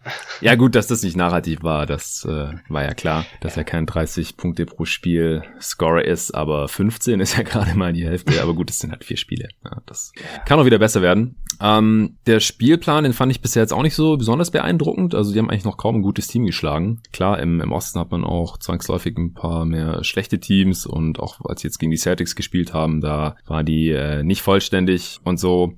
[0.41, 3.85] Ja gut, dass das nicht narrativ war, das äh, war ja klar, dass er kein
[3.85, 8.41] 30 Punkte pro Spiel Scorer ist, aber 15 ist ja gerade mal die Hälfte.
[8.41, 9.49] Aber gut, es sind halt vier Spiele.
[9.63, 10.11] Ja, das
[10.45, 11.35] kann auch wieder besser werden.
[11.61, 15.15] Ähm, der Spielplan, den fand ich bisher jetzt auch nicht so besonders beeindruckend.
[15.15, 17.01] Also die haben eigentlich noch kaum ein gutes Team geschlagen.
[17.13, 21.39] Klar, im, im Osten hat man auch zwangsläufig ein paar mehr schlechte Teams und auch
[21.45, 25.39] als sie jetzt gegen die Celtics gespielt haben, da war die äh, nicht vollständig und
[25.39, 25.73] so.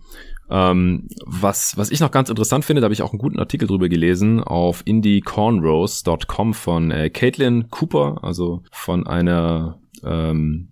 [0.49, 3.67] Ähm, was, was ich noch ganz interessant finde, da habe ich auch einen guten Artikel
[3.67, 10.69] drüber gelesen auf indiecornrows.com von äh, Caitlin Cooper, also von einer ähm,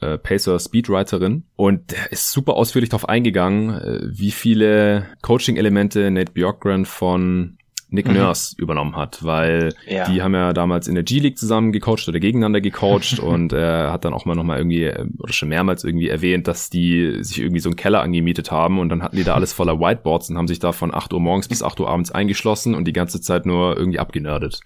[0.00, 1.44] äh, Pacer Speedwriterin.
[1.56, 7.58] Und der ist super ausführlich darauf eingegangen, äh, wie viele Coaching-Elemente Nate Bjorkgren von
[7.92, 8.14] Nick mhm.
[8.14, 10.08] Nurse übernommen hat, weil ja.
[10.08, 14.06] die haben ja damals in der G-League zusammen gecoacht oder gegeneinander gecoacht und er hat
[14.06, 17.60] dann auch mal nochmal irgendwie, äh, oder schon mehrmals irgendwie erwähnt, dass die sich irgendwie
[17.60, 20.48] so einen Keller angemietet haben und dann hatten die da alles voller Whiteboards und haben
[20.48, 23.44] sich da von 8 Uhr morgens bis 8 Uhr abends eingeschlossen und die ganze Zeit
[23.44, 24.60] nur irgendwie abgenördet.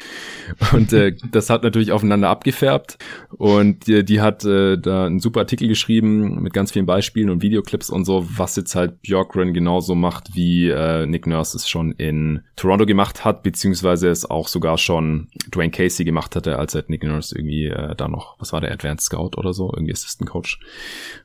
[0.72, 2.98] Und äh, das hat natürlich aufeinander abgefärbt
[3.30, 7.42] und die, die hat äh, da einen super Artikel geschrieben mit ganz vielen Beispielen und
[7.42, 11.90] Videoclips und so, was jetzt halt Björkren genauso macht, wie äh, Nick Nurse es schon
[11.92, 16.74] in Toronto gemacht gemacht hat, beziehungsweise es auch sogar schon Dwayne Casey gemacht hatte, als
[16.74, 19.92] er Nick Nurse irgendwie äh, da noch, was war der, Advanced Scout oder so, irgendwie
[19.92, 20.60] Assistant Coach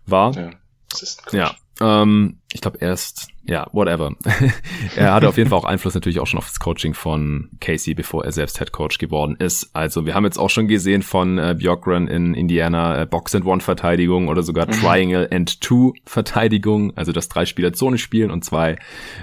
[0.05, 0.33] war.
[0.35, 0.51] Ja.
[1.31, 4.13] Ja, ähm, ich glaube erst, ja, whatever.
[4.95, 7.95] er hatte auf jeden Fall auch Einfluss natürlich auch schon auf das Coaching von Casey,
[7.95, 9.71] bevor er selbst Head Coach geworden ist.
[9.73, 13.45] Also wir haben jetzt auch schon gesehen von äh, Bjorkgren in Indiana äh, Box and
[13.45, 14.73] One Verteidigung oder sogar mhm.
[14.73, 18.77] Triangle and Two Verteidigung, also dass drei Spieler Zone spielen und zwei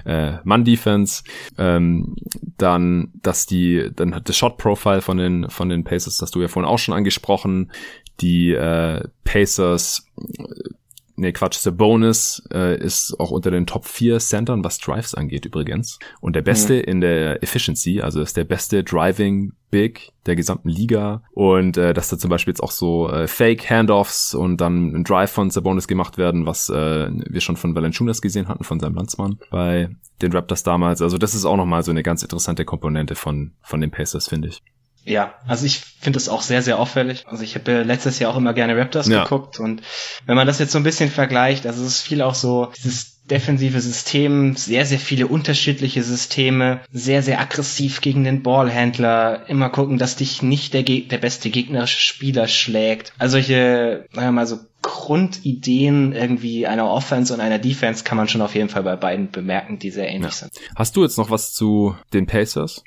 [0.04, 1.22] äh, Mann Defense.
[1.58, 2.16] Ähm,
[2.56, 6.40] dann, dass die, dann hat das Shot Profile von den von den Pacers, das du
[6.40, 7.70] ja vorhin auch schon angesprochen.
[8.20, 10.08] Die äh, Pacers
[11.18, 15.98] nee, Quatsch, Sabonis äh, ist auch unter den Top 4 Centern, was Drives angeht übrigens.
[16.20, 16.84] Und der Beste mhm.
[16.84, 21.22] in der Efficiency, also ist der beste Driving Big der gesamten Liga.
[21.32, 25.30] Und äh, dass da zum Beispiel jetzt auch so äh, Fake-Handoffs und dann ein Drive
[25.30, 29.38] von Sabonis gemacht werden, was äh, wir schon von Valanciunas gesehen hatten, von seinem Landsmann
[29.50, 29.90] bei
[30.22, 31.02] den Raptors damals.
[31.02, 34.48] Also das ist auch nochmal so eine ganz interessante Komponente von, von den Pacers, finde
[34.48, 34.62] ich.
[35.04, 37.24] Ja, also ich finde es auch sehr, sehr auffällig.
[37.26, 39.22] Also ich habe letztes Jahr auch immer gerne Raptors ja.
[39.22, 39.82] geguckt und
[40.26, 43.18] wenn man das jetzt so ein bisschen vergleicht, also es ist viel auch so dieses
[43.28, 49.98] defensive System, sehr, sehr viele unterschiedliche Systeme, sehr, sehr aggressiv gegen den Ballhändler, immer gucken,
[49.98, 53.12] dass dich nicht der, Ge der beste gegnerische Spieler schlägt.
[53.18, 58.28] Also solche, sagen wir mal so Grundideen irgendwie einer Offense und einer Defense kann man
[58.28, 60.48] schon auf jeden Fall bei beiden bemerken, die sehr ähnlich ja.
[60.48, 60.52] sind.
[60.76, 62.82] Hast du jetzt noch was zu den Pacers?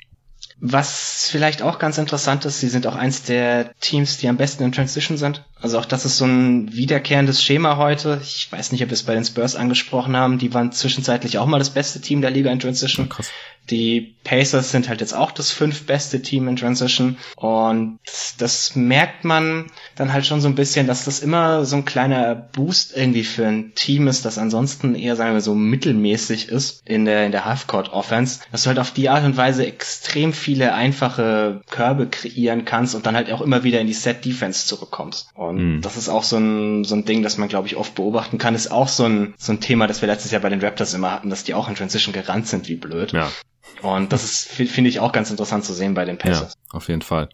[0.64, 4.62] Was vielleicht auch ganz interessant ist, sie sind auch eins der Teams, die am besten
[4.62, 5.44] in Transition sind.
[5.62, 8.20] Also auch das ist so ein wiederkehrendes Schema heute.
[8.22, 10.38] Ich weiß nicht, ob wir es bei den Spurs angesprochen haben.
[10.38, 13.08] Die waren zwischenzeitlich auch mal das beste Team der Liga in Transition.
[13.16, 13.24] Ja,
[13.70, 17.16] die Pacers sind halt jetzt auch das fünf beste Team in Transition.
[17.36, 17.98] Und
[18.38, 22.34] das merkt man dann halt schon so ein bisschen, dass das immer so ein kleiner
[22.34, 27.04] Boost irgendwie für ein Team ist, das ansonsten eher, sagen wir so, mittelmäßig ist in
[27.04, 28.40] der, in der Halfcourt Offense.
[28.50, 33.06] Dass du halt auf die Art und Weise extrem viele einfache Körbe kreieren kannst und
[33.06, 35.28] dann halt auch immer wieder in die Set Defense zurückkommst.
[35.34, 35.80] Und mhm.
[35.80, 38.54] das ist auch so ein, so ein Ding, das man, glaube ich, oft beobachten kann.
[38.54, 41.10] Ist auch so ein, so ein Thema, das wir letztes Jahr bei den Raptors immer
[41.10, 43.12] hatten, dass die auch in Transition gerannt sind wie blöd.
[43.12, 43.30] Ja.
[43.82, 46.54] Und das ist, finde ich, auch ganz interessant zu sehen bei den Pacers.
[46.54, 47.28] Ja, auf jeden Fall.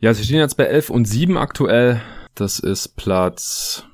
[0.00, 2.00] Ja, sie stehen jetzt bei 11 und 7 aktuell.
[2.34, 3.84] Das ist Platz,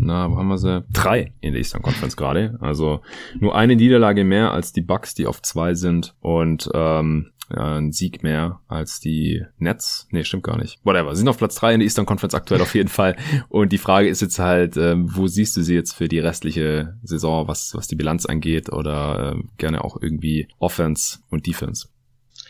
[0.00, 0.84] na, wo haben wir sie?
[0.92, 2.56] Drei in der Eastern Conference gerade.
[2.60, 3.00] Also
[3.40, 6.14] nur eine Niederlage mehr als die Bucks, die auf zwei sind.
[6.20, 10.06] Und ähm, ja, ein Sieg mehr als die Nets.
[10.10, 10.78] Nee, stimmt gar nicht.
[10.84, 11.14] Whatever.
[11.14, 13.16] Sie sind auf Platz drei in der Eastern Conference aktuell auf jeden Fall.
[13.48, 16.96] Und die Frage ist jetzt halt, ähm, wo siehst du sie jetzt für die restliche
[17.02, 21.88] Saison, was, was die Bilanz angeht oder äh, gerne auch irgendwie Offense und Defense?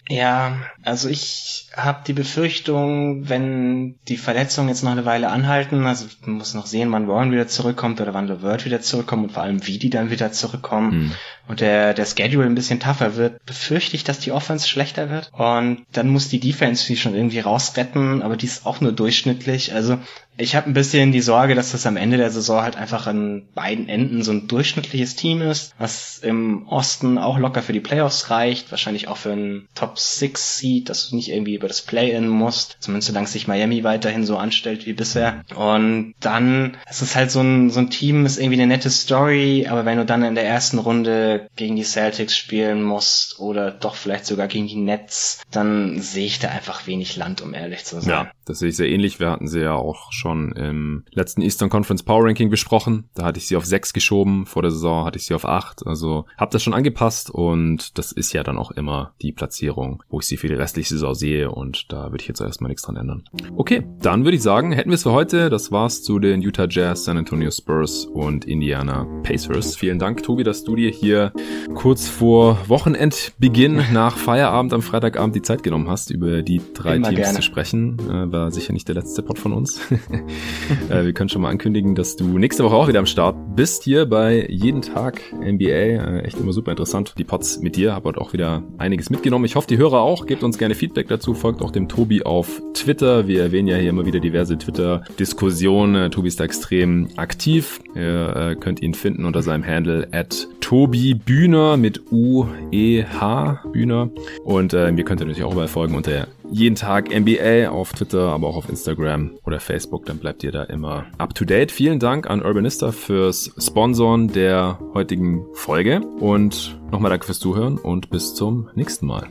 [0.09, 6.07] Ja, also ich habe die Befürchtung, wenn die Verletzungen jetzt noch eine Weile anhalten, also
[6.23, 9.43] man muss noch sehen, wann Warren wieder zurückkommt oder wann LeVert wieder zurückkommt und vor
[9.43, 11.13] allem wie die dann wieder zurückkommen hm.
[11.49, 15.31] und der, der Schedule ein bisschen tougher wird, befürchte ich, dass die Offense schlechter wird
[15.35, 19.75] und dann muss die Defense die schon irgendwie rausretten, aber die ist auch nur durchschnittlich,
[19.75, 19.99] also
[20.39, 23.49] ich habe ein bisschen die Sorge, dass das am Ende der Saison halt einfach an
[23.55, 28.31] beiden Enden so ein durchschnittliches Team ist, was im Osten auch locker für die Playoffs
[28.31, 32.29] reicht, wahrscheinlich auch für einen Top 6 Seed, dass du nicht irgendwie über das Play-In
[32.29, 35.45] musst, zumindest solange sich Miami weiterhin so anstellt wie bisher.
[35.57, 39.67] Und dann es ist halt so ein, so ein Team, ist irgendwie eine nette Story,
[39.69, 43.97] aber wenn du dann in der ersten Runde gegen die Celtics spielen musst oder doch
[43.97, 48.01] vielleicht sogar gegen die Nets, dann sehe ich da einfach wenig Land, um ehrlich zu
[48.01, 48.11] sein.
[48.11, 49.19] Ja, das sehe ich sehr ähnlich.
[49.19, 53.09] Wir hatten sie ja auch schon schon im letzten Eastern Conference Power Ranking besprochen.
[53.15, 55.87] Da hatte ich sie auf 6 geschoben, vor der Saison hatte ich sie auf 8.
[55.87, 60.21] Also habe das schon angepasst und das ist ja dann auch immer die Platzierung, wo
[60.21, 62.97] ich sie für die restliche Saison sehe und da würde ich jetzt erstmal nichts dran
[62.97, 63.25] ändern.
[63.57, 65.49] Okay, dann würde ich sagen, hätten wir es für heute.
[65.49, 69.77] Das war's zu den Utah Jazz, San Antonio Spurs und Indiana Pacers.
[69.77, 71.33] Vielen Dank, Tobi, dass du dir hier
[71.75, 77.09] kurz vor Wochenendbeginn nach Feierabend am Freitagabend die Zeit genommen hast, über die drei Immer
[77.09, 77.37] Teams gerne.
[77.37, 77.99] zu sprechen.
[78.11, 79.81] Äh, war sicher nicht der letzte Pod von uns.
[80.91, 83.85] äh, wir können schon mal ankündigen, dass du nächste Woche auch wieder am Start bist
[83.85, 85.65] hier bei Jeden Tag NBA.
[85.65, 87.15] Äh, echt immer super interessant.
[87.19, 87.95] Die Pods mit dir.
[87.95, 89.45] Hab heute auch wieder einiges mitgenommen.
[89.45, 90.27] Ich hoffe, die Hörer auch.
[90.27, 91.35] Gebt uns gerne Feedback dazu.
[91.35, 93.27] Folgt auch dem Tobi auf Twitter.
[93.27, 96.11] Wir erwähnen ja hier immer wieder diverse Twitter-Diskussionen.
[96.11, 97.81] Tobi ist da extrem aktiv.
[97.95, 104.11] Ihr äh, könnt ihn finden unter seinem Handle at Tobi Bühner mit U-E-H Bühner.
[104.45, 108.33] Und äh, mir könnt ihr natürlich auch überall folgen unter jeden Tag NBA auf Twitter,
[108.33, 110.07] aber auch auf Instagram oder Facebook.
[110.07, 111.73] Dann bleibt ihr da immer up to date.
[111.73, 116.01] Vielen Dank an Urbanista fürs Sponsoren der heutigen Folge.
[116.01, 119.27] Und nochmal danke fürs Zuhören und bis zum nächsten Mal.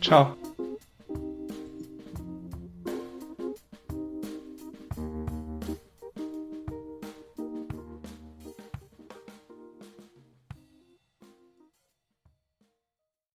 [0.00, 0.39] Ciao.